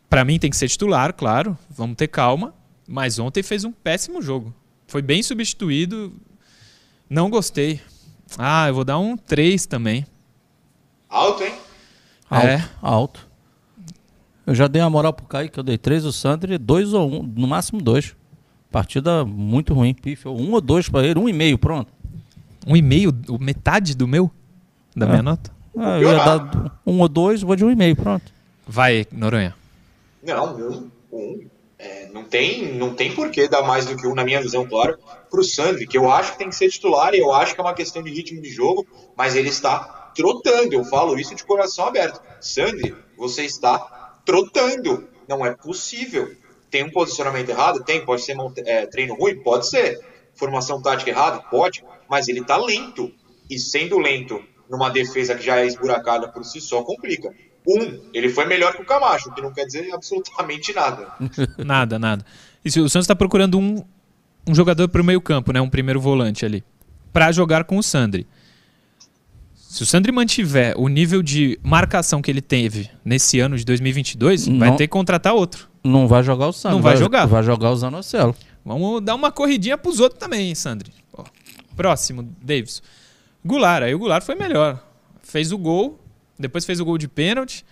Para 0.09 0.25
mim 0.25 0.39
tem 0.39 0.51
que 0.51 0.57
ser 0.57 0.69
titular, 0.69 1.13
claro. 1.13 1.57
Vamos 1.69 1.97
ter 1.97 2.09
calma. 2.09 2.55
Mas 2.89 3.19
ontem 3.19 3.43
fez 3.43 3.65
um 3.65 3.71
péssimo 3.71 4.23
jogo. 4.23 4.55
Foi 4.89 5.03
bem 5.03 5.23
substituído. 5.23 6.13
Não 7.09 7.29
gostei. 7.29 7.81
Ah, 8.39 8.69
eu 8.69 8.75
vou 8.75 8.85
dar 8.85 8.99
um 8.99 9.17
3 9.17 9.67
também. 9.67 10.07
Alto, 11.09 11.43
hein? 11.43 11.55
Alto, 12.31 12.47
é. 12.47 12.69
alto. 12.81 13.31
Eu 14.47 14.55
já 14.55 14.67
dei 14.69 14.81
uma 14.81 14.91
moral 14.91 15.13
pro 15.13 15.27
Kaique, 15.27 15.59
eu 15.59 15.63
dei 15.63 15.77
três, 15.77 16.05
o 16.05 16.13
Sandri, 16.13 16.57
dois 16.59 16.93
ou 16.93 17.09
um, 17.09 17.23
no 17.23 17.47
máximo 17.47 17.81
dois. 17.81 18.15
Partida 18.71 19.25
muito 19.25 19.75
ruim, 19.75 19.93
pífio. 19.93 20.33
Um 20.33 20.53
ou 20.53 20.61
dois 20.61 20.89
para 20.89 21.07
ele, 21.07 21.19
um 21.19 21.29
e 21.29 21.33
meio, 21.33 21.59
pronto. 21.59 21.93
Um 22.67 22.77
e 22.77 22.83
meio? 22.83 23.13
Metade 23.41 23.97
do 23.97 24.07
meu? 24.07 24.31
Da 24.95 25.07
é. 25.07 25.09
minha 25.09 25.23
nota? 25.23 25.51
Ah, 25.77 25.99
eu 26.01 26.13
ia 26.13 26.25
dar 26.25 26.81
um 26.87 27.01
ou 27.01 27.09
dois, 27.09 27.43
vou 27.43 27.57
de 27.57 27.65
um 27.65 27.71
e 27.71 27.77
meio, 27.77 27.97
pronto. 27.97 28.33
Vai, 28.67 29.07
Noronha. 29.13 29.55
Não, 30.23 30.57
um. 30.57 30.91
um. 31.13 31.47
É, 31.83 32.09
não 32.13 32.25
tem, 32.25 32.75
não 32.75 32.95
tem 32.95 33.15
por 33.15 33.31
que 33.31 33.49
dar 33.49 33.63
mais 33.63 33.87
do 33.87 33.97
que 33.97 34.07
um, 34.07 34.15
na 34.15 34.23
minha 34.23 34.43
visão, 34.43 34.69
claro, 34.69 34.99
pro 35.31 35.43
Sandri, 35.43 35.87
que 35.87 35.97
eu 35.97 36.11
acho 36.11 36.33
que 36.33 36.39
tem 36.39 36.51
que 36.51 36.55
ser 36.55 36.69
titular 36.69 37.15
e 37.15 37.21
eu 37.21 37.33
acho 37.33 37.55
que 37.55 37.61
é 37.61 37.65
uma 37.65 37.73
questão 37.73 38.03
de 38.03 38.11
ritmo 38.11 38.43
de 38.43 38.51
jogo, 38.51 38.87
mas 39.17 39.35
ele 39.35 39.49
está 39.49 40.13
trotando. 40.15 40.75
Eu 40.75 40.85
falo 40.85 41.19
isso 41.19 41.35
de 41.35 41.43
coração 41.43 41.87
aberto. 41.87 42.21
Sandri, 42.39 42.95
você 43.17 43.45
está 43.45 44.21
trotando. 44.27 45.09
Não 45.27 45.45
é 45.47 45.55
possível. 45.55 46.31
Tem 46.71 46.85
um 46.85 46.91
posicionamento 46.91 47.49
errado? 47.49 47.83
Tem. 47.83 48.05
Pode 48.05 48.23
ser 48.23 48.37
é, 48.67 48.85
treino 48.85 49.15
ruim? 49.15 49.43
Pode 49.43 49.67
ser. 49.67 49.99
Formação 50.35 50.83
tática 50.83 51.11
errada? 51.11 51.41
Pode. 51.51 51.83
Mas 52.11 52.29
ele 52.29 52.41
está 52.41 52.59
lento. 52.59 53.11
E 53.49 53.59
sendo 53.59 53.99
lento 53.99 54.45
numa 54.69 54.91
defesa 54.91 55.35
que 55.35 55.43
já 55.43 55.61
é 55.61 55.67
esburacada 55.67 56.29
por 56.29 56.45
si 56.45 56.61
só, 56.61 56.83
complica. 56.83 57.35
Um, 57.67 58.01
ele 58.13 58.29
foi 58.29 58.47
melhor 58.47 58.75
que 58.75 58.83
o 58.83 58.85
Camacho, 58.85 59.33
que 59.33 59.43
não 59.43 59.53
quer 59.53 59.67
dizer 59.67 59.93
absolutamente 59.93 60.73
nada. 60.73 61.09
nada, 61.59 61.99
nada. 61.99 62.25
E 62.65 62.69
o 62.69 62.89
Santos 62.89 63.05
está 63.05 63.15
procurando 63.15 63.59
um, 63.59 63.83
um 64.47 64.55
jogador 64.55 64.89
para 64.89 65.01
o 65.01 65.05
meio 65.05 65.21
campo, 65.21 65.53
né? 65.53 65.61
um 65.61 65.69
primeiro 65.69 66.01
volante 66.01 66.45
ali, 66.45 66.65
para 67.13 67.31
jogar 67.33 67.65
com 67.65 67.77
o 67.77 67.83
Sandri. 67.83 68.27
Se 69.55 69.85
o 69.85 69.87
Sandri 69.87 70.11
mantiver 70.11 70.75
o 70.77 70.89
nível 70.89 71.23
de 71.23 71.57
marcação 71.63 72.21
que 72.21 72.29
ele 72.29 72.41
teve 72.41 72.91
nesse 73.05 73.39
ano 73.39 73.57
de 73.57 73.65
2022, 73.65 74.49
não, 74.49 74.59
vai 74.59 74.71
ter 74.73 74.89
que 74.89 74.89
contratar 74.89 75.33
outro. 75.33 75.69
Não 75.85 76.09
vai 76.09 76.25
jogar 76.25 76.49
o 76.49 76.53
Sandri. 76.53 76.77
Não 76.77 76.83
vai, 76.83 76.95
vai 76.95 77.03
jogar. 77.03 77.27
Vai 77.27 77.43
jogar 77.45 77.71
o 77.71 77.77
Zanocelo. 77.77 78.35
Vamos 78.65 79.01
dar 79.01 79.15
uma 79.15 79.31
corridinha 79.31 79.79
pros 79.79 80.01
outros 80.01 80.19
também, 80.19 80.49
hein, 80.49 80.55
Sandri. 80.57 80.93
Ó, 81.13 81.23
próximo, 81.77 82.29
Davis. 82.43 82.83
Goulart. 83.45 83.85
Aí 83.85 83.95
o 83.95 83.99
Goulart 84.01 84.25
foi 84.25 84.35
melhor. 84.35 84.85
Fez 85.23 85.53
o 85.53 85.59
gol, 85.59 86.00
depois 86.41 86.65
fez 86.65 86.81
o 86.81 86.85
gol 86.85 86.99
de 86.99 87.07
pênalti. 87.07 87.65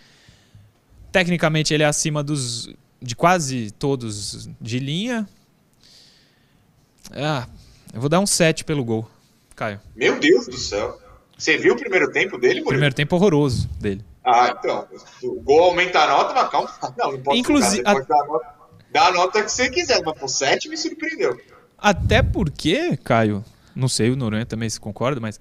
Tecnicamente 1.10 1.72
ele 1.72 1.82
é 1.82 1.86
acima 1.86 2.22
dos 2.22 2.68
de 3.00 3.16
quase 3.16 3.70
todos 3.72 4.48
de 4.60 4.78
linha. 4.78 5.28
Ah, 7.12 7.46
eu 7.92 8.00
vou 8.00 8.08
dar 8.08 8.20
um 8.20 8.26
7 8.26 8.64
pelo 8.64 8.84
gol, 8.84 9.08
Caio. 9.56 9.80
Meu 9.96 10.18
Deus 10.18 10.46
do 10.46 10.56
céu. 10.56 10.98
Você 11.36 11.56
viu 11.56 11.74
o 11.74 11.76
primeiro 11.76 12.10
tempo 12.10 12.36
dele, 12.36 12.54
Murilo? 12.54 12.70
Primeiro 12.70 12.94
tempo 12.94 13.14
horroroso 13.16 13.68
dele. 13.80 14.04
Ah, 14.24 14.54
então. 14.58 14.86
O 15.22 15.40
gol 15.40 15.64
aumenta 15.64 16.00
a 16.00 16.08
nota, 16.08 16.34
mas 16.34 16.50
calma. 16.50 16.70
Não, 16.98 17.12
não 17.12 17.20
pode 17.20 17.38
Inclusive, 17.38 17.82
a... 17.86 17.94
dar, 17.94 18.00
a 18.00 18.26
nota, 18.26 18.46
dá 18.90 19.06
a 19.06 19.12
nota 19.12 19.42
que 19.42 19.50
você 19.50 19.70
quiser, 19.70 20.02
mas 20.04 20.18
por 20.18 20.28
7 20.28 20.68
me 20.68 20.76
surpreendeu. 20.76 21.40
Até 21.78 22.22
porque, 22.22 22.96
Caio, 22.98 23.44
não 23.74 23.88
sei, 23.88 24.10
o 24.10 24.16
Noronha 24.16 24.44
também 24.44 24.68
se 24.68 24.80
concorda, 24.80 25.20
mas 25.20 25.38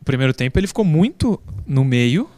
o 0.00 0.04
primeiro 0.04 0.32
tempo 0.32 0.58
ele 0.58 0.68
ficou 0.68 0.84
muito 0.84 1.42
no 1.66 1.84
meio 1.84 2.30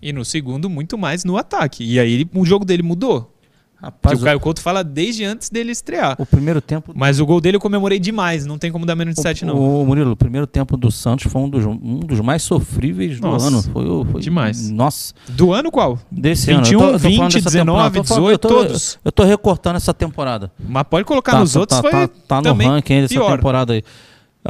e 0.00 0.12
no 0.12 0.24
segundo 0.24 0.68
muito 0.68 0.96
mais 0.96 1.24
no 1.24 1.36
ataque. 1.36 1.84
E 1.84 1.98
aí 1.98 2.28
o 2.34 2.44
jogo 2.44 2.64
dele 2.64 2.82
mudou. 2.82 3.34
Rapaz, 3.80 4.20
o 4.20 4.24
Caio 4.24 4.40
Couto 4.40 4.60
fala 4.60 4.82
desde 4.82 5.24
antes 5.24 5.48
dele 5.50 5.70
estrear. 5.70 6.16
O 6.18 6.26
primeiro 6.26 6.60
tempo. 6.60 6.92
Mas 6.96 7.20
o 7.20 7.26
gol 7.26 7.40
dele 7.40 7.58
eu 7.58 7.60
comemorei 7.60 8.00
demais, 8.00 8.44
não 8.44 8.58
tem 8.58 8.72
como 8.72 8.84
dar 8.84 8.96
menos 8.96 9.14
de 9.14 9.22
7, 9.22 9.44
não. 9.44 9.56
O 9.56 9.86
Murilo, 9.86 10.10
o 10.10 10.16
primeiro 10.16 10.48
tempo 10.48 10.76
do 10.76 10.90
Santos 10.90 11.30
foi 11.30 11.40
um 11.40 11.48
dos, 11.48 11.64
um 11.64 12.00
dos 12.00 12.18
mais 12.20 12.42
sofríveis 12.42 13.20
do 13.20 13.28
ano. 13.28 13.62
Foi, 13.62 13.84
foi, 14.10 14.20
demais. 14.20 14.68
Nossa. 14.68 15.14
Do 15.28 15.52
ano 15.52 15.70
qual? 15.70 15.96
Desse 16.10 16.52
21, 16.52 16.82
ano. 16.82 16.98
20, 16.98 17.40
19, 17.40 18.00
18, 18.00 18.30
eu 18.30 18.38
tô, 18.38 18.48
todos. 18.48 18.98
Eu 19.04 19.12
tô 19.12 19.22
recortando 19.22 19.76
essa 19.76 19.94
temporada. 19.94 20.50
Mas 20.58 20.82
pode 20.82 21.04
colocar 21.04 21.32
tá, 21.32 21.40
nos 21.40 21.52
tá, 21.52 21.60
outros, 21.60 21.80
tá, 21.80 21.88
foi. 21.88 22.08
Tá, 22.08 22.42
tá 22.42 22.42
no 22.42 22.54
ranking 22.54 23.02
dessa 23.02 23.14
temporada 23.14 23.74
aí. 23.74 23.84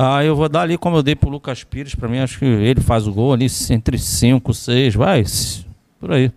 Ah, 0.00 0.24
eu 0.24 0.36
vou 0.36 0.48
dar 0.48 0.60
ali 0.60 0.78
como 0.78 0.96
eu 0.96 1.02
dei 1.02 1.16
pro 1.16 1.28
Lucas 1.28 1.64
Pires, 1.64 1.92
pra 1.92 2.08
mim, 2.08 2.20
acho 2.20 2.38
que 2.38 2.44
ele 2.44 2.80
faz 2.80 3.08
o 3.08 3.12
gol 3.12 3.32
ali 3.32 3.48
entre 3.68 3.98
5, 3.98 4.54
6, 4.54 4.94
vai, 4.94 5.24
por 5.98 6.12
aí. 6.12 6.30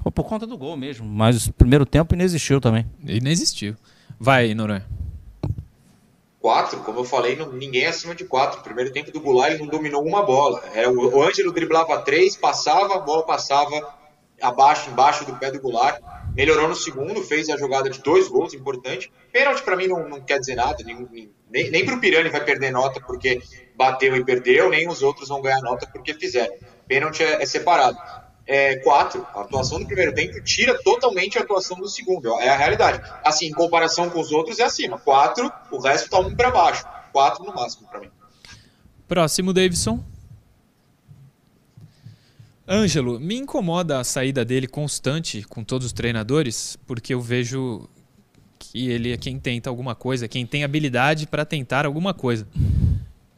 Foi 0.00 0.12
por 0.12 0.22
conta 0.22 0.46
do 0.46 0.56
gol 0.56 0.76
mesmo, 0.76 1.04
mas 1.04 1.48
o 1.48 1.52
primeiro 1.52 1.84
tempo 1.84 2.14
inexistiu 2.14 2.60
também. 2.60 2.86
Inexistiu. 3.04 3.74
Vai, 4.16 4.54
Noronha. 4.54 4.86
Quatro, 6.38 6.78
como 6.84 7.00
eu 7.00 7.04
falei, 7.04 7.34
não, 7.34 7.52
ninguém 7.52 7.82
é 7.82 7.88
acima 7.88 8.14
de 8.14 8.26
quatro. 8.26 8.62
Primeiro 8.62 8.92
tempo 8.92 9.10
do 9.10 9.20
Goulart 9.20 9.50
ele 9.50 9.62
não 9.62 9.68
dominou 9.70 10.06
uma 10.06 10.22
bola. 10.22 10.62
Era, 10.72 10.88
o, 10.88 11.16
o 11.16 11.20
Ângelo 11.20 11.50
driblava 11.50 12.00
três, 12.02 12.36
passava, 12.36 12.94
a 12.94 13.00
bola 13.00 13.24
passava 13.24 13.92
abaixo, 14.40 14.88
embaixo 14.88 15.24
do 15.24 15.34
pé 15.34 15.50
do 15.50 15.60
Goulart. 15.60 16.00
Melhorou 16.34 16.68
no 16.68 16.74
segundo, 16.74 17.22
fez 17.22 17.48
a 17.48 17.56
jogada 17.56 17.88
de 17.88 18.00
dois 18.00 18.28
gols, 18.28 18.54
importante. 18.54 19.10
Pênalti 19.32 19.62
para 19.62 19.76
mim 19.76 19.86
não, 19.86 20.08
não, 20.08 20.20
quer 20.20 20.38
dizer 20.38 20.56
nada, 20.56 20.82
nem, 20.84 21.30
nem, 21.50 21.70
nem 21.70 21.84
pro 21.84 22.00
Pirani 22.00 22.28
vai 22.28 22.44
perder 22.44 22.70
nota 22.70 23.00
porque 23.00 23.40
bateu 23.76 24.16
e 24.16 24.24
perdeu, 24.24 24.70
nem 24.70 24.88
os 24.88 25.02
outros 25.02 25.28
vão 25.28 25.40
ganhar 25.40 25.60
nota 25.60 25.86
porque 25.86 26.14
fizeram. 26.14 26.54
Pênalti 26.86 27.22
é, 27.22 27.42
é 27.42 27.46
separado. 27.46 27.96
É, 28.46 28.76
quatro, 28.76 29.26
a 29.34 29.40
atuação 29.40 29.80
do 29.80 29.86
primeiro 29.86 30.14
tempo 30.14 30.38
tira 30.42 30.78
totalmente 30.82 31.38
a 31.38 31.40
atuação 31.40 31.78
do 31.78 31.88
segundo, 31.88 32.28
é 32.40 32.50
a 32.50 32.56
realidade. 32.56 33.00
Assim, 33.24 33.46
em 33.46 33.52
comparação 33.52 34.10
com 34.10 34.20
os 34.20 34.30
outros 34.32 34.58
é 34.58 34.64
acima. 34.64 34.98
Quatro, 34.98 35.50
o 35.70 35.78
resto 35.78 36.10
tá 36.10 36.18
um 36.18 36.34
para 36.34 36.50
baixo. 36.50 36.84
Quatro 37.10 37.44
no 37.44 37.54
máximo 37.54 37.88
para 37.88 38.00
mim. 38.00 38.10
Próximo, 39.08 39.52
Davidson. 39.52 40.04
Ângelo, 42.66 43.20
me 43.20 43.36
incomoda 43.36 44.00
a 44.00 44.04
saída 44.04 44.44
dele 44.44 44.66
constante 44.66 45.42
com 45.42 45.62
todos 45.62 45.86
os 45.86 45.92
treinadores, 45.92 46.78
porque 46.86 47.12
eu 47.12 47.20
vejo 47.20 47.88
que 48.58 48.88
ele 48.88 49.12
é 49.12 49.16
quem 49.16 49.38
tenta 49.38 49.68
alguma 49.68 49.94
coisa, 49.94 50.26
quem 50.26 50.46
tem 50.46 50.64
habilidade 50.64 51.26
para 51.26 51.44
tentar 51.44 51.84
alguma 51.84 52.14
coisa. 52.14 52.46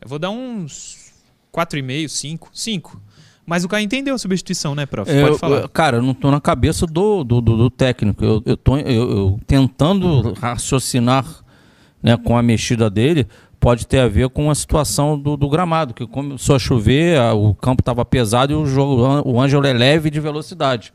Eu 0.01 0.09
vou 0.09 0.19
dar 0.19 0.31
uns 0.31 1.13
4,5, 1.53 2.09
5. 2.09 2.51
5. 2.53 3.03
Mas 3.45 3.65
o 3.65 3.69
cara 3.69 3.83
entendeu 3.83 4.15
a 4.15 4.19
substituição, 4.19 4.75
né, 4.75 4.87
prof? 4.87 5.11
Pode 5.11 5.29
eu, 5.29 5.39
falar. 5.39 5.69
cara, 5.69 5.99
eu 5.99 6.03
não 6.03 6.13
estou 6.13 6.31
na 6.31 6.41
cabeça 6.41 6.87
do, 6.87 7.23
do, 7.23 7.41
do, 7.41 7.57
do 7.57 7.71
técnico. 7.71 8.25
Eu, 8.25 8.43
eu 8.45 8.57
tô 8.57 8.77
eu, 8.77 9.11
eu, 9.11 9.41
tentando 9.47 10.33
raciocinar 10.35 11.25
né, 12.03 12.17
com 12.17 12.37
a 12.37 12.43
mexida 12.43 12.91
dele 12.91 13.27
pode 13.67 13.85
ter 13.85 13.99
a 13.99 14.07
ver 14.07 14.29
com 14.29 14.49
a 14.49 14.55
situação 14.55 15.19
do, 15.19 15.37
do 15.37 15.49
gramado, 15.49 15.93
que 15.93 16.07
começou 16.07 16.55
a 16.55 16.59
chover, 16.59 17.19
a, 17.19 17.35
o 17.35 17.53
campo 17.53 17.83
estava 17.83 18.05
pesado 18.05 18.53
e 18.53 18.55
o, 18.55 18.65
jogo, 18.65 19.03
o 19.29 19.41
Ângelo 19.41 19.67
é 19.67 19.73
leve 19.73 20.09
de 20.09 20.21
velocidade. 20.21 20.93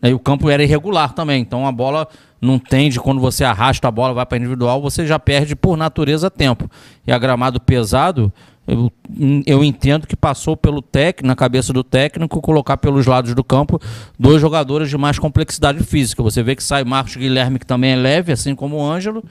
E 0.00 0.14
o 0.14 0.18
campo 0.20 0.48
era 0.48 0.62
irregular 0.62 1.12
também, 1.12 1.42
então 1.42 1.66
a 1.66 1.72
bola 1.72 2.06
não 2.40 2.56
tende, 2.56 3.00
quando 3.00 3.20
você 3.20 3.42
arrasta 3.42 3.88
a 3.88 3.90
bola, 3.90 4.14
vai 4.14 4.24
para 4.24 4.38
individual, 4.38 4.80
você 4.80 5.04
já 5.04 5.18
perde 5.18 5.56
por 5.56 5.76
natureza 5.76 6.30
tempo. 6.30 6.70
E 7.04 7.10
a 7.10 7.18
gramado 7.18 7.60
pesado, 7.60 8.32
eu, 8.64 8.92
eu, 9.44 9.64
entendo 9.64 10.06
que 10.06 10.14
passou 10.14 10.56
pelo 10.56 10.80
técnico, 10.80 11.26
na 11.26 11.34
cabeça 11.34 11.72
do 11.72 11.82
técnico, 11.82 12.40
colocar 12.40 12.76
pelos 12.76 13.06
lados 13.06 13.34
do 13.34 13.42
campo 13.42 13.80
dois 14.16 14.40
jogadores 14.40 14.88
de 14.88 14.96
mais 14.96 15.18
complexidade 15.18 15.82
física. 15.82 16.22
Você 16.22 16.44
vê 16.44 16.54
que 16.54 16.62
sai 16.62 16.84
Marcos 16.84 17.16
Guilherme, 17.16 17.58
que 17.58 17.66
também 17.66 17.90
é 17.90 17.96
leve, 17.96 18.30
assim 18.30 18.54
como 18.54 18.76
o 18.76 18.88
Ângelo, 18.88 19.24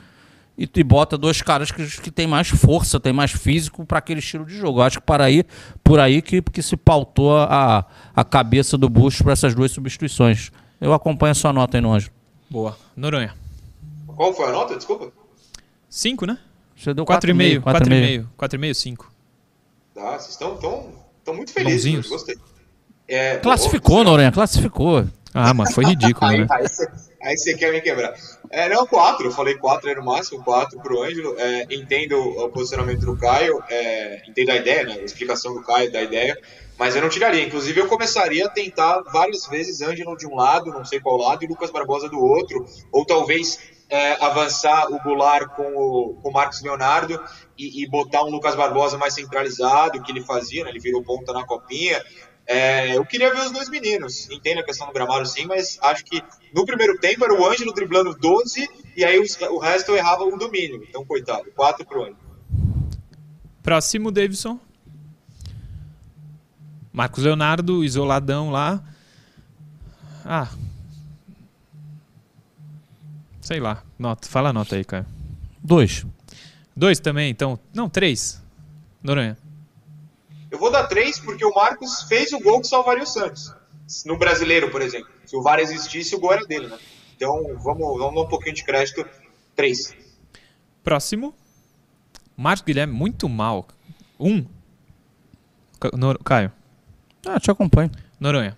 e, 0.57 0.69
e 0.75 0.83
bota 0.83 1.17
dois 1.17 1.41
caras 1.41 1.71
que, 1.71 1.85
que 2.01 2.11
tem 2.11 2.27
mais 2.27 2.49
força, 2.49 2.99
tem 2.99 3.11
mais 3.11 3.31
físico 3.31 3.85
para 3.85 3.99
aquele 3.99 4.19
estilo 4.19 4.45
de 4.45 4.55
jogo. 4.55 4.79
Eu 4.79 4.83
acho 4.83 4.99
que 4.99 5.05
para 5.05 5.25
aí, 5.25 5.43
por 5.83 5.99
aí 5.99 6.21
que, 6.21 6.41
que 6.41 6.61
se 6.61 6.77
pautou 6.77 7.37
a, 7.37 7.85
a 8.15 8.23
cabeça 8.23 8.77
do 8.77 8.87
Bush 8.87 9.21
para 9.21 9.33
essas 9.33 9.55
duas 9.55 9.71
substituições. 9.71 10.51
Eu 10.79 10.93
acompanho 10.93 11.31
a 11.31 11.35
sua 11.35 11.53
nota 11.53 11.77
aí 11.77 11.81
no 11.81 11.91
Anjo. 11.91 12.11
Boa. 12.49 12.77
Noronha. 12.95 13.33
Qual 14.07 14.33
foi 14.33 14.47
a 14.47 14.51
nota? 14.51 14.75
Desculpa. 14.75 15.11
5, 15.89 16.25
né? 16.25 16.37
Você 16.75 16.93
deu 16.93 17.05
4,5. 17.05 17.61
4,5. 17.61 18.25
4,5, 18.37 18.73
5. 18.73 19.13
Tá, 19.93 20.11
vocês 20.19 20.29
estão 20.29 20.57
tão, 20.57 20.91
tão 21.23 21.35
muito 21.35 21.51
felizes. 21.51 22.07
Gostei. 22.07 22.35
É, 23.07 23.37
classificou, 23.37 24.03
Noronha, 24.03 24.31
classificou. 24.31 25.05
Ah, 25.33 25.53
mas 25.53 25.73
foi 25.73 25.85
ridículo, 25.85 26.25
aí, 26.29 26.39
né? 26.39 26.47
Aí, 26.49 26.65
aí 27.23 27.37
você 27.37 27.55
quer 27.55 27.71
me 27.71 27.81
quebrar. 27.81 28.13
É, 28.53 28.69
não, 28.69 28.85
quatro. 28.85 29.25
Eu 29.25 29.31
falei 29.31 29.55
quatro 29.55 29.89
aí 29.89 29.95
no 29.95 30.05
máximo, 30.05 30.43
quatro 30.43 30.79
pro 30.79 31.01
Ângelo. 31.01 31.35
É, 31.39 31.65
entendo 31.71 32.19
o 32.19 32.49
posicionamento 32.49 33.03
do 33.03 33.17
Caio, 33.17 33.63
é, 33.67 34.21
entendo 34.27 34.51
a 34.51 34.55
ideia, 34.57 34.83
né? 34.83 34.93
A 34.93 35.03
explicação 35.03 35.55
do 35.55 35.63
Caio, 35.63 35.91
da 35.91 36.03
ideia. 36.03 36.39
Mas 36.77 36.95
eu 36.95 37.01
não 37.01 37.09
tiraria. 37.09 37.43
Inclusive, 37.43 37.81
eu 37.81 37.87
começaria 37.87 38.45
a 38.45 38.49
tentar 38.49 39.01
várias 39.11 39.47
vezes 39.47 39.81
Ângelo 39.81 40.15
de 40.15 40.27
um 40.27 40.35
lado, 40.35 40.69
não 40.69 40.85
sei 40.85 40.99
qual 40.99 41.17
lado, 41.17 41.43
e 41.43 41.47
Lucas 41.47 41.71
Barbosa 41.71 42.07
do 42.07 42.19
outro. 42.19 42.63
Ou 42.91 43.03
talvez 43.03 43.57
é, 43.89 44.23
avançar 44.23 44.87
o 44.91 45.01
Goulart 45.01 45.47
com 45.55 45.63
o, 45.75 46.19
com 46.21 46.29
o 46.29 46.33
Marcos 46.33 46.61
Leonardo 46.61 47.19
e, 47.57 47.81
e, 47.81 47.89
botar 47.89 48.23
um 48.23 48.29
Lucas 48.29 48.53
Barbosa 48.53 48.99
mais 48.99 49.15
centralizado, 49.15 49.99
que 50.03 50.11
ele 50.11 50.21
fazia, 50.21 50.63
né? 50.63 50.69
Ele 50.69 50.79
virou 50.79 51.03
ponta 51.03 51.33
na 51.33 51.43
copinha. 51.43 51.99
É, 52.45 52.95
eu 52.95 53.05
queria 53.05 53.33
ver 53.33 53.41
os 53.41 53.51
dois 53.51 53.69
meninos. 53.69 54.29
Entendo 54.29 54.59
a 54.59 54.63
questão 54.63 54.87
do 54.87 54.93
gramado 54.93 55.25
sim, 55.25 55.45
mas 55.45 55.77
acho 55.81 56.03
que 56.03 56.21
no 56.53 56.65
primeiro 56.65 56.97
tempo 56.99 57.23
era 57.23 57.33
o 57.33 57.45
Ângelo 57.45 57.73
driblando 57.73 58.13
12 58.15 58.69
e 58.95 59.03
aí 59.03 59.19
os, 59.19 59.39
o 59.41 59.57
resto 59.57 59.91
eu 59.91 59.97
errava 59.97 60.23
o 60.23 60.37
domínio. 60.37 60.83
Então, 60.87 61.05
coitado, 61.05 61.49
4 61.55 61.85
pro 61.85 62.03
Ângelo. 62.03 62.17
Próximo, 63.61 64.11
Davidson. 64.11 64.59
Marcos 66.91 67.23
Leonardo, 67.23 67.83
isoladão 67.83 68.51
lá. 68.51 68.83
Ah. 70.25 70.49
Sei 73.41 73.59
lá. 73.59 73.83
Nota. 73.97 74.27
Fala 74.27 74.49
a 74.49 74.53
nota 74.53 74.75
aí, 74.75 74.83
cara. 74.83 75.05
Dois. 75.63 76.05
Dois 76.75 76.99
também, 76.99 77.31
então. 77.31 77.57
Não, 77.73 77.89
três. 77.89 78.43
Noronha. 79.01 79.37
Eu 80.53 80.59
vou 80.59 80.69
dar 80.69 80.83
três 80.83 81.19
porque 81.19 81.43
o 81.43 81.51
Marcos 81.51 82.03
fez 82.03 82.31
o 82.31 82.39
gol 82.39 82.61
que 82.61 82.67
salvaria 82.67 83.01
o 83.01 83.07
Santos. 83.07 83.51
No 84.05 84.19
brasileiro, 84.19 84.69
por 84.69 84.83
exemplo. 84.83 85.09
Se 85.25 85.35
o 85.35 85.41
VAR 85.41 85.57
existisse, 85.57 86.15
o 86.15 86.19
gol 86.19 86.33
era 86.33 86.45
dele, 86.45 86.67
né? 86.67 86.77
Então 87.15 87.41
vamos, 87.57 87.97
vamos 87.97 88.13
dar 88.13 88.21
um 88.21 88.27
pouquinho 88.27 88.53
de 88.53 88.63
crédito. 88.63 89.03
Três. 89.55 89.95
Próximo. 90.83 91.33
Marcos 92.37 92.63
Guilherme, 92.63 92.93
muito 92.93 93.27
mal. 93.27 93.67
Um. 94.19 94.45
Caio. 96.23 96.51
Ah, 97.25 97.39
te 97.39 97.49
acompanho. 97.49 97.89
Noronha. 98.19 98.55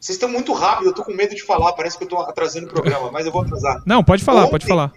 Vocês 0.00 0.16
estão 0.16 0.30
muito 0.30 0.54
rápido, 0.54 0.86
eu 0.86 0.94
tô 0.94 1.04
com 1.04 1.12
medo 1.12 1.34
de 1.34 1.42
falar, 1.42 1.74
parece 1.74 1.98
que 1.98 2.04
eu 2.04 2.08
tô 2.08 2.18
atrasando 2.18 2.66
o 2.66 2.70
programa, 2.70 3.12
mas 3.12 3.26
eu 3.26 3.32
vou 3.32 3.42
atrasar. 3.42 3.82
Não, 3.84 4.02
pode 4.02 4.24
falar, 4.24 4.44
Ontem, 4.44 4.50
pode 4.52 4.66
falar. 4.66 4.90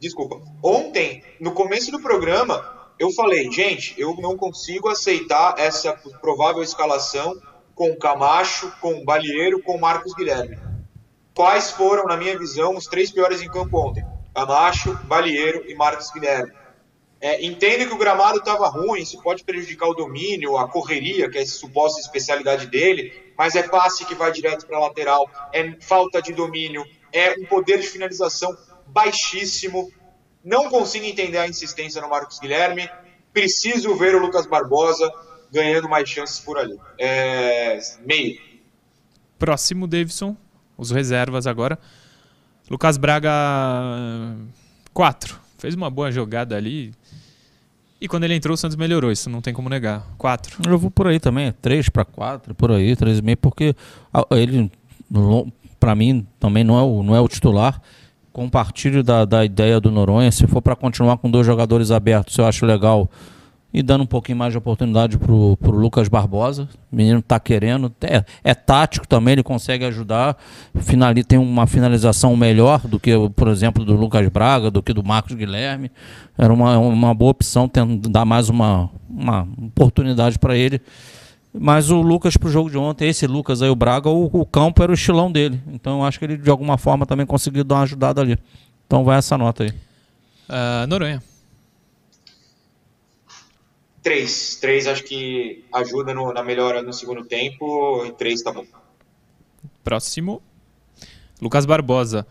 Desculpa. 0.00 0.40
Ontem, 0.60 1.22
no 1.40 1.52
começo 1.52 1.92
do 1.92 2.00
programa, 2.00 2.81
eu 2.98 3.10
falei, 3.12 3.50
gente, 3.50 3.94
eu 3.98 4.14
não 4.16 4.36
consigo 4.36 4.88
aceitar 4.88 5.54
essa 5.58 5.92
provável 6.20 6.62
escalação 6.62 7.40
com 7.74 7.96
Camacho, 7.96 8.72
com 8.80 9.04
Balieiro, 9.04 9.62
com 9.62 9.78
Marcos 9.78 10.14
Guilherme. 10.14 10.58
Quais 11.34 11.70
foram, 11.70 12.04
na 12.04 12.16
minha 12.16 12.38
visão, 12.38 12.76
os 12.76 12.86
três 12.86 13.10
piores 13.10 13.40
em 13.40 13.48
campo 13.48 13.78
ontem? 13.78 14.04
Camacho, 14.34 14.94
Balieiro 15.04 15.64
e 15.68 15.74
Marcos 15.74 16.10
Guilherme. 16.10 16.52
É, 17.20 17.44
entendo 17.44 17.86
que 17.86 17.94
o 17.94 17.98
gramado 17.98 18.38
estava 18.38 18.68
ruim, 18.68 19.00
isso 19.00 19.22
pode 19.22 19.44
prejudicar 19.44 19.88
o 19.88 19.94
domínio, 19.94 20.56
a 20.56 20.68
correria, 20.68 21.30
que 21.30 21.38
é 21.38 21.42
a 21.42 21.46
suposta 21.46 22.00
especialidade 22.00 22.66
dele, 22.66 23.32
mas 23.38 23.54
é 23.54 23.62
passe 23.62 24.04
que 24.04 24.14
vai 24.14 24.32
direto 24.32 24.66
para 24.66 24.76
a 24.76 24.80
lateral, 24.80 25.30
é 25.52 25.72
falta 25.80 26.20
de 26.20 26.32
domínio, 26.32 26.84
é 27.12 27.30
um 27.38 27.46
poder 27.46 27.78
de 27.78 27.86
finalização 27.86 28.52
baixíssimo, 28.88 29.88
não 30.44 30.68
consigo 30.68 31.04
entender 31.04 31.38
a 31.38 31.48
insistência 31.48 32.00
no 32.00 32.08
Marcos 32.08 32.38
Guilherme. 32.38 32.88
Preciso 33.32 33.96
ver 33.96 34.14
o 34.14 34.18
Lucas 34.18 34.46
Barbosa 34.46 35.10
ganhando 35.52 35.88
mais 35.88 36.08
chances 36.08 36.40
por 36.40 36.58
ali. 36.58 36.78
É... 36.98 37.78
Meio. 38.04 38.38
Próximo, 39.38 39.86
Davidson. 39.86 40.36
Os 40.76 40.90
reservas 40.90 41.46
agora. 41.46 41.78
Lucas 42.70 42.96
Braga, 42.96 43.30
4. 44.92 45.38
Fez 45.58 45.74
uma 45.74 45.90
boa 45.90 46.10
jogada 46.10 46.56
ali. 46.56 46.92
E 48.00 48.08
quando 48.08 48.24
ele 48.24 48.34
entrou, 48.34 48.54
o 48.54 48.56
Santos 48.56 48.76
melhorou, 48.76 49.12
isso 49.12 49.30
não 49.30 49.40
tem 49.40 49.54
como 49.54 49.68
negar. 49.68 50.04
4. 50.18 50.68
Eu 50.68 50.76
vou 50.76 50.90
por 50.90 51.06
aí 51.06 51.20
também, 51.20 51.52
3 51.62 51.88
para 51.88 52.04
4, 52.04 52.52
por 52.54 52.72
aí, 52.72 52.96
3,5, 52.96 53.36
porque 53.36 53.76
ele, 54.32 54.72
para 55.78 55.94
mim, 55.94 56.26
também 56.40 56.64
não 56.64 56.76
é 56.76 56.82
o, 56.82 57.02
não 57.04 57.14
é 57.14 57.20
o 57.20 57.28
titular 57.28 57.80
compartilho 58.32 59.02
da, 59.02 59.24
da 59.24 59.44
ideia 59.44 59.78
do 59.80 59.90
Noronha. 59.90 60.30
Se 60.32 60.46
for 60.46 60.62
para 60.62 60.74
continuar 60.74 61.18
com 61.18 61.30
dois 61.30 61.46
jogadores 61.46 61.90
abertos, 61.90 62.36
eu 62.38 62.46
acho 62.46 62.64
legal. 62.64 63.10
E 63.74 63.82
dando 63.82 64.02
um 64.02 64.06
pouquinho 64.06 64.36
mais 64.36 64.52
de 64.52 64.58
oportunidade 64.58 65.16
para 65.16 65.32
o 65.32 65.56
Lucas 65.64 66.06
Barbosa. 66.06 66.68
O 66.90 66.96
menino 66.96 67.20
está 67.20 67.40
querendo. 67.40 67.90
É, 68.02 68.22
é, 68.44 68.54
tático 68.54 69.08
também, 69.08 69.32
ele 69.32 69.42
consegue 69.42 69.84
ajudar. 69.86 70.36
Finali, 70.74 71.24
tem 71.24 71.38
uma 71.38 71.66
finalização 71.66 72.36
melhor 72.36 72.80
do 72.86 73.00
que, 73.00 73.12
por 73.34 73.48
exemplo, 73.48 73.82
do 73.82 73.94
Lucas 73.94 74.28
Braga, 74.28 74.70
do 74.70 74.82
que 74.82 74.92
do 74.92 75.02
Marcos 75.02 75.34
Guilherme. 75.34 75.90
Era 76.36 76.52
uma, 76.52 76.76
uma 76.78 77.14
boa 77.14 77.30
opção 77.30 77.70
dar 78.10 78.26
mais 78.26 78.50
uma, 78.50 78.90
uma 79.08 79.48
oportunidade 79.58 80.38
para 80.38 80.54
ele. 80.54 80.78
Mas 81.54 81.90
o 81.90 82.00
Lucas 82.00 82.36
pro 82.36 82.48
jogo 82.48 82.70
de 82.70 82.78
ontem, 82.78 83.08
esse 83.08 83.26
Lucas 83.26 83.60
aí, 83.60 83.68
o 83.68 83.76
Braga, 83.76 84.08
o, 84.08 84.24
o 84.24 84.46
campo 84.46 84.82
era 84.82 84.90
o 84.90 84.94
estilão 84.94 85.30
dele. 85.30 85.60
Então 85.66 85.98
eu 86.00 86.04
acho 86.04 86.18
que 86.18 86.24
ele 86.24 86.36
de 86.38 86.48
alguma 86.48 86.78
forma 86.78 87.04
também 87.04 87.26
conseguiu 87.26 87.62
dar 87.62 87.76
uma 87.76 87.82
ajudada 87.82 88.20
ali. 88.20 88.38
Então 88.86 89.04
vai 89.04 89.18
essa 89.18 89.36
nota 89.36 89.64
aí. 89.64 89.70
Uh, 90.48 90.86
Noronha. 90.88 91.22
Três. 94.02 94.56
Três 94.56 94.86
acho 94.86 95.04
que 95.04 95.64
ajuda 95.72 96.14
no, 96.14 96.32
na 96.32 96.42
melhora 96.42 96.82
no 96.82 96.92
segundo 96.92 97.24
tempo. 97.24 98.04
E 98.06 98.12
três 98.12 98.42
tá 98.42 98.50
bom. 98.50 98.64
Próximo. 99.84 100.42
Lucas 101.40 101.66
Barbosa. 101.66 102.26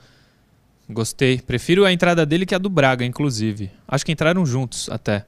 Gostei. 0.89 1.39
Prefiro 1.39 1.86
a 1.86 1.93
entrada 1.93 2.26
dele 2.26 2.45
que 2.45 2.55
a 2.55 2.57
do 2.57 2.69
Braga, 2.69 3.05
inclusive. 3.05 3.72
Acho 3.88 4.05
que 4.05 4.11
entraram 4.11 4.45
juntos 4.45 4.89
até. 4.89 5.26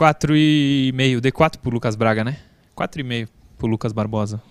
4,5. 0.00 1.20
Dei 1.20 1.30
4 1.30 1.60
pro 1.60 1.70
Lucas 1.70 1.94
Braga, 1.94 2.24
né? 2.24 2.38
4,5 2.74 3.28
pro 3.58 3.66
Lucas 3.66 3.92
Barbosa. 3.92 4.42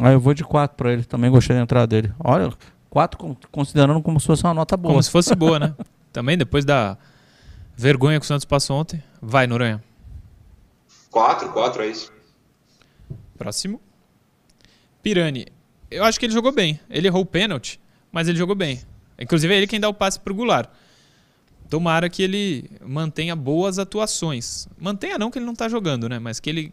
Ah, 0.00 0.12
eu 0.12 0.20
vou 0.20 0.32
de 0.32 0.42
4 0.42 0.74
para 0.74 0.94
ele. 0.94 1.04
Também 1.04 1.30
gostei 1.30 1.54
da 1.54 1.62
entrada 1.62 1.86
dele. 1.86 2.12
Olha, 2.18 2.50
4 2.88 3.36
considerando 3.52 4.00
como 4.00 4.18
se 4.18 4.26
fosse 4.26 4.44
uma 4.44 4.54
nota 4.54 4.74
boa. 4.74 4.94
Como 4.94 5.02
se 5.02 5.10
fosse 5.10 5.34
boa, 5.34 5.58
né? 5.58 5.74
Também 6.10 6.38
depois 6.38 6.64
da 6.64 6.96
vergonha 7.76 8.18
que 8.18 8.24
o 8.24 8.26
Santos 8.26 8.46
passou 8.46 8.78
ontem. 8.78 9.02
Vai, 9.20 9.46
Noronha. 9.46 9.84
4, 11.10 11.50
4 11.50 11.82
é 11.82 11.86
isso. 11.88 12.10
Próximo. 13.36 13.78
Pirani. 15.02 15.46
Eu 15.90 16.04
acho 16.04 16.18
que 16.18 16.24
ele 16.24 16.32
jogou 16.32 16.52
bem. 16.52 16.80
Ele 16.88 17.06
errou 17.06 17.22
o 17.22 17.26
pênalti, 17.26 17.78
mas 18.10 18.26
ele 18.26 18.38
jogou 18.38 18.56
bem. 18.56 18.80
Inclusive 19.18 19.52
é 19.52 19.56
ele 19.58 19.66
quem 19.66 19.78
dá 19.78 19.88
o 19.88 19.94
passe 19.94 20.18
pro 20.18 20.34
Goulart. 20.34 20.70
Tomara 21.68 22.08
que 22.08 22.22
ele 22.22 22.70
mantenha 22.84 23.34
boas 23.34 23.78
atuações. 23.78 24.68
Mantenha 24.78 25.18
não 25.18 25.30
que 25.30 25.38
ele 25.38 25.46
não 25.46 25.52
está 25.52 25.68
jogando, 25.68 26.08
né? 26.08 26.18
Mas 26.18 26.38
que 26.38 26.48
ele 26.48 26.72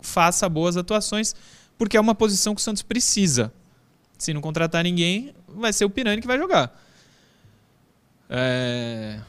faça 0.00 0.48
boas 0.48 0.76
atuações, 0.76 1.34
porque 1.78 1.96
é 1.96 2.00
uma 2.00 2.14
posição 2.14 2.54
que 2.54 2.60
o 2.60 2.64
Santos 2.64 2.82
precisa. 2.82 3.52
Se 4.18 4.34
não 4.34 4.40
contratar 4.40 4.84
ninguém, 4.84 5.34
vai 5.48 5.72
ser 5.72 5.84
o 5.84 5.90
Pirani 5.90 6.20
que 6.20 6.26
vai 6.26 6.38
jogar. 6.38 6.76
É... 8.28 9.20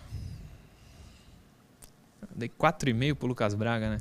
Dei 2.35 2.49
4,5 2.49 3.15
pro 3.15 3.27
Lucas 3.27 3.53
Braga, 3.53 3.91
né? 3.91 3.97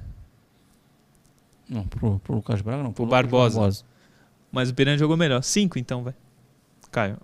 Não, 1.69 1.87
pro, 1.87 2.19
pro 2.21 2.35
Lucas 2.37 2.61
Braga 2.61 2.83
não. 2.83 2.93
Pro, 2.93 3.05
pro 3.05 3.11
Barbosa. 3.11 3.59
Barbosa. 3.59 3.85
Mas 4.51 4.71
o 4.71 4.75
Pirani 4.75 4.99
jogou 4.99 5.17
melhor. 5.17 5.43
5 5.43 5.79
então, 5.79 6.03
vai. 6.03 6.15
Caio. 6.91 7.19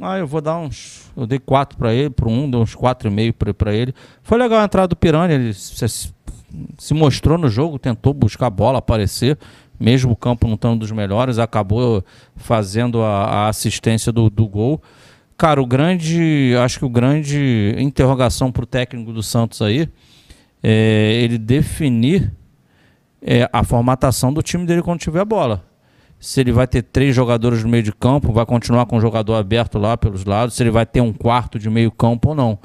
Ah, 0.00 0.18
eu 0.18 0.26
vou 0.26 0.40
dar 0.40 0.58
uns. 0.58 1.10
Eu 1.16 1.26
dei 1.26 1.38
4 1.38 1.78
para 1.78 1.94
ele, 1.94 2.10
pro 2.10 2.30
um, 2.30 2.50
dei 2.50 2.60
uns 2.60 2.74
4,5 2.74 3.54
para 3.54 3.74
ele. 3.74 3.94
Foi 4.22 4.38
legal 4.38 4.60
a 4.60 4.64
entrada 4.64 4.88
do 4.88 4.96
Pirani, 4.96 5.34
ele 5.34 5.54
se, 5.54 6.12
se 6.78 6.94
mostrou 6.94 7.38
no 7.38 7.48
jogo, 7.48 7.78
tentou 7.78 8.12
buscar 8.12 8.46
a 8.46 8.50
bola, 8.50 8.78
aparecer, 8.78 9.38
mesmo 9.80 10.12
o 10.12 10.16
campo 10.16 10.46
não 10.46 10.54
estando 10.54 10.80
dos 10.80 10.90
melhores, 10.90 11.38
acabou 11.38 12.04
fazendo 12.34 13.02
a, 13.02 13.24
a 13.24 13.48
assistência 13.48 14.12
do, 14.12 14.28
do 14.28 14.46
gol. 14.46 14.82
Cara, 15.36 15.60
o 15.60 15.66
grande, 15.66 16.54
acho 16.62 16.78
que 16.78 16.84
o 16.84 16.90
grande 16.90 17.74
interrogação 17.78 18.50
para 18.50 18.64
o 18.64 18.66
técnico 18.66 19.12
do 19.12 19.22
Santos 19.22 19.60
aí 19.60 19.88
é 20.62 21.20
ele 21.22 21.36
definir 21.36 22.32
é, 23.20 23.48
a 23.52 23.62
formatação 23.62 24.32
do 24.32 24.42
time 24.42 24.64
dele 24.64 24.82
quando 24.82 25.00
tiver 25.00 25.20
a 25.20 25.24
bola. 25.24 25.62
Se 26.18 26.40
ele 26.40 26.52
vai 26.52 26.66
ter 26.66 26.82
três 26.82 27.14
jogadores 27.14 27.62
no 27.62 27.68
meio 27.68 27.82
de 27.82 27.92
campo, 27.92 28.32
vai 28.32 28.46
continuar 28.46 28.86
com 28.86 28.96
o 28.96 29.00
jogador 29.00 29.34
aberto 29.34 29.78
lá 29.78 29.96
pelos 29.96 30.24
lados, 30.24 30.54
se 30.54 30.62
ele 30.62 30.70
vai 30.70 30.86
ter 30.86 31.00
um 31.00 31.12
quarto 31.12 31.58
de 31.58 31.68
meio 31.68 31.90
campo 31.90 32.30
ou 32.30 32.34
não. 32.34 32.58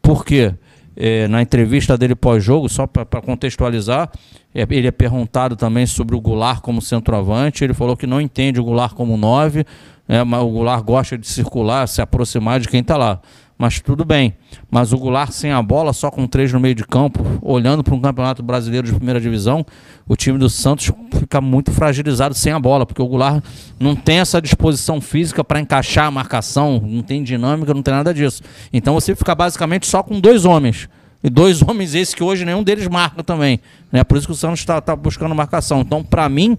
Por 0.00 0.24
quê? 0.24 0.54
É, 0.94 1.26
na 1.26 1.40
entrevista 1.40 1.96
dele 1.96 2.14
pós-jogo, 2.14 2.68
só 2.68 2.86
para 2.86 3.20
contextualizar, 3.22 4.10
é, 4.54 4.66
ele 4.70 4.86
é 4.86 4.90
perguntado 4.90 5.56
também 5.56 5.86
sobre 5.86 6.14
o 6.14 6.20
Goulart 6.20 6.60
como 6.60 6.82
centroavante. 6.82 7.64
Ele 7.64 7.72
falou 7.72 7.96
que 7.96 8.06
não 8.06 8.20
entende 8.20 8.60
o 8.60 8.64
Goulart 8.64 8.92
como 8.92 9.16
nove, 9.16 9.64
é, 10.06 10.22
mas 10.22 10.42
o 10.42 10.48
Goulart 10.48 10.84
gosta 10.84 11.16
de 11.16 11.26
circular, 11.26 11.88
se 11.88 12.02
aproximar 12.02 12.60
de 12.60 12.68
quem 12.68 12.80
está 12.80 12.96
lá. 12.96 13.20
Mas 13.56 13.80
tudo 13.80 14.04
bem. 14.04 14.34
Mas 14.70 14.92
o 14.92 14.98
Goulart 14.98 15.30
sem 15.30 15.52
a 15.52 15.62
bola, 15.62 15.92
só 15.92 16.10
com 16.10 16.26
três 16.26 16.52
no 16.52 16.58
meio 16.58 16.74
de 16.74 16.84
campo, 16.84 17.24
olhando 17.40 17.84
para 17.84 17.94
um 17.94 18.00
campeonato 18.00 18.42
brasileiro 18.42 18.86
de 18.86 18.92
primeira 18.94 19.20
divisão, 19.20 19.64
o 20.08 20.16
time 20.16 20.38
do 20.38 20.50
Santos 20.50 20.90
fica 21.18 21.40
muito 21.40 21.70
fragilizado 21.70 22.34
sem 22.34 22.52
a 22.52 22.58
bola, 22.58 22.84
porque 22.84 23.00
o 23.00 23.06
Goulart 23.06 23.44
não 23.78 23.94
tem 23.94 24.18
essa 24.18 24.40
disposição 24.40 25.00
física 25.00 25.44
para 25.44 25.60
encaixar 25.60 26.06
a 26.06 26.10
marcação, 26.10 26.82
não 26.84 27.02
tem 27.02 27.22
dinâmica, 27.22 27.72
não 27.72 27.82
tem 27.82 27.94
nada 27.94 28.12
disso. 28.12 28.42
Então 28.72 28.94
você 28.94 29.14
fica 29.14 29.34
basicamente 29.34 29.86
só 29.86 30.02
com 30.02 30.20
dois 30.20 30.44
homens. 30.44 30.88
E 31.22 31.30
dois 31.30 31.62
homens 31.66 31.94
esses 31.94 32.14
que 32.14 32.24
hoje 32.24 32.44
nenhum 32.44 32.62
deles 32.62 32.88
marca 32.88 33.22
também. 33.22 33.60
Né? 33.90 34.02
Por 34.02 34.18
isso 34.18 34.26
que 34.26 34.32
o 34.32 34.36
Santos 34.36 34.60
está 34.60 34.80
tá 34.80 34.96
buscando 34.96 35.34
marcação. 35.34 35.80
Então, 35.80 36.02
para 36.02 36.28
mim, 36.28 36.58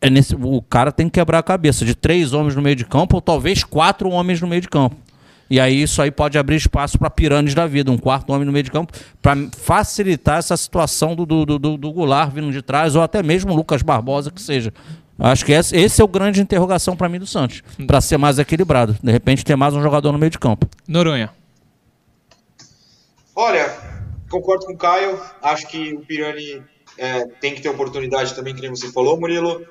é 0.00 0.10
nesse, 0.10 0.34
o 0.34 0.62
cara 0.62 0.92
tem 0.92 1.08
que 1.08 1.18
quebrar 1.18 1.38
a 1.38 1.42
cabeça 1.42 1.84
de 1.84 1.94
três 1.94 2.32
homens 2.32 2.54
no 2.54 2.62
meio 2.62 2.76
de 2.76 2.84
campo 2.84 3.16
ou 3.16 3.22
talvez 3.22 3.64
quatro 3.64 4.10
homens 4.10 4.40
no 4.40 4.46
meio 4.46 4.60
de 4.60 4.68
campo. 4.68 4.96
E 5.48 5.60
aí 5.60 5.82
isso 5.82 6.02
aí 6.02 6.10
pode 6.10 6.36
abrir 6.36 6.56
espaço 6.56 6.98
para 6.98 7.08
pirâmides 7.08 7.54
da 7.54 7.66
vida, 7.66 7.90
um 7.90 7.98
quarto 7.98 8.32
homem 8.32 8.44
no 8.44 8.52
meio 8.52 8.64
de 8.64 8.70
campo, 8.70 8.92
para 9.22 9.36
facilitar 9.56 10.38
essa 10.38 10.56
situação 10.56 11.14
do, 11.14 11.24
do, 11.24 11.44
do, 11.46 11.76
do 11.76 11.92
Goulart 11.92 12.32
vindo 12.32 12.50
de 12.50 12.62
trás, 12.62 12.96
ou 12.96 13.02
até 13.02 13.22
mesmo 13.22 13.52
o 13.52 13.56
Lucas 13.56 13.82
Barbosa, 13.82 14.30
que 14.30 14.40
seja. 14.40 14.72
Acho 15.18 15.44
que 15.44 15.52
esse, 15.52 15.76
esse 15.76 16.02
é 16.02 16.04
o 16.04 16.08
grande 16.08 16.40
interrogação 16.40 16.96
para 16.96 17.08
mim 17.08 17.18
do 17.18 17.26
Santos, 17.26 17.62
para 17.86 18.00
ser 18.00 18.18
mais 18.18 18.38
equilibrado. 18.38 18.96
De 19.02 19.10
repente 19.10 19.44
ter 19.44 19.56
mais 19.56 19.72
um 19.74 19.82
jogador 19.82 20.12
no 20.12 20.18
meio 20.18 20.30
de 20.30 20.38
campo. 20.38 20.68
Noronha. 20.86 21.30
Olha, 23.34 23.74
concordo 24.28 24.66
com 24.66 24.72
o 24.72 24.76
Caio. 24.76 25.18
Acho 25.42 25.68
que 25.68 25.94
o 25.94 26.00
Pirani 26.00 26.62
é, 26.98 27.24
tem 27.40 27.54
que 27.54 27.62
ter 27.62 27.68
oportunidade 27.68 28.34
também, 28.34 28.54
que 28.54 28.60
nem 28.60 28.70
você 28.70 28.92
falou, 28.92 29.18
Murilo 29.18 29.64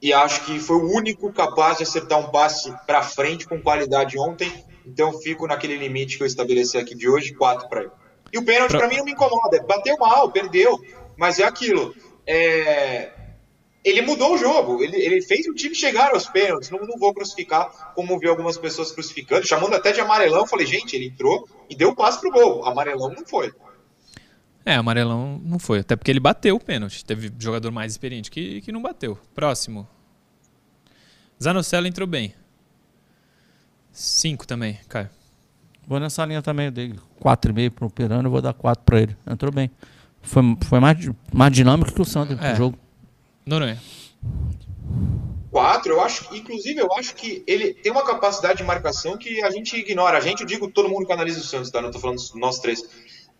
e 0.00 0.12
acho 0.12 0.44
que 0.44 0.58
foi 0.58 0.76
o 0.76 0.92
único 0.92 1.32
capaz 1.32 1.78
de 1.78 1.84
acertar 1.84 2.18
um 2.18 2.30
passe 2.30 2.72
para 2.86 3.02
frente 3.02 3.46
com 3.46 3.60
qualidade 3.60 4.18
ontem. 4.18 4.52
Então 4.86 5.12
fico 5.20 5.46
naquele 5.46 5.76
limite 5.76 6.16
que 6.16 6.22
eu 6.22 6.26
estabeleci 6.26 6.78
aqui 6.78 6.94
de 6.94 7.08
hoje, 7.08 7.34
4 7.34 7.68
para 7.68 7.82
ele. 7.82 7.90
E 8.32 8.38
o 8.38 8.44
pênalti 8.44 8.72
para 8.72 8.88
mim 8.88 8.96
não 8.96 9.04
me 9.04 9.12
incomoda. 9.12 9.62
Bateu 9.62 9.96
mal, 9.98 10.30
perdeu, 10.30 10.78
mas 11.16 11.38
é 11.38 11.44
aquilo. 11.44 11.94
É... 12.26 13.12
Ele 13.84 14.02
mudou 14.02 14.34
o 14.34 14.38
jogo, 14.38 14.82
ele, 14.82 14.96
ele, 14.96 15.22
fez 15.22 15.46
o 15.46 15.54
time 15.54 15.72
chegar 15.72 16.10
aos 16.10 16.28
pênaltis. 16.28 16.70
Não, 16.70 16.80
não 16.80 16.98
vou 16.98 17.14
crucificar 17.14 17.92
como 17.94 18.18
vi 18.18 18.26
algumas 18.26 18.58
pessoas 18.58 18.90
crucificando, 18.90 19.46
chamando 19.46 19.74
até 19.74 19.92
de 19.92 20.00
amarelão. 20.00 20.40
Eu 20.40 20.46
falei, 20.46 20.66
gente, 20.66 20.96
ele 20.96 21.06
entrou 21.06 21.48
e 21.70 21.76
deu 21.76 21.90
o 21.90 21.94
passe 21.94 22.20
pro 22.20 22.32
gol. 22.32 22.64
Amarelão 22.64 23.10
não 23.10 23.24
foi. 23.24 23.52
É, 24.64 24.74
amarelão 24.74 25.40
não 25.44 25.60
foi. 25.60 25.78
Até 25.78 25.94
porque 25.94 26.10
ele 26.10 26.18
bateu 26.18 26.56
o 26.56 26.60
pênalti. 26.60 27.04
Teve 27.04 27.32
jogador 27.38 27.70
mais 27.70 27.92
experiente 27.92 28.28
que, 28.28 28.60
que 28.60 28.72
não 28.72 28.82
bateu. 28.82 29.16
Próximo. 29.32 29.88
Zanocelo 31.40 31.86
entrou 31.86 32.08
bem. 32.08 32.34
Cinco 33.98 34.46
também, 34.46 34.78
Caio. 34.88 35.08
Vou 35.86 35.98
nessa 35.98 36.24
linha 36.24 36.42
também 36.42 36.70
dele. 36.70 36.98
Quatro 37.18 37.50
e 37.50 37.54
meio 37.54 37.70
pro 37.70 37.88
Pirano, 37.88 38.26
eu 38.26 38.30
vou 38.30 38.42
dar 38.42 38.52
quatro 38.52 38.84
para 38.84 39.00
ele. 39.00 39.16
Entrou 39.26 39.50
bem. 39.50 39.70
Foi, 40.20 40.42
foi 40.68 40.80
mais, 40.80 40.98
mais 41.32 41.52
dinâmico 41.52 41.92
que 41.92 42.02
o 42.02 42.04
Santos 42.04 42.38
é. 42.38 42.50
no 42.50 42.56
jogo. 42.56 42.78
Noronha. 43.46 43.80
Quatro, 45.50 45.92
eu 45.92 46.00
acho, 46.02 46.34
inclusive 46.34 46.78
eu 46.78 46.92
acho 46.94 47.14
que 47.14 47.42
ele 47.46 47.72
tem 47.72 47.90
uma 47.90 48.04
capacidade 48.04 48.58
de 48.58 48.64
marcação 48.64 49.16
que 49.16 49.42
a 49.42 49.50
gente 49.50 49.76
ignora. 49.76 50.18
A 50.18 50.20
gente, 50.20 50.40
eu 50.40 50.46
digo 50.46 50.68
todo 50.70 50.88
mundo 50.88 51.06
que 51.06 51.12
analisa 51.12 51.40
o 51.40 51.44
Santos, 51.44 51.70
tá? 51.70 51.80
Não 51.80 51.90
tô 51.90 51.98
falando 51.98 52.20
nós 52.34 52.58
três 52.58 52.82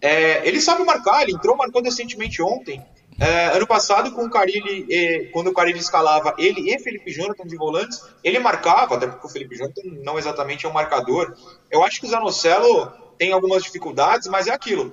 é, 0.01 0.47
ele 0.47 0.61
sabe 0.61 0.85
marcar, 0.85 1.23
ele 1.23 1.33
entrou, 1.33 1.57
marcou 1.57 1.83
decentemente 1.83 2.43
ontem. 2.43 2.83
É, 3.19 3.47
ano 3.57 3.67
passado, 3.67 4.13
com 4.13 4.27
o 4.27 4.31
Carilli, 4.31 4.87
eh, 4.91 5.31
quando 5.33 5.49
o 5.49 5.55
Carilli 5.55 5.79
escalava 5.79 6.35
ele 6.37 6.71
e 6.71 6.79
Felipe 6.79 7.11
Jonathan 7.11 7.47
de 7.47 7.57
volantes, 7.57 8.03
ele 8.23 8.39
marcava, 8.39 8.95
até 8.95 9.07
porque 9.07 9.27
o 9.27 9.31
Felipe 9.31 9.57
Jonathan 9.57 9.83
não 10.03 10.19
exatamente 10.19 10.67
é 10.67 10.69
um 10.69 10.73
marcador. 10.73 11.35
Eu 11.71 11.83
acho 11.83 11.99
que 11.99 12.07
o 12.07 12.11
Zanocelo 12.11 12.93
tem 13.17 13.33
algumas 13.33 13.63
dificuldades, 13.63 14.29
mas 14.29 14.47
é 14.47 14.53
aquilo. 14.53 14.93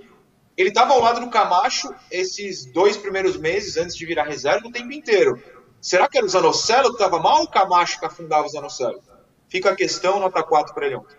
Ele 0.56 0.70
estava 0.70 0.94
ao 0.94 1.02
lado 1.02 1.20
do 1.20 1.30
Camacho 1.30 1.94
esses 2.10 2.66
dois 2.66 2.96
primeiros 2.96 3.36
meses 3.36 3.76
antes 3.76 3.96
de 3.96 4.06
virar 4.06 4.24
reserva 4.24 4.68
o 4.68 4.72
tempo 4.72 4.94
inteiro. 4.94 5.42
Será 5.82 6.08
que 6.08 6.18
era 6.18 6.26
o 6.26 6.30
Zanocelo 6.30 6.90
que 6.90 7.04
estava 7.04 7.20
mal 7.20 7.40
ou 7.40 7.44
o 7.44 7.50
Camacho 7.50 8.00
que 8.00 8.06
afundava 8.06 8.46
o 8.46 8.50
Zanocelo? 8.50 9.02
Fica 9.50 9.72
a 9.72 9.76
questão, 9.76 10.20
nota 10.20 10.42
4 10.42 10.74
para 10.74 10.86
ele 10.86 10.96
ontem. 10.96 11.18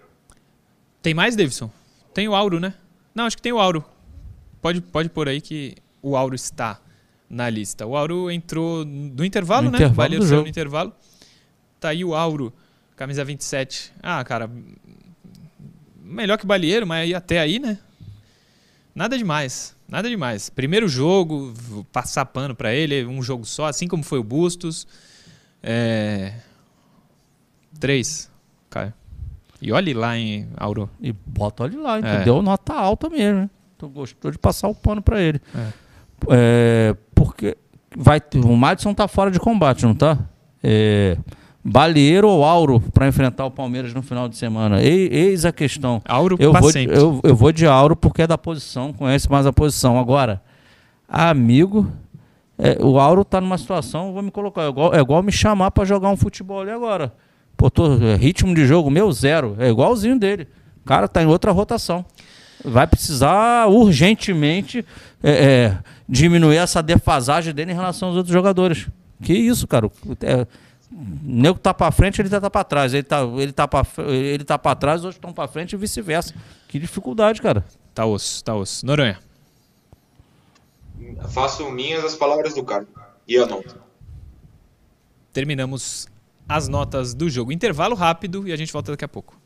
Tem 1.03 1.13
mais, 1.13 1.37
Davidson? 1.37 1.71
Tem 2.15 2.27
o 2.27 2.35
Auro, 2.35 2.59
né? 2.59 2.73
Não, 3.15 3.27
acho 3.27 3.37
que 3.37 3.43
tem 3.43 3.53
o 3.53 3.61
Auro. 3.61 3.85
Pode, 4.63 4.81
pode 4.81 5.11
pôr 5.11 5.29
aí 5.29 5.43
que 5.43 5.75
o 6.01 6.17
Auro 6.17 6.35
está 6.35 6.81
na 7.35 7.51
lista. 7.51 7.85
O 7.85 7.97
Auro 7.97 8.31
entrou 8.31 8.85
no 8.85 9.25
intervalo, 9.25 9.67
no 9.67 9.73
né? 9.73 9.79
Intervalo 9.79 10.19
Valeu 10.21 10.43
no 10.43 10.49
intervalo. 10.49 10.93
Tá 11.81 11.89
aí 11.91 12.05
o 12.05 12.15
Auro, 12.15 12.53
camisa 12.97 13.25
27. 13.25 13.93
Ah, 14.03 14.23
cara, 14.25 14.51
melhor 16.03 16.39
que 16.39 16.47
Balieiro, 16.47 16.87
mas 16.87 17.13
até 17.13 17.41
aí, 17.41 17.59
né? 17.59 17.79
Nada 18.95 19.19
demais, 19.19 19.75
nada 19.89 20.09
demais. 20.09 20.49
Primeiro 20.49 20.89
jogo, 20.89 21.53
passar 21.93 22.25
pano 22.27 22.55
para 22.55 22.73
ele, 22.73 23.05
um 23.05 23.21
jogo 23.21 23.45
só, 23.45 23.67
assim 23.67 23.89
como 23.89 24.05
foi 24.05 24.21
o 24.21 24.25
Bustos. 24.25 24.87
É... 25.63 26.35
Três, 27.81 28.31
Caio. 28.71 28.95
E 29.61 29.73
olhe 29.73 29.93
lá 29.93 30.17
em 30.17 30.49
Auro. 30.57 30.89
E 31.01 31.13
bota 31.13 31.65
olhe 31.65 31.77
lá, 31.77 31.99
entendeu? 31.99 32.39
É. 32.39 32.43
Nota 32.43 32.75
alta 32.75 33.11
mesmo. 33.11 33.41
Né? 33.41 33.51
Tu 33.77 33.89
gostou 33.89 34.31
de 34.31 34.39
passar 34.39 34.69
o 34.69 34.75
pano 34.75 35.03
para 35.03 35.21
ele. 35.21 35.41
É. 35.55 35.73
é. 36.31 36.97
Porque 37.35 37.57
vai 37.97 38.21
o 38.45 38.57
Madison 38.57 38.95
tá 38.95 39.09
fora 39.09 39.31
de 39.31 39.39
combate, 39.39 39.85
não 39.85 39.95
tá? 39.95 40.19
É, 40.63 41.19
Balieiro 41.63 42.29
ou 42.29 42.45
Auro 42.45 42.81
para 42.93 43.09
enfrentar 43.09 43.45
o 43.45 43.51
Palmeiras 43.51 43.93
no 43.93 44.03
final 44.03 44.29
de 44.29 44.37
semana? 44.37 44.83
Eis 44.83 45.45
a 45.45 45.53
questão. 45.53 46.01
Auro 46.07 46.37
eu 46.39 46.53
vou, 46.53 46.73
de, 46.73 46.85
eu, 46.85 47.21
eu 47.23 47.37
vou 47.37 47.53
de 47.53 47.67
Auro 47.67 47.97
porque 47.97 48.23
é 48.23 48.27
da 48.27 48.39
posição, 48.39 48.93
conhece 48.93 49.31
mais 49.31 49.47
a 49.47 49.53
posição. 49.53 49.99
Agora, 49.99 50.43
amigo, 51.09 51.91
é, 52.59 52.79
o 52.83 52.99
Auro 52.99 53.25
tá 53.25 53.41
numa 53.41 53.59
situação, 53.59 54.13
vou 54.13 54.23
me 54.23 54.31
colocar, 54.31 54.63
é 54.63 54.69
igual, 54.69 54.95
é 54.95 55.01
igual 55.01 55.23
me 55.23 55.33
chamar 55.33 55.71
para 55.71 55.85
jogar 55.85 56.11
um 56.11 56.17
futebol 56.17 56.61
ali 56.61 56.71
agora. 56.71 57.13
Pô, 57.57 57.71
tô, 57.71 57.95
é, 57.95 58.17
ritmo 58.17 58.55
de 58.55 58.67
jogo 58.67 58.91
meu 58.91 59.11
zero. 59.13 59.57
É 59.59 59.69
igualzinho 59.69 60.19
dele. 60.19 60.49
O 60.83 60.87
cara 60.87 61.09
tá 61.09 61.23
em 61.23 61.27
outra 61.27 61.53
rotação. 61.53 62.05
Vai 62.65 62.87
precisar 62.87 63.67
urgentemente 63.69 64.85
é, 65.23 65.31
é, 65.31 65.79
diminuir 66.09 66.57
essa 66.57 66.83
defasagem 66.83 67.53
dele 67.53 67.73
em 67.73 67.75
relação 67.75 68.09
aos 68.09 68.17
outros 68.17 68.33
jogadores. 68.33 68.89
Que 69.23 69.35
isso, 69.35 69.67
cara? 69.67 69.91
É, 70.23 70.43
o 70.43 70.47
nego 71.23 71.59
tá 71.59 71.75
para 71.75 71.91
frente, 71.91 72.21
ele 72.21 72.29
tá 72.29 72.49
para 72.49 72.65
trás. 72.65 72.95
Ele 72.95 73.03
tá, 73.03 73.23
ele 73.23 73.53
tá 73.53 73.69
para 73.69 73.87
ele 74.07 74.45
tá 74.45 74.59
para 74.59 74.77
trás, 74.77 75.03
outros 75.03 75.17
estão 75.17 75.33
para 75.33 75.49
frente 75.49 75.73
e 75.73 75.77
vice-versa. 75.77 76.35
Que 76.69 76.79
dificuldade, 76.79 77.43
cara. 77.43 77.65
Tá 77.95 78.07
osso, 78.07 78.43
tá 78.43 78.55
osso. 78.55 78.85
Noronha. 78.87 79.19
Faço 81.31 81.71
minhas 81.71 82.05
as 82.05 82.15
palavras 82.15 82.55
do 82.55 82.65
cara. 82.65 82.87
E 83.27 83.37
anoto. 83.37 83.77
Terminamos 85.33 86.07
as 86.49 86.69
notas 86.69 87.15
do 87.15 87.29
jogo. 87.29 87.53
Intervalo 87.53 87.95
rápido 87.95 88.47
e 88.47 88.53
a 88.53 88.57
gente 88.57 88.73
volta 88.73 88.93
daqui 88.93 89.05
a 89.05 89.09
pouco. 89.09 89.44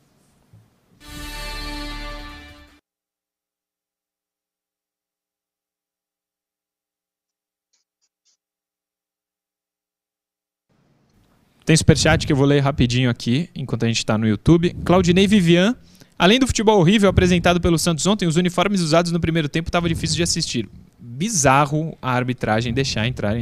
Tem 11.69 11.77
superchat 11.77 12.25
que 12.25 12.33
eu 12.33 12.35
vou 12.35 12.47
ler 12.47 12.61
rapidinho 12.61 13.11
aqui, 13.11 13.47
enquanto 13.53 13.83
a 13.83 13.87
gente 13.87 13.99
está 13.99 14.17
no 14.17 14.27
YouTube. 14.27 14.75
Claudinei 14.83 15.27
Vivian. 15.27 15.75
Além 16.17 16.39
do 16.39 16.47
futebol 16.47 16.79
horrível 16.79 17.07
apresentado 17.07 17.61
pelo 17.61 17.77
Santos 17.77 18.07
ontem, 18.07 18.25
os 18.25 18.37
uniformes 18.37 18.81
usados 18.81 19.11
no 19.11 19.19
primeiro 19.19 19.47
tempo 19.47 19.69
estavam 19.69 19.87
difíceis 19.87 20.15
de 20.15 20.23
assistir. 20.23 20.67
Bizarro 20.97 21.95
a 22.01 22.11
arbitragem 22.11 22.73
deixar 22.73 23.05
entrar. 23.05 23.37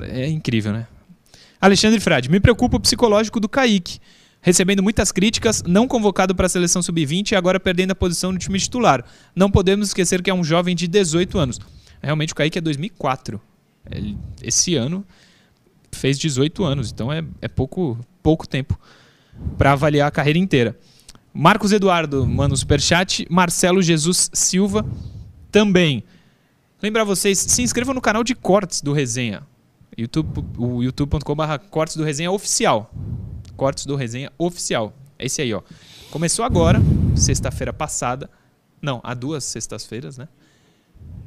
É 0.00 0.26
incrível, 0.26 0.72
né? 0.72 0.88
Alexandre 1.60 2.00
Frade. 2.00 2.28
Me 2.28 2.40
preocupa 2.40 2.78
o 2.78 2.80
psicológico 2.80 3.38
do 3.38 3.48
Kaique. 3.48 4.00
Recebendo 4.40 4.82
muitas 4.82 5.12
críticas, 5.12 5.62
não 5.62 5.86
convocado 5.86 6.34
para 6.34 6.46
a 6.46 6.48
seleção 6.48 6.82
sub-20 6.82 7.30
e 7.30 7.36
agora 7.36 7.60
perdendo 7.60 7.92
a 7.92 7.94
posição 7.94 8.32
no 8.32 8.40
time 8.40 8.58
titular. 8.58 9.04
Não 9.36 9.52
podemos 9.52 9.86
esquecer 9.86 10.20
que 10.20 10.30
é 10.30 10.34
um 10.34 10.42
jovem 10.42 10.74
de 10.74 10.88
18 10.88 11.38
anos. 11.38 11.60
Realmente 12.02 12.32
o 12.32 12.34
Kaique 12.34 12.58
é 12.58 12.60
2004. 12.60 13.40
Esse 14.42 14.74
ano 14.74 15.06
fez 15.96 16.18
18 16.18 16.64
anos, 16.64 16.92
então 16.92 17.12
é, 17.12 17.24
é 17.40 17.48
pouco, 17.48 17.98
pouco 18.22 18.46
tempo 18.46 18.78
para 19.58 19.72
avaliar 19.72 20.08
a 20.08 20.10
carreira 20.10 20.38
inteira. 20.38 20.78
Marcos 21.32 21.72
Eduardo 21.72 22.26
manda 22.26 22.54
um 22.54 22.56
superchat, 22.56 23.26
Marcelo 23.30 23.82
Jesus 23.82 24.30
Silva 24.32 24.86
também. 25.50 26.02
Lembrar 26.82 27.04
vocês, 27.04 27.38
se 27.38 27.62
inscrevam 27.62 27.94
no 27.94 28.00
canal 28.00 28.24
de 28.24 28.34
cortes 28.34 28.80
do 28.80 28.92
Resenha. 28.92 29.42
YouTube, 29.96 30.44
o 30.58 30.82
youtube.com.br 30.82 31.58
cortes 31.70 31.96
do 31.96 32.04
Resenha 32.04 32.30
Oficial. 32.30 32.90
Cortes 33.56 33.86
do 33.86 33.96
Resenha 33.96 34.30
Oficial. 34.38 34.94
É 35.18 35.26
esse 35.26 35.40
aí, 35.40 35.52
ó. 35.52 35.62
Começou 36.10 36.44
agora, 36.44 36.80
sexta-feira 37.14 37.72
passada. 37.72 38.30
Não, 38.80 39.00
há 39.02 39.14
duas 39.14 39.44
sextas-feiras, 39.44 40.18
né? 40.18 40.28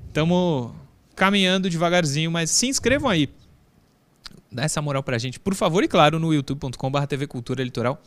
Estamos 0.08 0.72
caminhando 1.16 1.70
devagarzinho, 1.70 2.32
mas 2.32 2.50
se 2.50 2.68
inscrevam 2.68 3.10
aí 3.10 3.30
dá 4.52 4.64
essa 4.64 4.82
moral 4.82 5.04
pra 5.04 5.18
gente, 5.18 5.40
por 5.40 5.54
favor, 5.54 5.84
e 5.84 5.88
claro, 5.88 6.20
no 6.20 6.34
youtube.com.br 6.34 7.06
TV 7.08 7.28
Cultura 7.28 7.64
Litoral 7.64 8.02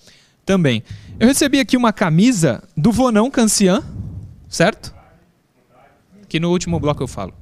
também. 0.44 0.82
Eu 1.18 1.28
recebi 1.28 1.60
aqui 1.60 1.76
uma 1.76 1.92
camisa 1.92 2.62
do 2.76 2.90
Vonão 2.90 3.30
Cancian, 3.30 3.82
certo? 4.48 4.94
Que 6.28 6.40
no 6.40 6.50
último 6.50 6.80
bloco 6.80 7.02
eu 7.02 7.08
falo. 7.08 7.34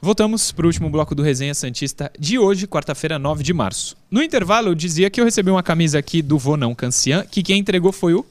Voltamos 0.00 0.52
para 0.52 0.64
o 0.64 0.68
último 0.68 0.88
bloco 0.88 1.14
do 1.14 1.22
Resenha 1.22 1.54
Santista 1.54 2.10
de 2.18 2.38
hoje, 2.38 2.66
quarta-feira, 2.68 3.18
9 3.18 3.42
de 3.42 3.52
março. 3.52 3.96
No 4.10 4.22
intervalo, 4.22 4.68
eu 4.68 4.74
dizia 4.74 5.10
que 5.10 5.20
eu 5.20 5.24
recebi 5.24 5.50
uma 5.50 5.62
camisa 5.62 5.98
aqui 5.98 6.22
do 6.22 6.38
Vonão 6.38 6.74
Cancian, 6.74 7.26
que 7.26 7.42
quem 7.42 7.58
entregou 7.58 7.92
foi 7.92 8.14
o 8.14 8.24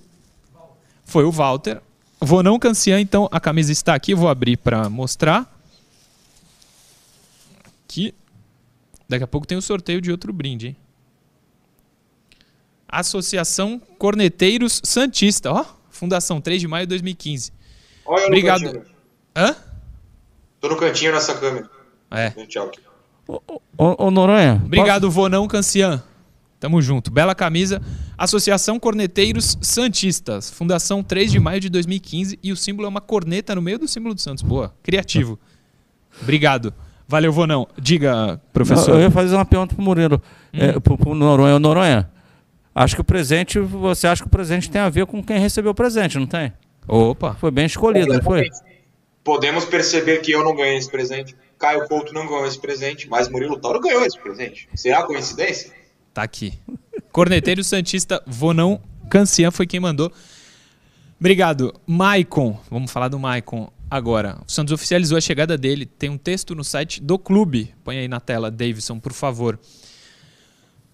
foi 1.07 1.23
o 1.23 1.31
Walter. 1.31 1.81
Vou 2.19 2.43
não 2.43 2.59
Cancian, 2.59 2.99
então 2.99 3.27
a 3.31 3.39
camisa 3.39 3.71
está 3.71 3.95
aqui, 3.95 4.13
vou 4.13 4.27
abrir 4.27 4.57
para 4.57 4.89
mostrar. 4.89 5.51
Aqui. 7.83 8.13
Daqui 9.07 9.23
a 9.23 9.27
pouco 9.27 9.47
tem 9.47 9.55
o 9.55 9.59
um 9.59 9.61
sorteio 9.61 10.01
de 10.01 10.11
outro 10.11 10.33
brinde, 10.33 10.67
hein? 10.67 10.77
Associação 12.87 13.81
Corneteiros 13.97 14.81
Santista, 14.83 15.51
ó, 15.51 15.65
fundação 15.89 16.41
3 16.41 16.61
de 16.61 16.67
maio 16.67 16.85
de 16.85 16.89
2015. 16.89 17.53
Olha 18.05 18.27
Obrigado. 18.27 18.73
No 18.73 18.85
Hã? 19.35 19.55
Tô 20.59 20.69
no 20.69 20.77
cantinho 20.77 21.13
nessa 21.13 21.35
câmera. 21.37 21.69
É. 22.09 22.31
Tchau. 22.47 22.71
Ô, 23.27 23.41
ô, 23.77 24.05
ô 24.05 24.11
Noronha. 24.11 24.61
Obrigado, 24.65 25.03
posso... 25.03 25.11
Vonão 25.11 25.47
Cancian. 25.47 26.03
Tamo 26.59 26.81
junto. 26.81 27.11
Bela 27.11 27.35
camisa. 27.35 27.81
Associação 28.17 28.79
Corneteiros 28.79 29.57
Santistas. 29.61 30.49
Fundação 30.49 31.03
3 31.03 31.31
de 31.31 31.39
maio 31.39 31.59
de 31.59 31.69
2015. 31.69 32.39
E 32.41 32.51
o 32.51 32.57
símbolo 32.57 32.87
é 32.87 32.89
uma 32.89 33.01
corneta 33.01 33.53
no 33.53 33.61
meio 33.61 33.77
do 33.77 33.87
símbolo 33.87 34.15
do 34.15 34.21
Santos. 34.21 34.43
Boa. 34.43 34.73
Criativo. 34.81 35.39
Obrigado. 36.21 36.73
Valeu, 37.07 37.31
Vonão. 37.31 37.67
Diga, 37.79 38.41
professor. 38.51 38.95
Eu 38.95 39.01
ia 39.01 39.11
fazer 39.11 39.35
uma 39.35 39.45
pergunta 39.45 39.75
pro 39.75 39.83
Murilo. 39.83 40.21
Hum. 40.53 40.57
É, 40.59 40.79
pro, 40.79 40.97
pro 40.97 41.13
Noronha. 41.13 41.59
Noronha, 41.59 42.09
acho 42.73 42.95
que 42.95 43.01
o 43.01 43.03
presente, 43.03 43.59
você 43.59 44.07
acha 44.07 44.23
que 44.23 44.27
o 44.27 44.31
presente 44.31 44.69
tem 44.69 44.81
a 44.81 44.89
ver 44.89 45.05
com 45.05 45.23
quem 45.23 45.39
recebeu 45.39 45.71
o 45.71 45.75
presente, 45.75 46.17
não 46.17 46.27
tem? 46.27 46.51
Opa. 46.87 47.35
Foi 47.35 47.51
bem 47.51 47.65
escolhido, 47.65 48.13
não 48.13 48.21
foi? 48.21 48.49
Podemos 49.23 49.65
perceber 49.65 50.19
que 50.19 50.31
eu 50.31 50.43
não 50.43 50.55
ganhei 50.55 50.77
esse 50.77 50.89
presente. 50.89 51.35
Caio 51.59 51.87
Couto 51.87 52.13
não 52.13 52.27
ganhou 52.27 52.45
esse 52.45 52.59
presente, 52.59 53.09
mas 53.09 53.29
Murilo 53.29 53.59
Tauro 53.59 53.79
ganhou 53.79 54.05
esse 54.05 54.19
presente. 54.19 54.69
Será 54.75 55.03
coincidência? 55.03 55.71
Tá 56.17 56.23
aqui. 56.23 56.51
Corneteiro 57.11 57.63
Santista 57.63 58.23
Vonão 58.25 58.81
Cancian 59.07 59.51
foi 59.51 59.67
quem 59.67 59.79
mandou. 59.79 60.11
Obrigado. 61.19 61.71
Maicon. 61.85 62.59
Vamos 62.71 62.89
falar 62.89 63.07
do 63.07 63.19
Maicon 63.19 63.71
agora. 63.87 64.39
O 64.47 64.51
Santos 64.51 64.73
oficializou 64.73 65.15
a 65.15 65.21
chegada 65.21 65.55
dele. 65.55 65.85
Tem 65.85 66.09
um 66.09 66.17
texto 66.17 66.55
no 66.55 66.63
site 66.63 67.03
do 67.03 67.19
clube. 67.19 67.71
Põe 67.83 67.99
aí 67.99 68.07
na 68.07 68.19
tela, 68.19 68.49
Davidson, 68.49 68.97
por 68.97 69.13
favor. 69.13 69.59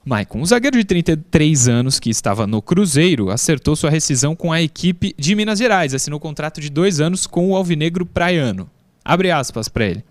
Maicon, 0.03 0.41
o 0.41 0.45
zagueiro 0.45 0.77
de 0.77 0.83
33 0.83 1.69
anos 1.69 2.01
que 2.01 2.09
estava 2.09 2.45
no 2.45 2.61
Cruzeiro 2.61 3.29
acertou 3.29 3.77
sua 3.77 3.89
rescisão 3.89 4.35
com 4.35 4.51
a 4.51 4.61
equipe 4.61 5.15
de 5.17 5.35
Minas 5.35 5.57
Gerais. 5.57 5.93
Assinou 5.93 6.19
contrato 6.19 6.59
de 6.59 6.69
dois 6.69 6.99
anos 6.99 7.25
com 7.25 7.49
o 7.49 7.55
Alvinegro 7.55 8.05
Praiano. 8.05 8.69
Abre 9.05 9.31
aspas 9.31 9.69
para 9.69 9.85
ele. 9.85 10.03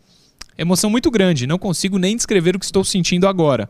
Emoção 0.56 0.88
muito 0.88 1.10
grande, 1.10 1.46
não 1.46 1.58
consigo 1.58 1.98
nem 1.98 2.16
descrever 2.16 2.56
o 2.56 2.58
que 2.58 2.64
estou 2.64 2.82
sentindo 2.82 3.28
agora. 3.28 3.68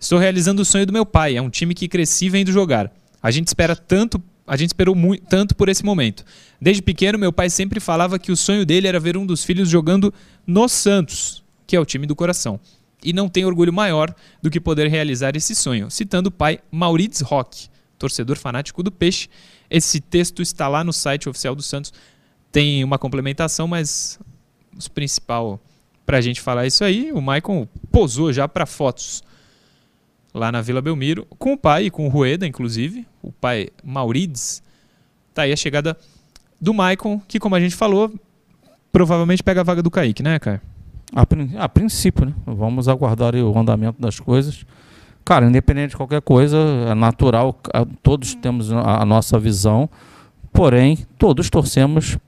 Estou 0.00 0.18
realizando 0.18 0.62
o 0.62 0.64
sonho 0.64 0.86
do 0.86 0.94
meu 0.94 1.04
pai. 1.04 1.36
É 1.36 1.42
um 1.42 1.50
time 1.50 1.74
que 1.74 1.86
cresci 1.86 2.30
vendo 2.30 2.50
jogar. 2.50 2.90
A 3.22 3.30
gente 3.30 3.48
espera 3.48 3.76
tanto, 3.76 4.20
a 4.46 4.56
gente 4.56 4.70
esperou 4.70 4.94
muito, 4.94 5.26
tanto 5.26 5.54
por 5.54 5.68
esse 5.68 5.84
momento. 5.84 6.24
Desde 6.58 6.82
pequeno, 6.82 7.18
meu 7.18 7.30
pai 7.30 7.50
sempre 7.50 7.78
falava 7.78 8.18
que 8.18 8.32
o 8.32 8.36
sonho 8.36 8.64
dele 8.64 8.88
era 8.88 8.98
ver 8.98 9.18
um 9.18 9.26
dos 9.26 9.44
filhos 9.44 9.68
jogando 9.68 10.12
no 10.46 10.66
Santos, 10.70 11.44
que 11.66 11.76
é 11.76 11.80
o 11.80 11.84
time 11.84 12.06
do 12.06 12.16
coração. 12.16 12.58
E 13.04 13.12
não 13.12 13.28
tem 13.28 13.44
orgulho 13.44 13.72
maior 13.72 14.14
do 14.42 14.50
que 14.50 14.58
poder 14.58 14.88
realizar 14.88 15.36
esse 15.36 15.54
sonho. 15.54 15.90
Citando 15.90 16.30
o 16.30 16.32
pai 16.32 16.60
Maurits 16.72 17.20
Rock, 17.20 17.68
torcedor 17.98 18.38
fanático 18.38 18.82
do 18.82 18.90
Peixe. 18.90 19.28
Esse 19.68 20.00
texto 20.00 20.40
está 20.40 20.66
lá 20.66 20.82
no 20.82 20.94
site 20.94 21.28
oficial 21.28 21.54
do 21.54 21.62
Santos. 21.62 21.92
Tem 22.50 22.82
uma 22.82 22.98
complementação, 22.98 23.68
mas 23.68 24.18
o 24.74 24.90
principal 24.90 25.60
para 26.06 26.18
a 26.18 26.20
gente 26.20 26.40
falar 26.40 26.66
isso 26.66 26.82
aí, 26.82 27.12
o 27.12 27.20
Maicon 27.20 27.68
posou 27.92 28.32
já 28.32 28.48
para 28.48 28.66
fotos 28.66 29.22
lá 30.32 30.50
na 30.52 30.60
Vila 30.60 30.80
Belmiro, 30.80 31.26
com 31.38 31.52
o 31.52 31.58
pai 31.58 31.86
e 31.86 31.90
com 31.90 32.06
o 32.06 32.08
Rueda, 32.08 32.46
inclusive, 32.46 33.06
o 33.22 33.32
pai 33.32 33.68
Maurides. 33.82 34.62
Tá 35.34 35.42
aí 35.42 35.52
a 35.52 35.56
chegada 35.56 35.96
do 36.60 36.74
Maicon, 36.74 37.20
que, 37.26 37.38
como 37.38 37.54
a 37.54 37.60
gente 37.60 37.74
falou, 37.74 38.12
provavelmente 38.92 39.42
pega 39.42 39.60
a 39.60 39.64
vaga 39.64 39.82
do 39.82 39.90
Kaique, 39.90 40.22
né, 40.22 40.38
Caio? 40.38 40.60
A, 41.14 41.26
a 41.64 41.68
princípio, 41.68 42.26
né? 42.26 42.34
Vamos 42.46 42.88
aguardar 42.88 43.34
o 43.34 43.58
andamento 43.58 44.00
das 44.00 44.20
coisas. 44.20 44.64
Cara, 45.24 45.46
independente 45.46 45.90
de 45.90 45.96
qualquer 45.96 46.22
coisa, 46.22 46.56
é 46.88 46.94
natural, 46.94 47.58
todos 48.02 48.34
temos 48.34 48.72
a, 48.72 49.02
a 49.02 49.04
nossa 49.04 49.38
visão, 49.38 49.88
porém, 50.52 50.98
todos 51.18 51.50
torcemos 51.50 52.18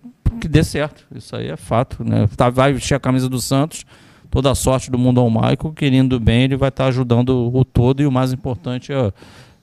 que 0.40 0.48
dê 0.48 0.64
certo. 0.64 1.06
Isso 1.14 1.36
aí 1.36 1.48
é 1.48 1.56
fato, 1.56 2.04
né? 2.04 2.28
Tá, 2.36 2.50
vai 2.50 2.72
vestir 2.72 2.94
a 2.94 3.00
camisa 3.00 3.28
do 3.28 3.40
Santos, 3.40 3.84
toda 4.32 4.50
a 4.50 4.54
sorte 4.54 4.90
do 4.90 4.98
mundo 4.98 5.20
ao 5.20 5.30
Michael, 5.30 5.74
querendo 5.76 6.18
bem, 6.18 6.44
ele 6.44 6.56
vai 6.56 6.70
estar 6.70 6.84
tá 6.84 6.88
ajudando 6.88 7.54
o 7.54 7.64
todo 7.66 8.00
e 8.00 8.06
o 8.06 8.10
mais 8.10 8.32
importante 8.32 8.90
é, 8.90 9.12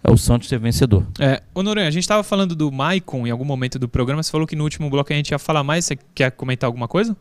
é 0.03 0.11
o 0.11 0.15
Santos 0.15 0.47
ser 0.47 0.59
vencedor. 0.59 1.07
É, 1.19 1.41
ô 1.55 1.63
Noronha, 1.63 1.87
a 1.87 1.91
gente 1.91 2.03
estava 2.03 2.21
falando 2.21 2.55
do 2.55 2.71
Maicon 2.71 3.25
em 3.25 3.31
algum 3.31 3.43
momento 3.43 3.79
do 3.79 3.89
programa, 3.89 4.21
você 4.21 4.31
falou 4.31 4.45
que 4.45 4.55
no 4.55 4.63
último 4.63 4.87
bloco 4.87 5.11
a 5.11 5.15
gente 5.15 5.31
ia 5.31 5.39
falar 5.39 5.63
mais, 5.63 5.85
você 5.85 5.97
quer 6.13 6.31
comentar 6.31 6.67
alguma 6.67 6.87
coisa? 6.87 7.17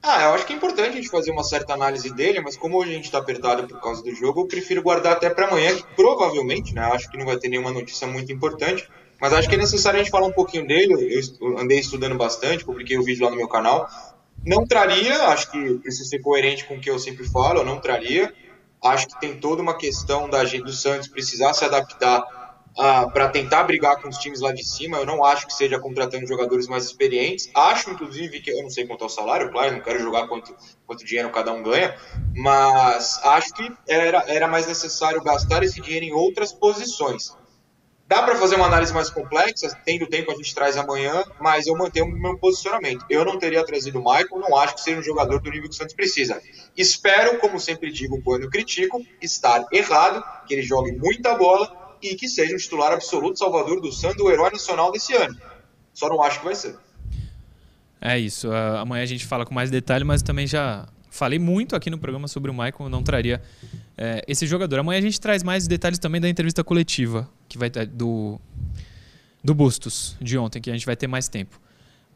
Ah, 0.00 0.22
eu 0.22 0.34
acho 0.34 0.46
que 0.46 0.52
é 0.52 0.56
importante 0.56 0.90
a 0.90 0.92
gente 0.92 1.08
fazer 1.08 1.32
uma 1.32 1.42
certa 1.42 1.74
análise 1.74 2.14
dele, 2.14 2.40
mas 2.40 2.56
como 2.56 2.78
hoje 2.78 2.90
a 2.90 2.94
gente 2.94 3.06
está 3.06 3.18
apertado 3.18 3.66
por 3.66 3.80
causa 3.80 4.00
do 4.00 4.14
jogo, 4.14 4.42
eu 4.42 4.46
prefiro 4.46 4.80
guardar 4.80 5.14
até 5.14 5.28
para 5.28 5.48
amanhã, 5.48 5.74
que 5.74 5.82
provavelmente, 5.96 6.72
né, 6.72 6.82
acho 6.82 7.10
que 7.10 7.18
não 7.18 7.26
vai 7.26 7.36
ter 7.36 7.48
nenhuma 7.48 7.72
notícia 7.72 8.06
muito 8.06 8.30
importante, 8.30 8.88
mas 9.20 9.32
acho 9.32 9.48
que 9.48 9.56
é 9.56 9.58
necessário 9.58 9.98
a 9.98 10.02
gente 10.02 10.12
falar 10.12 10.26
um 10.26 10.32
pouquinho 10.32 10.66
dele, 10.66 10.92
eu 11.40 11.58
andei 11.58 11.80
estudando 11.80 12.16
bastante, 12.16 12.64
publiquei 12.64 12.96
o 12.96 13.00
um 13.00 13.04
vídeo 13.04 13.24
lá 13.24 13.30
no 13.30 13.36
meu 13.36 13.48
canal, 13.48 13.88
não 14.44 14.66
traria, 14.66 15.28
acho 15.28 15.50
que 15.50 15.74
preciso 15.78 16.08
ser 16.08 16.20
coerente 16.20 16.64
com 16.64 16.74
o 16.74 16.80
que 16.80 16.90
eu 16.90 16.98
sempre 16.98 17.26
falo, 17.28 17.60
eu 17.60 17.64
não 17.64 17.80
traria. 17.80 18.32
Acho 18.82 19.08
que 19.08 19.18
tem 19.18 19.38
toda 19.38 19.62
uma 19.62 19.76
questão 19.76 20.28
da 20.28 20.44
do 20.44 20.72
Santos 20.72 21.08
precisar 21.08 21.54
se 21.54 21.64
adaptar 21.64 22.20
uh, 22.72 23.10
para 23.10 23.28
tentar 23.28 23.64
brigar 23.64 24.00
com 24.00 24.08
os 24.08 24.18
times 24.18 24.40
lá 24.40 24.52
de 24.52 24.62
cima. 24.62 24.98
Eu 24.98 25.06
não 25.06 25.24
acho 25.24 25.46
que 25.46 25.54
seja 25.54 25.78
contratando 25.78 26.26
jogadores 26.26 26.66
mais 26.66 26.84
experientes. 26.84 27.50
Acho, 27.54 27.90
inclusive, 27.90 28.40
que 28.40 28.50
eu 28.50 28.62
não 28.62 28.70
sei 28.70 28.86
quanto 28.86 29.04
é 29.04 29.06
o 29.06 29.10
salário, 29.10 29.50
claro, 29.50 29.72
não 29.72 29.80
quero 29.80 30.00
jogar 30.00 30.28
quanto, 30.28 30.54
quanto 30.86 31.04
dinheiro 31.04 31.30
cada 31.30 31.52
um 31.52 31.62
ganha, 31.62 31.96
mas 32.36 33.20
acho 33.24 33.54
que 33.54 33.72
era, 33.88 34.24
era 34.26 34.46
mais 34.46 34.66
necessário 34.66 35.22
gastar 35.22 35.62
esse 35.62 35.80
dinheiro 35.80 36.04
em 36.04 36.12
outras 36.12 36.52
posições. 36.52 37.34
Dá 38.06 38.22
para 38.22 38.36
fazer 38.36 38.56
uma 38.56 38.66
análise 38.66 38.92
mais 38.92 39.08
complexa, 39.08 39.74
tendo 39.82 40.06
tempo 40.06 40.30
a 40.30 40.34
gente 40.34 40.54
traz 40.54 40.76
amanhã, 40.76 41.24
mas 41.40 41.66
eu 41.66 41.74
mantenho 41.74 42.04
o 42.04 42.10
meu 42.10 42.36
posicionamento. 42.36 43.04
Eu 43.08 43.24
não 43.24 43.38
teria 43.38 43.64
trazido 43.64 43.98
o 43.98 44.04
Michael, 44.04 44.40
não 44.40 44.56
acho 44.58 44.74
que 44.74 44.82
seja 44.82 45.00
um 45.00 45.02
jogador 45.02 45.40
do 45.40 45.50
nível 45.50 45.68
que 45.68 45.74
o 45.74 45.78
Santos 45.78 45.94
precisa. 45.94 46.40
Espero, 46.76 47.38
como 47.38 47.58
sempre 47.58 47.90
digo 47.90 48.20
quando 48.22 48.50
critico, 48.50 49.02
estar 49.22 49.64
errado, 49.72 50.22
que 50.46 50.52
ele 50.52 50.62
jogue 50.62 50.92
muita 50.92 51.34
bola 51.34 51.96
e 52.02 52.14
que 52.14 52.28
seja 52.28 52.54
um 52.54 52.58
titular 52.58 52.92
absoluto 52.92 53.38
Salvador 53.38 53.80
do 53.80 53.90
Santos, 53.90 54.22
o 54.22 54.30
herói 54.30 54.50
nacional 54.50 54.92
desse 54.92 55.14
ano. 55.14 55.36
Só 55.94 56.06
não 56.08 56.22
acho 56.22 56.40
que 56.40 56.44
vai 56.44 56.54
ser. 56.54 56.76
É 58.02 58.18
isso. 58.18 58.50
Uh, 58.50 58.76
amanhã 58.80 59.02
a 59.02 59.06
gente 59.06 59.24
fala 59.24 59.46
com 59.46 59.54
mais 59.54 59.70
detalhe, 59.70 60.04
mas 60.04 60.22
também 60.22 60.46
já 60.46 60.86
falei 61.08 61.38
muito 61.38 61.74
aqui 61.74 61.88
no 61.88 61.96
programa 61.96 62.28
sobre 62.28 62.50
o 62.50 62.54
Michael, 62.54 62.90
não 62.90 63.02
traria 63.02 63.40
é, 63.96 64.22
esse 64.28 64.46
jogador. 64.46 64.80
Amanhã 64.80 64.98
a 64.98 65.02
gente 65.02 65.18
traz 65.18 65.42
mais 65.42 65.66
detalhes 65.66 65.98
também 65.98 66.20
da 66.20 66.28
entrevista 66.28 66.62
coletiva 66.62 67.26
que 67.54 67.58
vai 67.58 67.70
do 67.70 68.40
do 69.42 69.54
Bustos 69.54 70.16
de 70.20 70.36
ontem, 70.38 70.60
que 70.60 70.70
a 70.70 70.72
gente 70.72 70.86
vai 70.86 70.96
ter 70.96 71.06
mais 71.06 71.28
tempo. 71.28 71.60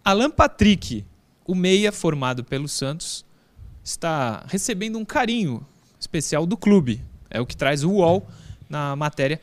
Alan 0.05 0.31
Patrick, 0.31 1.05
o 1.47 1.55
meia 1.55 1.93
formado 1.93 2.43
pelo 2.43 2.67
Santos, 2.67 3.25
está 3.85 4.45
recebendo 4.49 4.99
um 4.99 5.05
carinho 5.05 5.65
especial 6.01 6.47
do 6.47 6.57
clube. 6.57 7.03
É 7.31 7.41
o 7.41 7.47
que 7.47 7.57
traz 7.57 7.85
o 7.85 7.91
UOL 7.91 8.27
na 8.69 8.97
matéria 8.97 9.41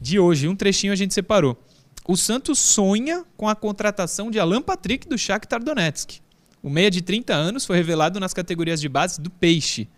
de 0.00 0.18
hoje. 0.18 0.46
Um 0.46 0.54
trechinho 0.54 0.92
a 0.92 0.96
gente 0.96 1.14
separou. 1.14 1.58
O 2.06 2.16
Santos 2.16 2.58
sonha 2.58 3.24
com 3.36 3.48
a 3.48 3.56
contratação 3.56 4.30
de 4.30 4.38
Alan 4.38 4.62
Patrick 4.62 5.08
do 5.08 5.16
Shakhtar 5.16 5.62
Donetsk. 5.62 6.20
O 6.62 6.68
meia 6.68 6.90
de 6.90 7.00
30 7.00 7.34
anos 7.34 7.64
foi 7.64 7.76
revelado 7.76 8.20
nas 8.20 8.34
categorias 8.34 8.80
de 8.80 8.88
base 8.88 9.20
do 9.20 9.30
Peixe. 9.30 9.88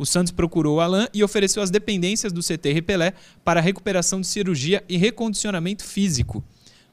O 0.00 0.06
Santos 0.06 0.32
procurou 0.32 0.78
o 0.78 0.80
Alan 0.80 1.06
e 1.12 1.22
ofereceu 1.22 1.62
as 1.62 1.68
dependências 1.68 2.32
do 2.32 2.40
CT 2.40 2.72
Repelé 2.72 3.12
para 3.44 3.60
recuperação 3.60 4.18
de 4.18 4.26
cirurgia 4.26 4.82
e 4.88 4.96
recondicionamento 4.96 5.84
físico. 5.84 6.42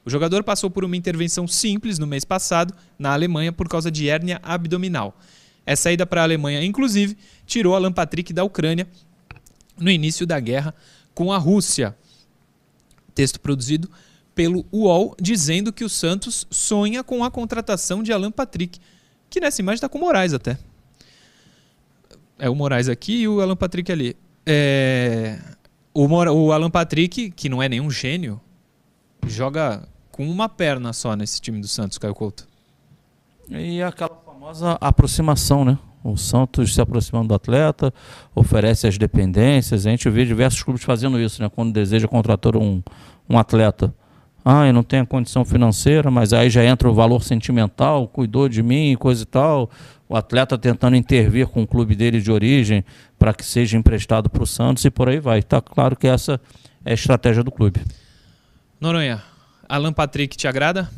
O 0.04 0.10
jogador 0.10 0.44
passou 0.44 0.70
por 0.70 0.84
uma 0.84 0.98
intervenção 0.98 1.48
simples 1.48 1.98
no 1.98 2.06
mês 2.06 2.26
passado 2.26 2.74
na 3.00 3.14
Alemanha 3.14 3.54
por 3.54 3.70
causa 3.70 3.90
de 3.90 4.10
hérnia 4.10 4.42
abdominal. 4.44 5.18
Essa 5.66 5.90
ida 5.90 6.06
para 6.06 6.20
a 6.20 6.26
Alemanha, 6.26 6.62
inclusive, 6.66 7.18
tirou 7.46 7.78
Alan 7.78 7.94
Patrick 7.94 8.34
da 8.34 8.44
Ucrânia 8.44 8.86
no 9.80 9.90
início 9.90 10.28
da 10.28 10.38
guerra 10.38 10.76
com 11.16 11.32
a 11.32 11.38
Rússia. 11.38 11.96
Texto 13.16 13.40
produzido 13.40 13.90
pelo 14.36 14.66
UOL 14.70 15.16
dizendo 15.18 15.72
que 15.72 15.86
o 15.86 15.90
Santos 15.90 16.46
sonha 16.52 17.06
com 17.06 17.24
a 17.24 17.32
contratação 17.32 18.04
de 18.04 18.12
Alan 18.12 18.32
Patrick, 18.32 18.82
que 19.30 19.40
nessa 19.40 19.62
imagem 19.62 19.76
está 19.76 19.88
com 19.88 19.98
Moraes 19.98 20.34
até. 20.34 20.58
É 22.40 22.50
o 22.50 22.56
Moraes 22.56 22.88
aqui 22.90 23.22
e 23.22 23.28
o 23.28 23.42
Alan 23.42 23.56
Patrick 23.56 23.92
ali. 23.92 24.16
É... 24.46 25.40
O, 25.94 26.06
o 26.06 26.52
Alan 26.52 26.70
Patrick, 26.70 27.32
que 27.32 27.50
não 27.50 27.62
é 27.62 27.68
nenhum 27.68 27.90
gênio, 27.90 28.40
joga 29.26 29.88
com 30.12 30.30
uma 30.30 30.48
perna 30.48 30.94
só 30.94 31.16
nesse 31.16 31.42
time 31.42 31.60
do 31.60 31.68
Santos, 31.68 31.98
Caio 31.98 32.14
Couto. 32.14 32.48
E 33.50 33.82
aquela 33.82 34.16
famosa 34.26 34.78
aproximação, 34.80 35.66
né? 35.66 35.78
O 36.04 36.16
Santos 36.16 36.74
se 36.74 36.80
aproximando 36.80 37.30
do 37.30 37.34
atleta, 37.34 37.94
oferece 38.36 38.88
as 38.88 38.98
dependências. 38.98 39.86
A 39.86 39.90
gente 39.90 40.10
vê 40.10 40.26
diversos 40.26 40.62
clubes 40.64 40.84
fazendo 40.84 41.20
isso, 41.20 41.42
né? 41.42 41.50
Quando 41.50 41.74
deseja 41.74 42.08
contratar 42.08 42.56
um, 42.56 42.82
um 43.30 43.38
atleta. 43.38 43.94
Ah, 44.46 44.66
eu 44.66 44.72
não 44.72 44.84
tenho 44.84 45.04
a 45.04 45.06
condição 45.06 45.44
financeira, 45.44 46.10
mas 46.10 46.32
aí 46.32 46.50
já 46.50 46.64
entra 46.64 46.90
o 46.90 46.94
valor 46.94 47.22
sentimental, 47.24 48.08
cuidou 48.08 48.48
de 48.48 48.64
mim, 48.64 48.96
coisa 48.98 49.24
e 49.24 49.26
tal. 49.26 49.70
O 50.10 50.16
atleta 50.16 50.58
tentando 50.58 50.96
intervir 50.96 51.48
com 51.48 51.64
o 51.64 51.68
clube 51.68 51.96
dele 51.96 52.22
de 52.22 52.32
origem 52.32 52.84
para 53.20 53.34
que 53.34 53.46
seja 53.46 53.78
emprestado 53.78 54.30
para 54.30 54.44
o 54.44 54.48
Santos 54.48 54.86
e 54.86 54.90
por 54.90 55.10
aí 55.10 55.20
vai. 55.20 55.40
Está 55.40 55.62
claro 55.62 55.96
que 55.96 56.08
essa 56.08 56.40
é 56.86 56.92
a 56.92 56.94
estratégia 56.94 57.44
do 57.44 57.52
clube. 57.52 57.82
Noronha, 58.80 59.22
Alan 59.68 59.92
Patrick 59.92 60.38
te 60.38 60.48
agrada? 60.48 60.90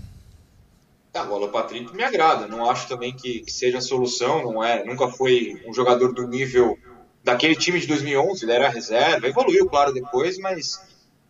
Tá, 1.11 1.27
o 1.27 1.33
Alan 1.33 1.49
Patrick 1.49 1.95
me 1.95 2.03
agrada. 2.03 2.47
Não 2.47 2.69
acho 2.69 2.87
também 2.87 3.15
que, 3.15 3.39
que, 3.39 3.51
seja 3.51 3.79
a 3.79 3.81
solução. 3.81 4.43
Não 4.43 4.63
é, 4.63 4.85
nunca 4.85 5.07
foi 5.07 5.59
um 5.67 5.73
jogador 5.73 6.13
do 6.13 6.27
nível 6.27 6.77
daquele 7.23 7.55
time 7.55 7.79
de 7.79 7.87
2011. 7.87 8.45
Ele 8.45 8.51
era 8.51 8.69
reserva, 8.69 9.27
evoluiu, 9.27 9.67
claro, 9.67 9.91
depois, 9.91 10.37
mas 10.37 10.79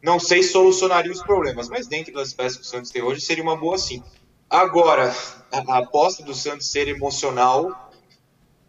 não 0.03 0.19
sei 0.19 0.43
se 0.43 0.51
solucionaria 0.51 1.11
os 1.11 1.23
problemas. 1.23 1.69
Mas 1.69 1.87
dentro 1.87 2.13
das 2.13 2.33
peças 2.33 2.57
que 2.57 2.63
o 2.63 2.65
Santos 2.65 2.91
tem 2.91 3.01
hoje, 3.01 3.21
seria 3.21 3.43
uma 3.43 3.55
boa 3.55 3.77
sim. 3.77 4.03
Agora, 4.49 5.15
a, 5.51 5.77
aposta 5.77 6.23
do 6.23 6.33
Santos 6.33 6.71
ser 6.71 6.87
emocional 6.87 7.91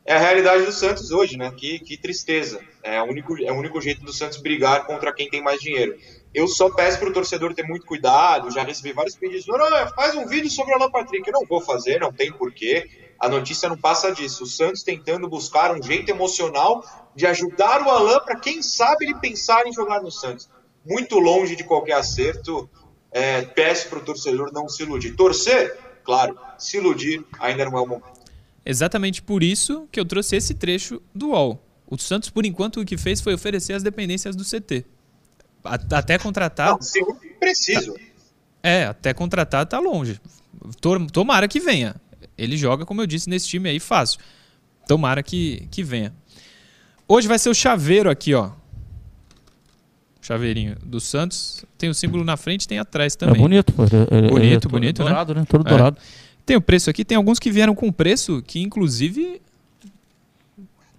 é 0.04 0.14
a 0.14 0.18
realidade 0.18 0.64
do 0.64 0.72
Santos 0.72 1.10
hoje, 1.10 1.38
né? 1.38 1.50
Que, 1.56 1.78
que 1.78 1.96
tristeza. 1.96 2.60
É 2.82 3.00
o, 3.00 3.06
único, 3.06 3.42
é 3.42 3.50
o 3.50 3.56
único 3.56 3.80
jeito 3.80 4.04
do 4.04 4.12
Santos 4.12 4.38
brigar 4.38 4.86
contra 4.86 5.12
quem 5.12 5.30
tem 5.30 5.42
mais 5.42 5.60
dinheiro. 5.60 5.96
Eu 6.34 6.46
só 6.46 6.68
peço 6.70 6.98
para 6.98 7.08
o 7.08 7.12
torcedor 7.12 7.54
ter 7.54 7.62
muito 7.62 7.86
cuidado. 7.86 8.50
Já 8.50 8.62
recebi 8.62 8.92
vários 8.92 9.16
pedidos. 9.16 9.46
Não, 9.46 9.56
não, 9.56 9.88
faz 9.94 10.14
um 10.14 10.26
vídeo 10.26 10.50
sobre 10.50 10.72
o 10.72 10.76
Alan 10.76 10.90
Patrick. 10.90 11.26
Eu 11.26 11.32
não 11.32 11.46
vou 11.46 11.62
fazer, 11.62 11.98
não 11.98 12.12
tem 12.12 12.30
porquê. 12.30 12.88
A 13.18 13.28
notícia 13.28 13.68
não 13.68 13.76
passa 13.76 14.12
disso. 14.12 14.44
O 14.44 14.46
Santos 14.46 14.82
tentando 14.82 15.28
buscar 15.28 15.74
um 15.74 15.82
jeito 15.82 16.10
emocional 16.10 16.84
de 17.14 17.26
ajudar 17.26 17.86
o 17.86 17.90
Alan 17.90 18.20
para 18.20 18.38
quem 18.38 18.62
sabe 18.62 19.06
ele 19.06 19.14
pensar 19.14 19.66
em 19.66 19.72
jogar 19.72 20.02
no 20.02 20.10
Santos. 20.10 20.48
Muito 20.84 21.18
longe 21.18 21.56
de 21.56 21.64
qualquer 21.64 21.94
acerto. 21.94 22.68
É, 23.12 23.42
peço 23.42 23.88
para 23.88 23.98
o 23.98 24.02
torcedor 24.02 24.52
não 24.52 24.68
se 24.68 24.82
iludir. 24.82 25.14
Torcer, 25.16 25.76
claro. 26.04 26.38
Se 26.58 26.76
iludir 26.76 27.24
ainda 27.38 27.64
não 27.64 27.78
é 27.78 27.80
o 27.80 27.86
momento. 27.86 28.20
Exatamente 28.64 29.22
por 29.22 29.42
isso 29.42 29.88
que 29.90 29.98
eu 29.98 30.04
trouxe 30.04 30.36
esse 30.36 30.54
trecho 30.54 31.02
do 31.14 31.30
UOL. 31.30 31.60
O 31.86 31.98
Santos, 31.98 32.30
por 32.30 32.46
enquanto, 32.46 32.80
o 32.80 32.84
que 32.84 32.96
fez 32.96 33.20
foi 33.20 33.34
oferecer 33.34 33.72
as 33.72 33.82
dependências 33.82 34.36
do 34.36 34.44
CT. 34.44 34.84
Até 35.64 36.18
contratar. 36.18 36.70
Não, 36.70 36.80
se 36.80 37.04
preciso. 37.38 37.96
É, 38.62 38.84
até 38.84 39.12
contratar 39.12 39.66
tá 39.66 39.78
longe. 39.78 40.20
Tomara 41.12 41.48
que 41.48 41.58
venha. 41.58 41.96
Ele 42.38 42.56
joga, 42.56 42.86
como 42.86 43.02
eu 43.02 43.06
disse, 43.06 43.28
nesse 43.28 43.48
time 43.48 43.68
aí 43.68 43.80
fácil. 43.80 44.20
Tomara 44.86 45.22
que, 45.22 45.66
que 45.70 45.82
venha. 45.82 46.14
Hoje 47.08 47.26
vai 47.26 47.38
ser 47.38 47.48
o 47.48 47.54
chaveiro 47.54 48.08
aqui, 48.08 48.34
ó. 48.34 48.52
Chaveirinho 50.20 50.76
do 50.84 51.00
Santos. 51.00 51.64
Tem 51.78 51.88
o 51.88 51.94
símbolo 51.94 52.24
na 52.24 52.36
frente 52.36 52.68
tem 52.68 52.78
atrás 52.78 53.16
também. 53.16 53.36
É 53.36 53.38
bonito, 53.38 53.72
pô. 53.72 53.84
Ele, 53.84 54.28
bonito, 54.28 54.68
é 54.68 54.70
bonito, 54.70 55.02
dourado, 55.02 55.34
né? 55.34 55.40
né? 55.40 55.46
Todo 55.48 55.66
é. 55.66 55.70
dourado. 55.70 55.96
Tem 56.44 56.56
o 56.56 56.60
preço 56.60 56.90
aqui, 56.90 57.04
tem 57.04 57.16
alguns 57.16 57.38
que 57.38 57.50
vieram 57.50 57.74
com 57.74 57.90
preço 57.92 58.42
que, 58.46 58.60
inclusive, 58.60 59.40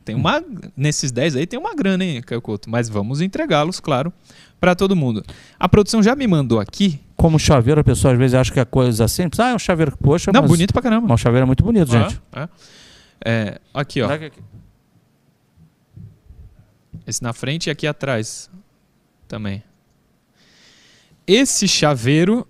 tem 0.03 0.15
uma. 0.15 0.43
Nesses 0.75 1.11
10 1.11 1.35
aí 1.35 1.45
tem 1.45 1.59
uma 1.59 1.75
grana, 1.75 2.03
hein, 2.03 2.21
Caio 2.21 2.41
Couto? 2.41 2.69
Mas 2.69 2.89
vamos 2.89 3.21
entregá-los, 3.21 3.79
claro, 3.79 4.11
para 4.59 4.75
todo 4.75 4.95
mundo. 4.95 5.23
A 5.59 5.69
produção 5.69 6.01
já 6.01 6.15
me 6.15 6.25
mandou 6.25 6.59
aqui. 6.59 6.99
Como 7.15 7.37
chaveiro, 7.37 7.79
a 7.81 7.83
pessoa 7.83 8.13
às 8.13 8.17
vezes 8.17 8.33
acha 8.33 8.51
que 8.51 8.59
é 8.59 8.65
coisa 8.65 9.07
simples. 9.07 9.39
Ah, 9.39 9.49
é 9.49 9.55
um 9.55 9.59
chaveiro 9.59 9.91
que, 9.91 9.97
poxa, 9.97 10.31
Não, 10.33 10.41
mas... 10.41 10.49
bonito 10.49 10.73
pra 10.73 10.81
caramba. 10.81 11.07
Mas 11.07 11.13
um 11.13 11.17
chaveiro 11.17 11.43
é 11.43 11.45
muito 11.45 11.63
bonito, 11.63 11.95
ah, 11.95 12.09
gente. 12.09 12.21
É. 12.33 12.49
É, 13.23 13.59
aqui, 13.73 14.01
ó. 14.01 14.09
Esse 17.05 17.21
na 17.21 17.33
frente 17.33 17.67
e 17.67 17.69
aqui 17.69 17.85
atrás 17.85 18.49
também. 19.31 19.63
Esse 21.25 21.65
chaveiro 21.65 22.45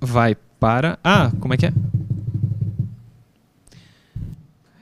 vai 0.00 0.36
para. 0.36 0.96
Ah, 1.02 1.32
como 1.40 1.52
é 1.52 1.56
que 1.56 1.66
é? 1.66 1.72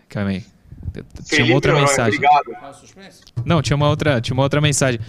Calma 0.07 0.31
aí. 0.31 0.45
Tinha 1.25 1.47
uma 1.47 1.55
outra 1.55 1.75
mensagem. 1.75 2.21
Não, 3.43 3.63
tinha 3.63 3.75
uma 3.75 3.89
outra, 3.89 4.21
tinha 4.21 4.35
uma 4.35 4.43
outra 4.43 4.61
mensagem. 4.61 5.01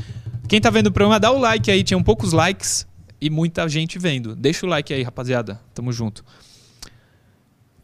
Quem 0.48 0.62
tá 0.62 0.70
vendo 0.70 0.88
o 0.88 0.92
programa, 0.92 1.20
dá 1.20 1.32
o 1.32 1.38
like 1.38 1.70
aí. 1.70 1.84
Tinham 1.84 2.02
poucos 2.02 2.32
likes 2.32 2.88
e 3.20 3.30
muita 3.30 3.68
gente 3.68 4.00
vendo. 4.00 4.38
Deixa 4.38 4.66
o 4.66 4.70
like 4.70 4.94
aí, 4.94 5.04
rapaziada. 5.04 5.60
Tamo 5.74 5.92
junto. 5.92 6.24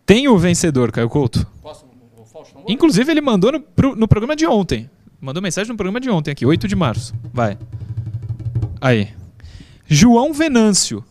Tem 0.05 0.29
o 0.29 0.37
vencedor, 0.37 0.89
Caio 0.91 1.09
Couto. 1.09 1.45
Posso, 1.61 1.85
Inclusive, 2.67 3.11
ele 3.11 3.21
mandou 3.21 3.51
no, 3.51 3.59
pro, 3.59 3.93
no 3.93 4.07
programa 4.07 4.35
de 4.35 4.45
ontem. 4.45 4.89
Mandou 5.19 5.41
mensagem 5.41 5.69
no 5.69 5.77
programa 5.77 5.99
de 5.99 6.09
ontem 6.09 6.31
aqui, 6.31 6.45
8 6.45 6.65
de 6.67 6.75
março. 6.75 7.13
Vai. 7.33 7.57
Aí. 8.81 9.13
João 9.87 10.33
Venâncio. 10.33 11.03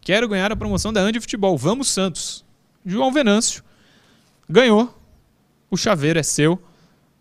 Quero 0.00 0.28
ganhar 0.28 0.50
a 0.50 0.56
promoção 0.56 0.92
da 0.92 1.00
Andi 1.00 1.20
Futebol. 1.20 1.56
Vamos, 1.56 1.88
Santos. 1.88 2.44
João 2.84 3.12
Venâncio. 3.12 3.62
Ganhou 4.48 4.92
o 5.72 5.76
chaveiro 5.76 6.18
é 6.18 6.22
seu. 6.22 6.62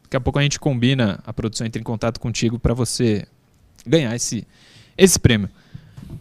Daqui 0.04 0.18
a 0.18 0.20
pouco 0.20 0.38
a 0.38 0.44
gente 0.44 0.60
combina, 0.60 1.22
a 1.26 1.32
produção 1.32 1.66
entra 1.66 1.80
em 1.80 1.84
contato 1.86 2.20
contigo 2.20 2.60
para 2.60 2.74
você 2.74 3.26
ganhar 3.88 4.14
esse, 4.14 4.46
esse 4.98 5.18
prêmio. 5.18 5.50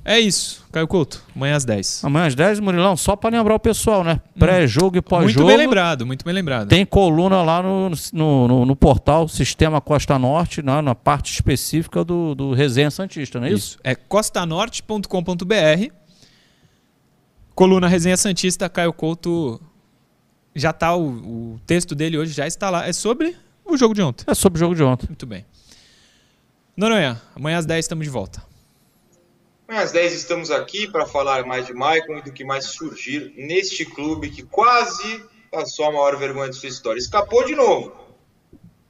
É 0.05 0.19
isso, 0.19 0.67
Caio 0.73 0.89
Couto. 0.89 1.23
Amanhã 1.35 1.57
às 1.57 1.65
10. 1.65 2.05
Amanhã 2.05 2.27
às 2.27 2.35
10, 2.35 2.61
Murilão, 2.61 2.97
só 2.97 3.15
para 3.17 3.37
lembrar 3.37 3.55
o 3.55 3.61
pessoal, 3.61 4.03
né? 4.03 4.21
Hum. 4.37 4.39
Pré-jogo 4.39 4.97
e 4.97 5.03
pós-jogo. 5.03 5.45
Muito 5.45 5.47
bem 5.47 5.57
lembrado, 5.57 6.07
muito 6.07 6.25
bem 6.25 6.35
lembrado. 6.35 6.69
Tem 6.69 6.85
coluna 6.87 7.43
lá 7.43 7.63
no, 7.63 7.91
no, 8.13 8.49
no, 8.49 8.67
no 8.67 8.77
portal 8.77 9.29
Sistema 9.29 9.81
Costa 9.81 10.19
Norte, 10.19 10.63
na, 10.63 10.81
na 10.81 10.95
parte 10.95 11.33
específica 11.33 12.05
do, 12.05 12.35
do 12.35 12.53
Resenha 12.53 12.91
Santista, 12.91 13.39
não 13.39 13.47
é 13.47 13.51
isso? 13.51 13.59
isso. 13.59 13.79
É 13.85 13.95
costanorte.com.br. 13.95 15.93
Coluna 17.55 17.89
Resenha 17.89 18.17
Santista, 18.17 18.69
Caio 18.69 18.93
Couto. 18.93 19.61
Já 20.55 20.73
tá 20.73 20.95
o, 20.97 21.55
o 21.55 21.61
texto 21.67 21.95
dele 21.95 22.19
hoje, 22.19 22.33
já 22.33 22.47
está 22.47 22.71
lá. 22.71 22.87
É 22.87 22.93
sobre 22.93 23.37
o 23.65 23.77
jogo 23.77 23.95
de 23.95 24.03
ontem. 24.03 24.25
É 24.27 24.35
sobre 24.35 24.59
o 24.59 24.61
jogo 24.61 24.75
de 24.75 24.83
ontem. 24.83 25.07
Muito 25.07 25.27
bem. 25.27 25.45
Noronha, 26.77 27.21
amanhã 27.37 27.59
às 27.59 27.67
10 27.67 27.85
estamos 27.85 28.05
de 28.05 28.11
volta. 28.11 28.50
Às 29.71 29.93
10 29.93 30.13
estamos 30.13 30.51
aqui 30.51 30.91
para 30.91 31.07
falar 31.07 31.47
mais 31.47 31.67
de 31.67 31.73
Maicon 31.73 32.19
e 32.19 32.23
do 32.23 32.33
que 32.33 32.45
mais 32.45 32.67
surgir 32.67 33.33
neste 33.37 33.85
clube 33.85 34.29
que 34.29 34.43
quase 34.43 35.25
passou 35.49 35.85
a 35.85 35.93
maior 35.93 36.17
vergonha 36.17 36.51
de 36.51 36.57
sua 36.57 36.69
história. 36.69 36.99
Escapou 36.99 37.45
de 37.45 37.55
novo. 37.55 37.93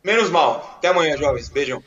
Menos 0.02 0.30
mal. 0.30 0.76
Até 0.78 0.88
amanhã, 0.88 1.18
jovens. 1.18 1.50
Beijão. 1.50 1.82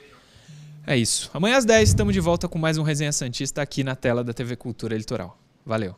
É 0.86 0.96
isso. 0.96 1.32
Amanhã 1.34 1.58
às 1.58 1.66
10 1.66 1.90
estamos 1.90 2.14
de 2.14 2.20
volta 2.20 2.48
com 2.48 2.60
mais 2.60 2.78
um 2.78 2.84
Resenha 2.84 3.12
Santista 3.12 3.64
aqui 3.64 3.84
na 3.84 3.96
tela 3.96 4.24
da 4.24 4.32
TV 4.32 4.56
Cultura 4.56 4.96
Litoral. 4.96 5.38
Valeu. 5.66 5.96